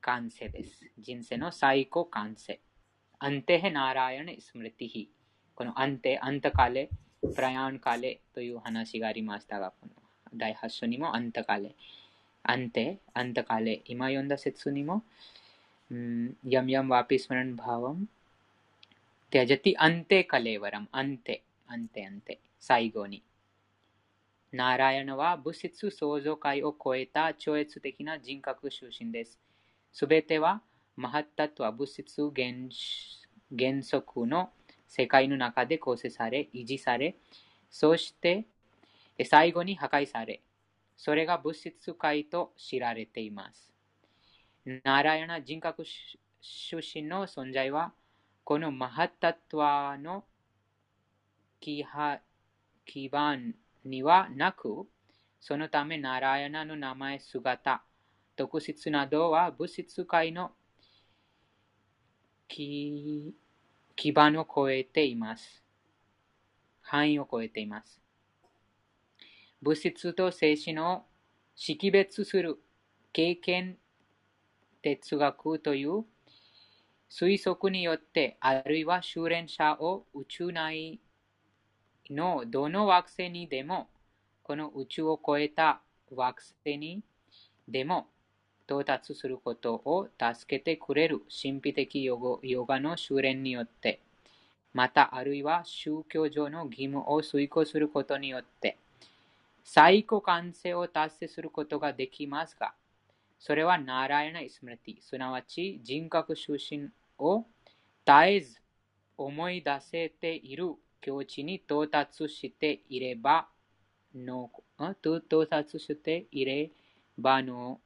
[0.03, 0.91] 完成です。
[0.99, 2.61] 人生の最高完成。
[3.19, 5.11] アンテヘナラヤネスムリティヒ。
[5.55, 6.91] このアンテ、アンタカレ、
[7.35, 9.93] プラヤンカレという話がありましたが、この
[10.35, 11.75] 第8章にもアンタカレ。
[12.43, 13.83] アンテ、アンタカレ。
[13.87, 15.03] 今読んだ説にも、
[15.91, 18.07] यम यम वापि स्मरण भावम
[19.33, 23.23] त्यजति अंते कलेवरम अंते अंते अंते 最後に。
[24.53, 29.39] ナラヤナは物質創造界を超えた超越的な人格出身です。
[29.92, 30.62] すべては
[30.96, 32.22] マハッタとは物質
[33.58, 34.52] 原則の
[34.88, 37.16] 世界の中で構成され、維持され、
[37.70, 38.46] そして
[39.26, 40.42] 最後に破壊され、
[40.98, 43.72] それが物質界と知られています。
[44.84, 45.84] ナラヤナ人格
[46.42, 47.94] 出身の存在は、
[48.44, 50.26] このマハッタトワの
[51.60, 51.84] 基
[53.10, 53.56] 盤
[53.86, 54.88] にはなく、
[55.40, 57.84] そのためナラヤナの名前、姿、
[58.36, 60.52] 特質などは物質界の
[62.48, 63.34] 基
[64.14, 65.64] 盤を超えています。
[66.82, 68.02] 範囲を超えています。
[69.62, 71.04] 物質と精神を
[71.56, 72.60] 識別する
[73.14, 73.78] 経験
[74.82, 76.06] 哲学という
[77.10, 81.00] 推測によって、あるいは修練者を宇宙内
[82.10, 83.90] のどの惑星にでも、
[84.44, 87.04] この宇宙を超えた惑星に
[87.68, 88.08] でも
[88.72, 94.00] 到達することを助けてくれる神秘的ヨガの修練によって、
[94.74, 98.78] またあるいは宗教上の義務を遂行することによって、
[99.66, 102.74] 最高完成を達成することができますが、
[103.40, 106.88] それはナラヤナ・イスムラティ、すなわち人格出身
[107.20, 107.46] を
[108.06, 108.62] 絶えず
[109.18, 113.50] 思い出せている境地に到達していれば
[114.16, 114.50] の、
[114.80, 116.72] 到達していれ
[117.18, 117.82] ばの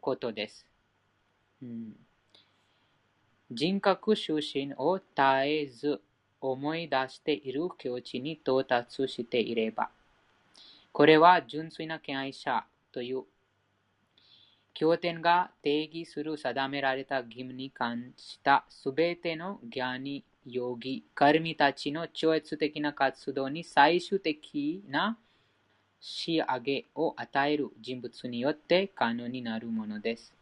[0.00, 0.66] ことです。
[1.62, 1.96] うん、
[3.50, 6.00] 人格出身を絶えず
[6.40, 9.90] 思い出している境地に到達していれば、
[10.92, 13.24] これは純粋な敬愛者という
[14.74, 25.18] 経典が定義する定められた義務に関したすべてのギャニ、ヨギ、カルミたちの超越的な活動に最終的な
[26.00, 30.34] 仕上げを与える人物によって可能になるものです。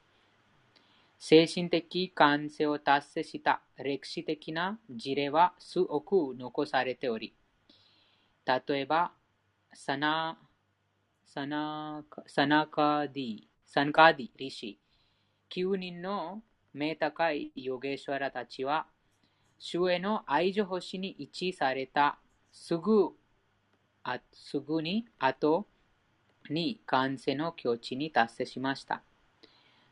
[1.18, 7.35] 精神的完成を達成した歴史的な事例は数億残されており、
[8.47, 9.12] 例えば、
[9.74, 10.39] サナ、
[11.26, 14.78] サナ、サナカディ、サンカディ、リシ、
[15.51, 16.40] 9人の
[16.72, 18.86] 名高いヨゲシュワラたちは、
[19.59, 22.18] 主への愛情星に位置された
[22.52, 23.10] すぐ
[24.10, 25.66] あすぐに後
[26.48, 29.02] に完成の境地に達成しました。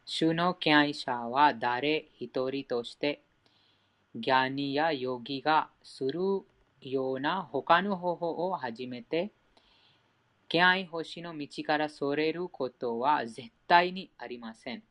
[0.07, 3.21] 主の敬愛者は誰一人として
[4.15, 6.21] ギャニやヨギがする
[6.81, 9.33] ような他の方法を始めて、
[10.49, 14.83] 気配星の道からそれることは絶対にありません。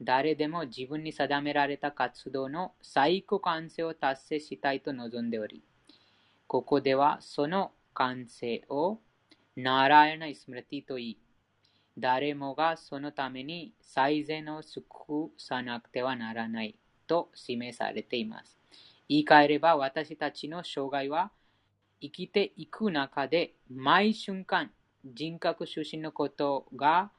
[0.00, 5.62] 誰でも自分に定められた活動の最高完成を達成したいと望んでおり、
[6.46, 9.00] ここではその完成を
[9.56, 11.18] ナラヤナ・イスムラティと言い、
[11.98, 18.58] 誰もがそのために最善を尽くさなくてはならないと示されています。
[19.08, 21.30] 言い換えれば私たちの生涯は
[22.00, 24.70] 生きていく中で毎瞬間
[25.04, 27.10] 人格出身のことが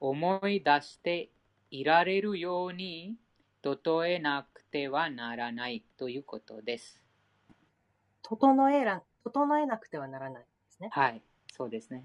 [0.00, 1.30] 思い出して
[1.70, 3.16] いられるように
[3.62, 7.00] 整えなくてはならないということです。
[8.22, 10.88] 整えら整えなくてはならないですね。
[10.92, 11.22] はい、
[11.52, 12.04] そうですね。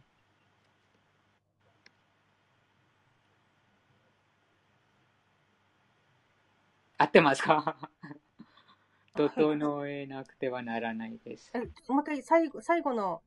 [6.97, 7.77] 合ってますか？
[9.15, 11.51] 整えなくてはならないです。
[11.87, 13.21] もう一回、最後、最後の、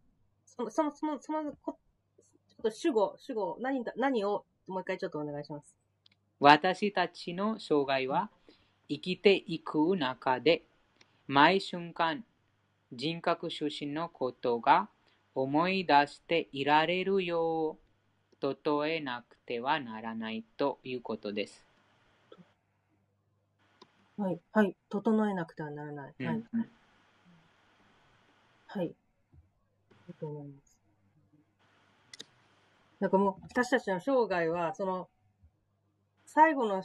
[0.44, 1.76] その、その、その、その、ちょっ
[2.62, 5.76] と主語、主語、何だ、何を、もう一回ちょっとお願いします。
[6.38, 8.30] 私たちの障害は、
[8.88, 10.64] 生きていく中で、
[11.26, 12.24] 毎瞬間、
[12.92, 14.88] 人格出身のことが
[15.34, 17.78] 思い出していられるよ
[18.32, 21.64] う、整えなくてはならないということです。
[24.16, 24.76] はい、はい。
[24.88, 26.14] 整えなくてはならない。
[26.24, 26.36] はい。
[26.52, 26.70] うん、
[28.66, 28.94] はい。
[30.08, 30.78] だと思います。
[32.98, 35.08] なんかもう、私たちの生涯は、その、
[36.26, 36.82] 最後の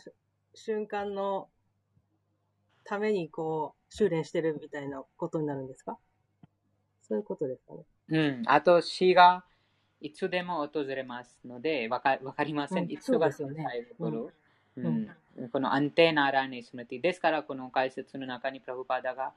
[0.54, 1.50] 瞬間の
[2.86, 5.98] ために、こう、修練してるみたいなことになるんですか？
[7.02, 7.84] そういうことですかね。
[8.10, 8.44] うん。
[8.46, 9.46] あと、死が
[10.02, 12.84] いつでも訪れますので、わかわかりません。
[12.84, 13.56] うん、いつが最後
[13.98, 14.32] 頃。
[15.52, 19.32] このアンテナラネスムティですから、この解説の中にプラフパダが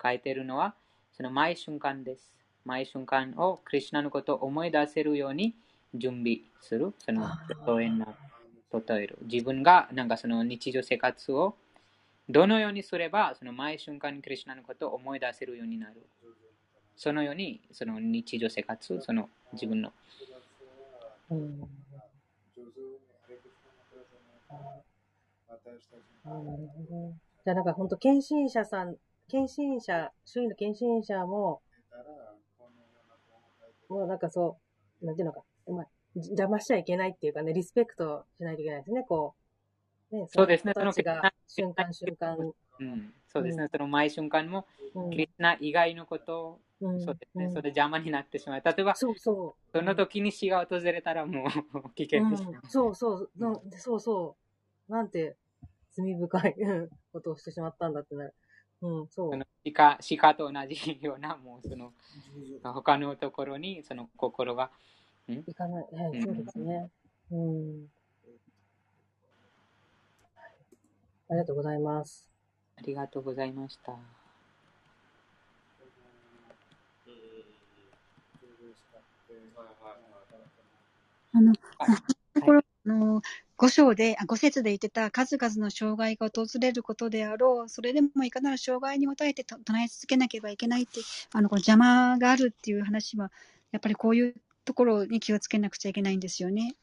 [0.00, 0.74] 書いているのは、
[1.12, 2.32] その毎瞬間です。
[2.64, 5.56] 毎瞬間をクリュナのことを思い出せるように
[5.94, 6.94] 準備する。
[6.98, 7.26] その
[7.76, 8.14] 例えな、
[8.72, 9.18] 例える。
[9.22, 11.56] 自分がなんかその日常生活を
[12.28, 16.06] どのようにすれば、その毎瞬間にクリュナのことを思い出せるようになる？
[16.96, 19.92] そのように、その日常生活、その自分の。
[27.44, 28.96] じゃあなんか本当検診者さん、
[29.28, 31.62] 検診者、周囲の検診者も、
[33.88, 34.58] もうなんかそ
[35.00, 39.37] う、なんていうのか、まあ、邪魔しちゃいけないっていうかね、リスペクトしないといけないですね、こう。
[40.10, 41.04] ね、そうですね、その瞬
[41.74, 42.36] 間瞬間。
[42.80, 44.66] うん、そうですね、うん、その毎瞬間も、
[45.10, 48.62] キリスナ以外のことうん、そうですね、うん、それ邪魔になってしまう。
[48.64, 49.76] 例えば、そうそう。
[49.76, 53.30] その時に死が訪れたらもう 危険です、うん、そうそう、
[53.76, 54.36] そうそ
[54.88, 54.92] う。
[54.92, 55.36] なんて、
[55.90, 56.54] 罪深い
[57.12, 58.34] ことをしてしまったんだってなる。
[58.80, 59.46] うん、そう。
[59.74, 61.92] 鹿鹿と同じような、もうその、
[62.62, 64.70] 他のところにその心が、
[65.28, 65.32] ん？
[65.46, 66.90] いかない、はい、そうですね。
[67.32, 67.88] うん。
[71.28, 72.28] ありがとうございます。
[72.76, 73.92] ありがとうございました。
[81.32, 81.52] あの、
[82.34, 83.22] ところ、あの、
[83.56, 93.30] 五章で、五節で言ってた数々の障害が訪れることであろう、それでもいかなる障害にも耐えて唱え続けなければいけないって、あの、この邪魔があるっていう話は、
[93.72, 94.34] やっぱりこういう
[94.64, 96.76] ところに気をつけなくちゃいけないんですよね。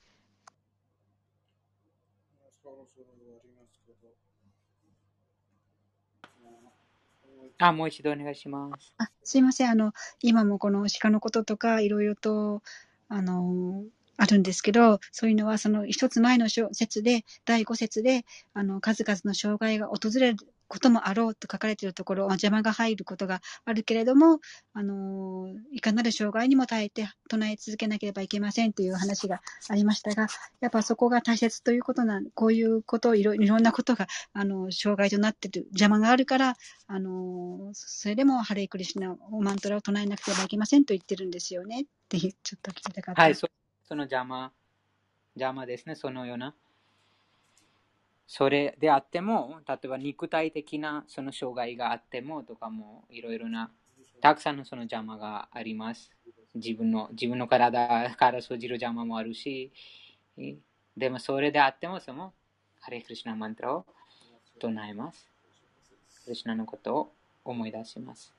[7.57, 8.94] あ、もう一度お願いします。
[8.98, 9.69] あ、すいません。
[9.69, 12.61] あの、今もこの鹿のこととか、いろいろと、
[13.07, 13.84] あの、
[14.18, 24.39] あるんですけど、そういうのはその一つ前の説で、第五節で、あの、数々の障害が訪れることもあろうと書かれているところ、邪魔が入ることがあるけれども、
[24.73, 30.27] あの、いかなる障害にも耐えて唱え続けなければいけませんという話がありましたが、
[30.61, 36.55] やっぱそこが大切ということなん、こういうこといろいろんなことが、あの、障害となっている、邪魔があるから、
[36.87, 43.21] あの、それでもハレイクリシナマントラを唱えなくてはいけませんと言ってるんですよねってちょっと聞きたかった。
[43.21, 43.47] はい、そ
[43.91, 44.51] の邪魔、
[45.35, 46.55] 邪魔ですね、そのような。
[48.27, 53.72] それであっても、例えば肉体的なその障害があってもとかもいろいろな、
[54.22, 56.11] たくさんのその邪魔があります。
[56.56, 59.72] 自分の自分の体から生じる邪魔もあるし、
[60.97, 62.34] でもそれであっても、その
[62.80, 63.85] ハレクリシナマントラを
[64.60, 65.30] 唱えます。
[66.23, 67.11] クリシナのことを
[67.43, 68.34] 思い出します。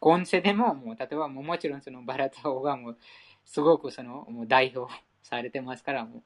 [0.00, 2.96] 今世でも、もう例えばもちろんそのバラタオがもう
[3.44, 6.22] すごくそのもう代表されてますから、もう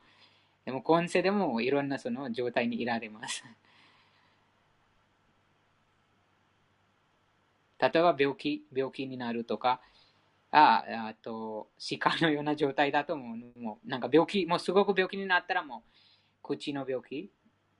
[0.64, 3.44] でも今世でもいろんなその状態にいられます
[7.82, 9.80] 例えば病気、病気になるとか、
[10.52, 11.68] ああと、
[11.98, 15.82] 鹿のような状態だと思う、もうなんか病気、もうすごく病気になったらもう、
[16.44, 17.28] 口の病気、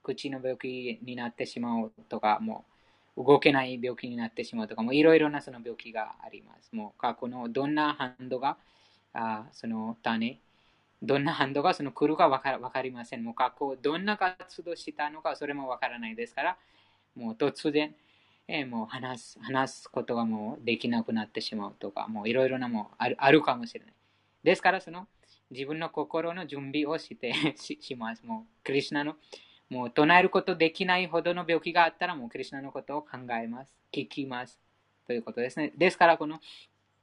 [0.03, 2.65] 口の病気になってしまうとか、も
[3.17, 6.75] う動けない病気になってしまうとか、もういろいろなその病気があります。
[6.75, 8.57] もう過去のどんなハンドが、
[9.13, 10.41] あその種、
[11.03, 13.25] どんなハンドがその来るか分か分かりません。
[13.25, 16.57] もう過去、どんな活動したのか、それも分からないですから、
[17.17, 17.95] もう突然、
[18.47, 23.95] えー、もう話す、話すことがもうできなくなってしまうとか、もういろいろなもあるあるかもしれない。
[24.45, 25.09] ですから、その
[25.51, 28.25] 自分の心の準備をしてしします。
[28.25, 29.17] もう、クリュナの、
[29.71, 33.75] もう唱えることできないほどの病気があったら、もうクリュナのことを考えます。
[33.93, 34.61] 聞きます。
[35.07, 35.73] ということですね。
[35.77, 36.41] ですから、この、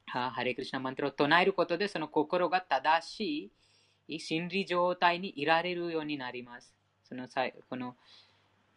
[0.06, 3.52] ハレクリシナマントを唱えることで、その心が正しい
[4.18, 6.73] 心理状態にいられるようになります。
[7.03, 7.95] その際、この、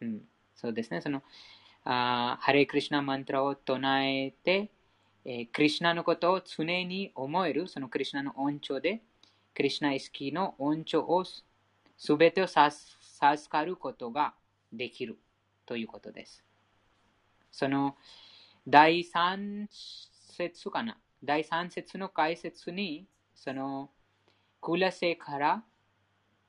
[0.01, 0.21] うん、
[0.53, 1.23] そうですね、その、
[1.85, 4.69] あハレクリシナマントラを唱えて、
[5.25, 9.01] えー、クリシナのことを常に思える、そのクリシナの音調で、
[9.55, 11.43] クリシナ意識の音調をす
[12.17, 14.33] べてを授かることが
[14.71, 15.17] できる
[15.65, 16.43] ということです。
[17.51, 17.95] その
[18.67, 20.97] 第三節かな？
[21.23, 23.05] 第三節の解説に、
[23.35, 23.91] その
[24.63, 25.63] クラセカラ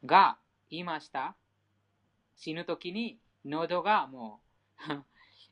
[0.07, 0.39] が
[0.71, 1.35] いました。
[2.37, 4.39] 死ぬときに喉がも
[4.89, 4.93] う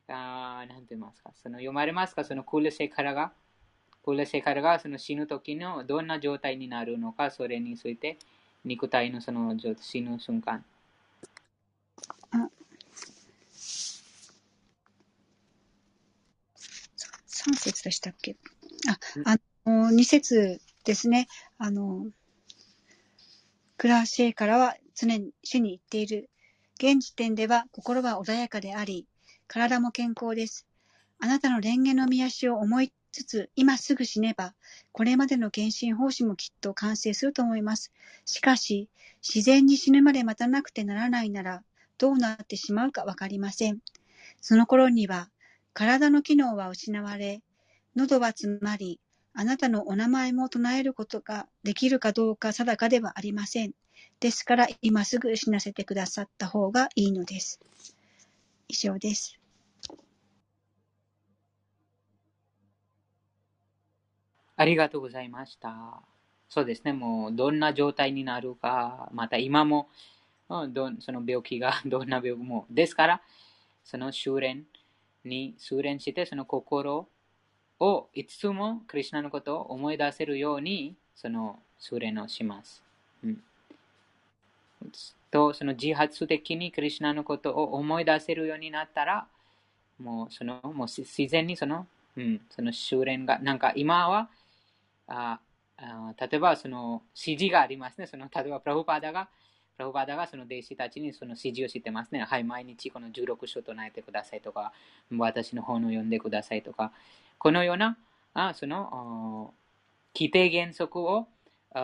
[0.07, 3.33] あなんて言いますかその読まれますかそのクラセカラが
[4.05, 8.17] クラセカラがその死ぬ時のどんな状態になるのか、それについて、
[8.63, 10.63] 肉体のその死ぬ瞬間。
[17.27, 18.37] 3節でしたっけ
[19.25, 19.29] あ、
[19.65, 21.27] あの、2節ですね。
[21.57, 22.07] あの、
[23.83, 26.29] クラシェからは常に主に言っている。
[26.75, 29.05] 現時点では心は穏やかであり、
[29.45, 30.65] 体も健康です。
[31.19, 34.53] あなたの蓮華の見足を思いつつ、今すぐ死ねば、
[34.93, 37.91] これまでの献身奉仕もきっと完成すると思います。
[38.23, 38.87] しかし、
[39.21, 41.61] 自然に死ぬまで待たなくてならないなら、
[41.97, 43.79] どうなってしまうかわかりません。
[44.39, 45.29] その頃には、
[45.73, 47.41] 体の機能は失われ、
[47.97, 49.01] 喉は詰まり、
[49.35, 53.71] あなたのお名前も唱えることができるかどうか定かではありません。
[54.19, 57.59] ですから、今すぐ死なせてくださった方がいいのです。
[58.67, 59.39] 以上です。
[64.55, 66.01] ありがとうございました。
[66.47, 69.89] そうですね、もうどんな状態になるか、また今も、
[70.47, 72.67] どその病気が どんな病気も。
[72.69, 73.21] ですから、
[73.83, 74.67] その修練
[75.25, 77.09] に修練して、その心
[77.83, 82.81] をいつもクリュナのことを思い出せるように、その修練をします。
[83.23, 83.41] うん、
[85.29, 89.27] と、その自発的にクリュナのことを思い出せるようになったら、
[89.99, 91.85] もうそのもう自然にその、
[92.15, 94.29] うん、その修練が、なんか今は、
[95.07, 95.39] あ
[95.77, 98.07] あ例えばその指示がありますね。
[98.07, 99.27] その例えばプラフパーダが、
[99.75, 102.23] プラフパーダがその弟子たちにその指示をしてますね。
[102.23, 104.71] はい、毎日この16章唱えてくださいとか、
[105.17, 106.93] 私の本を読んでくださいとか、
[107.43, 107.97] このような、
[108.33, 109.53] あその
[110.15, 111.27] 規定原則を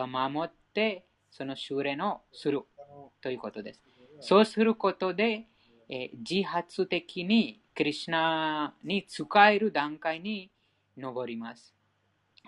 [0.08, 2.62] 守って、その修練をする
[3.20, 3.82] ということです。
[4.20, 5.48] そうすることで、
[5.90, 10.50] え自発的にクリュナに使える段階に
[10.96, 11.74] 上ります。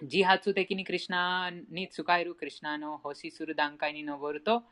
[0.00, 4.62] 自発的にクリュナに使えるクリュナの欲しする段階に上ると、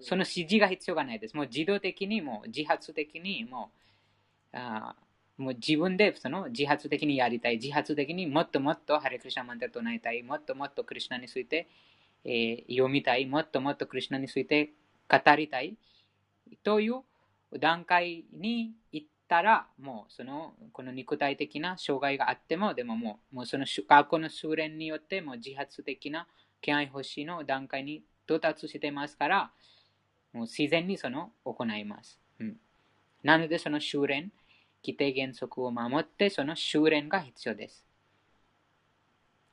[0.00, 1.36] その指示が必要がないです。
[1.36, 3.70] もう自動的に、もう自発的に、も
[4.52, 4.96] う、あ
[5.36, 7.56] もう自分でその自発的にやりたい。
[7.56, 10.22] 自発的にもっともっとハレクリシナマンタ唱えたい。
[10.22, 11.68] もっともっとクリュナについて、
[12.24, 13.26] えー、読みたい。
[13.26, 14.70] もっともっとクリュナについて
[15.08, 15.76] 語りたい。
[16.62, 17.02] という
[17.58, 26.28] 段階に行ったら、もうその、この肉体的な障害があっても、でももう、もうその学校の修練によって、もう自発的な
[26.60, 29.50] 気配欲しの段階に到達してますから、
[30.32, 32.20] もう自然にその行います。
[32.38, 32.56] うん、
[33.22, 34.32] なので、その修練、
[34.84, 37.84] 規定原則を守って、その修練が必要です。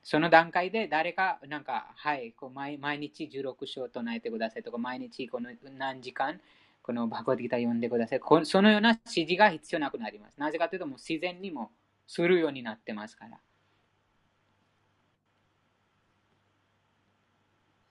[0.02, 6.40] その段階で誰か、なんか、はい、こう毎毎日16章唱えてくださいとか、毎日この何時間、
[6.82, 8.20] このバカディタ読んでください。
[8.44, 10.38] そのような指示が必要なくなります。
[10.38, 11.70] なぜかというと、もう自然にも
[12.06, 13.38] するようになってますから。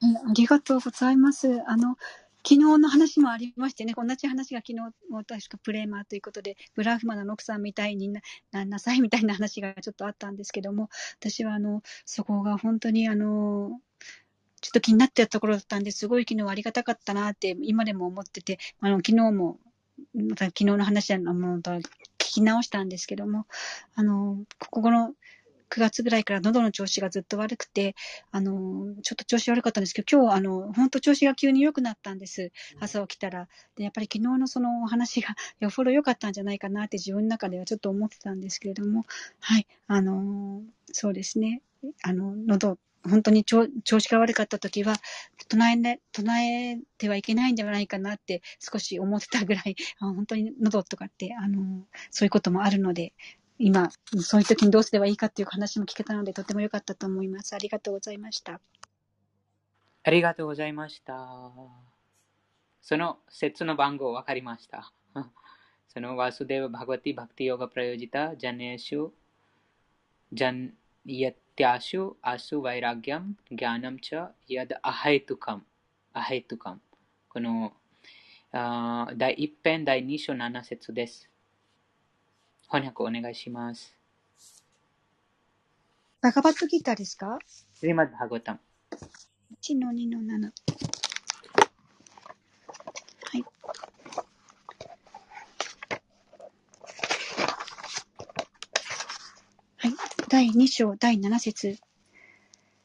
[0.03, 1.61] ありがとうございます。
[1.67, 1.95] あの、
[2.43, 10.89] 昨日の話もありましてね、同じ話が昨日も確かプレーマーということで、ブラフマナの奥さんみたいにななんなさいみたいな話がちょっとあったんですけども、
[11.19, 13.79] 私はあの、そこが本当にあの、
[14.61, 19.59] ちょっと気になってたところだったんですごい昨日ありがたかったなって今でも思ってて、あの、昨日も、
[20.15, 21.81] また昨日の話なのも聞
[22.17, 23.45] き直したんですけども、
[23.95, 25.13] あの、ここの
[25.71, 27.95] 9月ぐらいから喉の調子がずっと悪くて、
[28.31, 32.51] あの、ちょっと調子悪かったんですけど、今日、あの、本当調子が急に良くなったんです。
[32.79, 33.47] 朝起きたら。
[33.77, 35.29] で、やっぱり昨日のそのお話が
[35.61, 39.05] よっぽど良かったんじゃないかなって自分の中ではちょっと思ってたんですけれども、
[39.39, 40.61] はい、あの、
[40.91, 41.61] そうですね。
[42.03, 44.95] あの、喉、本当に調子が悪かった時は、
[45.47, 53.13] 唱えね、唱えてはいけないんじゃないかなって少し思ってたぐらい、本当に喉とかって、あの、そういうこともあるので、
[53.63, 53.89] 今、
[54.19, 57.53] そういう時にどうすればいいかっていう話も聞けたので、とても良かったと思います。
[57.53, 58.59] ありがとうございました。
[60.03, 61.51] ありがとうございました。
[62.81, 64.91] その説の番号分かりました。
[65.87, 69.11] そのワスデーババグワティバクティヨガプラヨジタジャネーシュ
[70.33, 70.73] ジャン
[71.05, 75.63] イエティアシュアスワイラギャムギャナムチャヤダアハイトカム
[76.13, 76.81] アハイトカム
[77.29, 77.73] この
[78.51, 81.30] 第一編第二章七節です。
[82.71, 83.97] 翻訳お願いします。
[86.21, 87.37] バカバットギターですか
[87.73, 88.59] スリマッドハゴタム。
[89.61, 90.51] 1の2の7。
[93.25, 93.45] はい。
[99.77, 99.93] はい。
[100.29, 101.77] 第2章第7節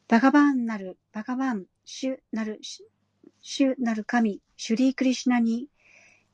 [0.09, 2.61] バガバーンなる、バガバーン、主なる、
[3.41, 5.69] 主なる神、シュリークリシュナに、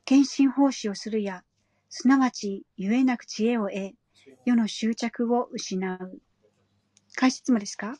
[0.06, 1.44] 献身奉仕をするや、
[1.94, 3.92] すなわち、ゆえなく知恵を得、
[4.46, 6.22] 世の執着を失う。
[7.14, 7.98] 解説もですか？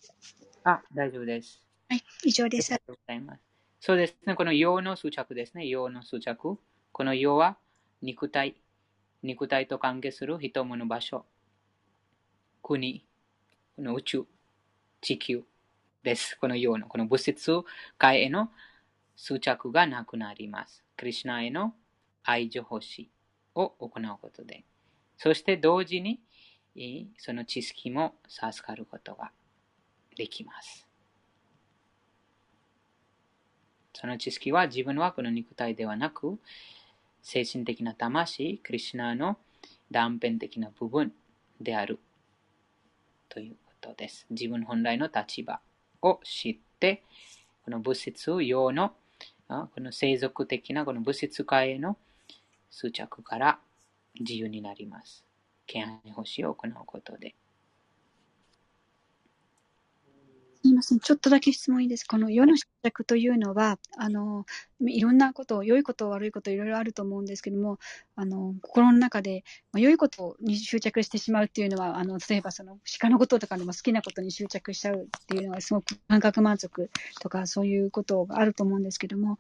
[0.65, 1.63] あ、大丈夫です。
[1.91, 2.73] はい、以上です。
[2.73, 3.43] ありがとうございます。
[3.81, 6.59] そうですね、この世の執着ですね、世の執着。
[6.91, 7.59] この世は
[8.01, 8.57] 肉体、
[9.23, 11.27] 肉体と関係する人物場所、
[12.63, 13.07] 国、
[13.77, 14.25] この宇宙、
[15.03, 15.45] 地球
[16.03, 16.39] です。
[16.41, 17.53] この世の、この物質
[17.99, 18.49] 界への
[19.17, 20.83] 執着がなくなります。
[20.97, 21.75] クリュナへの
[22.23, 23.11] 愛情欲しい。
[23.55, 24.65] を行うことで、
[25.19, 26.21] そして同時に
[27.19, 29.31] その知識も授かることが
[30.17, 30.87] できます。
[33.95, 36.39] その知識は自分はこの肉体ではなく、
[37.23, 39.37] 精神的な魂、クリュナの
[39.91, 41.13] 断片的な部分
[41.61, 42.01] である
[43.29, 44.27] ということです。
[44.31, 45.61] 自分本来の立場
[46.01, 47.05] を知って、
[47.65, 48.95] この物質用の、
[49.47, 51.97] この生族的なこの物質界への
[52.73, 53.61] 執着から
[54.19, 55.25] 自由になります。
[55.67, 57.35] 敬愛奉仕を行うことで。
[60.65, 61.01] すみません。
[61.01, 62.17] ちょっとだけ質問いいですか？
[62.17, 64.45] この世の執着というのは、あの、
[64.87, 67.79] いろんなこと、良いこと、悪いこと、いろいろあると思うんですけども、
[68.15, 76.91] あの、心の中で、まあ、良いことに執着してしまうっていうのは、あの、例えばその、鹿のこととかでも好きなことに執着しちゃうっていうのは、すごく感覚満足
[77.21, 79.39] とか、そういうことがあると思うんですけども、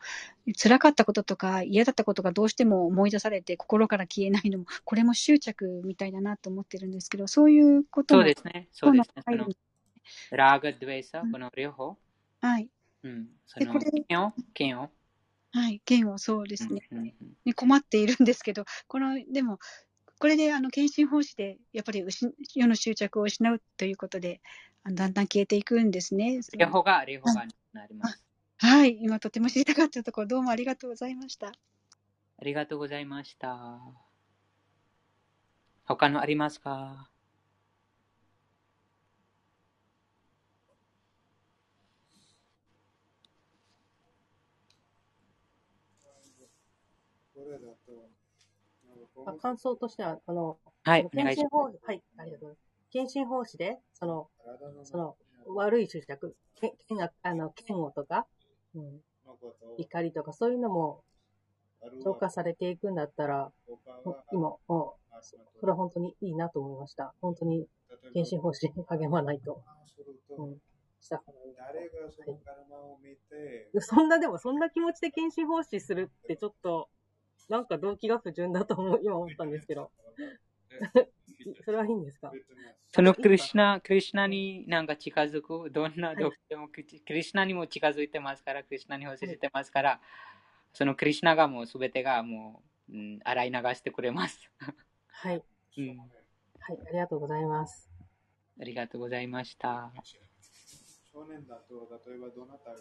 [0.60, 8.22] 辛かったこととか、嫌だったことがどうしても思い出されて、心から消えないのも、これも執着みたいだなと思ってるんですけど、そういうことも、
[8.72, 9.22] そうですね。
[9.24, 9.71] そうですね。
[10.30, 11.96] ラーガ・ドゥエサ、この両方。
[12.40, 12.68] はい。
[13.02, 13.28] うん。
[13.46, 14.90] その剣を、剣を。
[15.52, 16.88] はい、剣をそうですね。
[17.44, 19.58] ね困っているんですけど、この、でも、
[20.18, 22.04] これで、あの、献身奉仕で、やっぱり
[22.54, 24.40] 世の執着を失うということで、
[24.84, 26.40] だんだん消えていくんですね。
[26.56, 28.24] 両方が、両方がなります。
[28.58, 31.48] はい、今とても知りたかったところ、どうもありがとうございました。
[31.48, 31.52] あ
[32.44, 33.80] りがとうございました。
[35.84, 37.08] 他のありますか
[49.26, 52.58] あ感想としては、あの、はい、検診法、はい、ありがとうございます。
[52.92, 54.28] 検診奉仕で、その、
[54.84, 55.16] その、
[55.46, 58.26] 悪い執着、けんあの嫌悪とか、
[58.74, 59.00] うん、
[59.78, 61.02] 怒りとか、そういうのも
[62.02, 63.50] 消化されていくんだったら、
[64.32, 64.70] 今、もう、
[65.60, 67.14] これは本当にいいなと思いました。
[67.20, 67.66] 本当に、
[68.12, 69.62] 検診奉仕に励まないと。
[70.38, 70.56] うん、
[71.00, 71.18] した。
[71.18, 71.54] 方がいい。
[71.56, 76.88] 誰がそのカルマを見て、そんな、でも、そんな気持ちで検診奉仕するってちょっと、
[77.52, 79.90] なんか動機が不純だと思う、今思ったんですけど。
[81.66, 82.32] それはいいんですか？
[82.94, 90.00] そのクリュナ、クリュナになんか近づく、どんな動機でも、クリュナにも近づいてますから、クリュナに教えてますから、
[90.72, 94.50] そのクリュナがもうすべてがもう、うん、洗い流してくれます。
[95.08, 95.42] はい。
[95.76, 95.98] うん。
[95.98, 97.90] はい、ありがとうございます。
[98.58, 99.92] ありがとうございました。
[101.12, 102.78] 少年だと、例えばどなたが、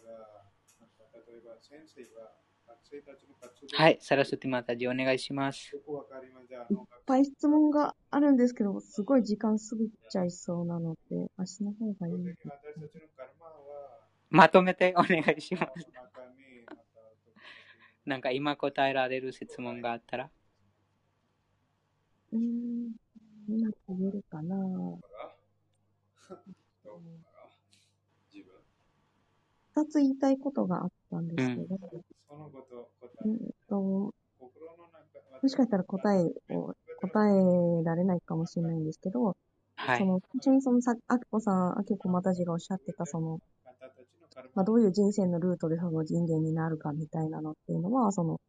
[1.14, 2.32] 例えば先生が、
[3.74, 5.76] はい、サラスティマタジお願いします。
[5.76, 12.16] いっぱい質問があるんですけど、すごい時間過ぎちゃいそうなので、明日の方がいい。
[14.30, 15.88] まとめてお願いします。
[18.06, 20.30] なんか今答えられる質問があったら。
[22.34, 22.92] うん
[23.50, 24.56] うまく言えるかな
[29.74, 32.21] 二つ言いたいことがあったんですけど、うんえ
[33.70, 34.14] と、
[35.42, 36.24] もしかしたら答え
[36.56, 39.36] を、答えられないかもしれないんですけど、
[39.76, 39.98] はい。
[39.98, 43.40] その、最初にそのさ、あきこさん、あきこマタジがおっしゃってた、その、
[44.54, 48.40] まあ、どういう人生のルートでその人間になるかみたいなのっていうのは、その、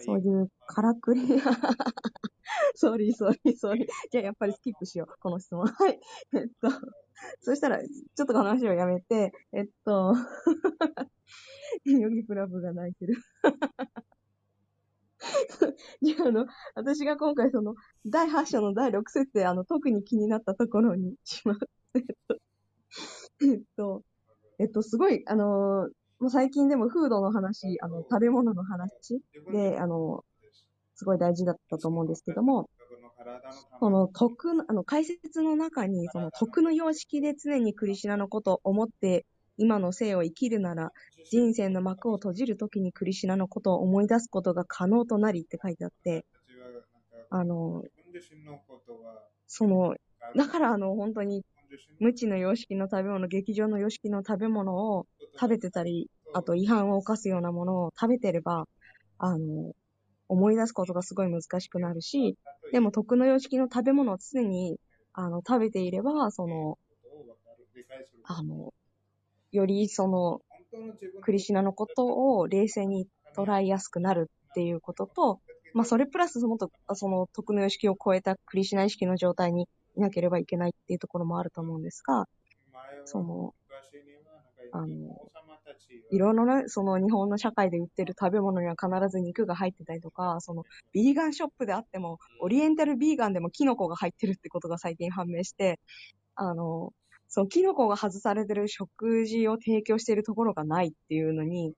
[0.00, 1.20] そういうからくり、
[2.74, 3.88] sorry、sorry、sorry。
[4.10, 5.66] じゃあやっぱりスキップしよう、この質問。
[5.66, 6.00] はい。
[6.34, 6.70] えっと、
[7.40, 10.14] そしたら、ちょっとこの話をやめて、えっと、
[11.84, 13.14] ヨギプラブが泣いてる。
[16.02, 17.74] じゃあ、あの、私が今回その、
[18.06, 21.60] 第8章の第6節で、あの、特に気になったところにします。
[21.94, 22.38] えっと、
[23.42, 24.02] えっと、
[24.62, 25.88] えっと、すごい、あの、
[26.20, 29.20] もう最近でもフードの話、あの、食べ物の話
[29.50, 30.24] で、あの、
[30.94, 32.70] すごい大事だったと思うんですけども、
[33.80, 39.26] その徳の、あの、解説の中に、その徳の様式で常にクリシナのことを思って、
[39.56, 40.92] 今の生を生きるなら、
[41.24, 46.24] 人生の幕を閉じるときにクリシナのことを思い出すことが可能となりって書いてあって、
[47.30, 47.82] あの、
[49.48, 49.96] その、
[50.36, 51.44] だからあの、本当に、
[51.98, 55.06] 無知の様式の食べ物、劇場の様式の食べ物を
[55.40, 58.66] 食べてたり、あと違反を犯すようなものを食べてれば、
[59.18, 59.72] あの、
[60.28, 62.36] 思い出すことがすごい難しくなるし、
[62.72, 64.78] でも徳の様式の食べ物を常に、
[65.12, 66.78] あの、食べていれば、その、
[68.24, 68.72] あの、
[69.52, 70.40] よりその、
[71.20, 75.40] クリシュナのことを冷静に捉えやすくなるっていうことと、
[75.74, 79.66] まあ、それプラスもっと、その、徳の様式を超えたクリシュナ意識の状態にい
[79.96, 82.26] なければいけないっていうところもあると思うんですが、
[83.04, 83.54] その、
[84.70, 85.30] あの、
[86.10, 95.80] いろいろな、その日本の社会で売ってる食べ物には必ず肉が入ってたりとか、その、ビーガンショップであっても、オリエンタルビーガンでもキノコが入ってるってことが最近判明して、
[96.36, 96.92] あの、
[97.28, 101.74] そのキノコが外されてる食事を提供しているところがないっていうのに、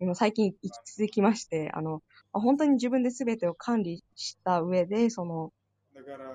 [0.00, 5.52] 今最近行き続きまして、あの、本当に自分で全てを管理した上で、その、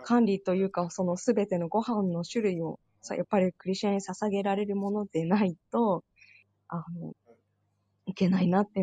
[0.03, 2.79] 管理というか、そのすべてのご飯の種類を、
[3.09, 6.03] やっぱりクリスチャンに捧げられるものでないと、
[6.67, 7.13] あの、
[8.05, 8.71] いけないなって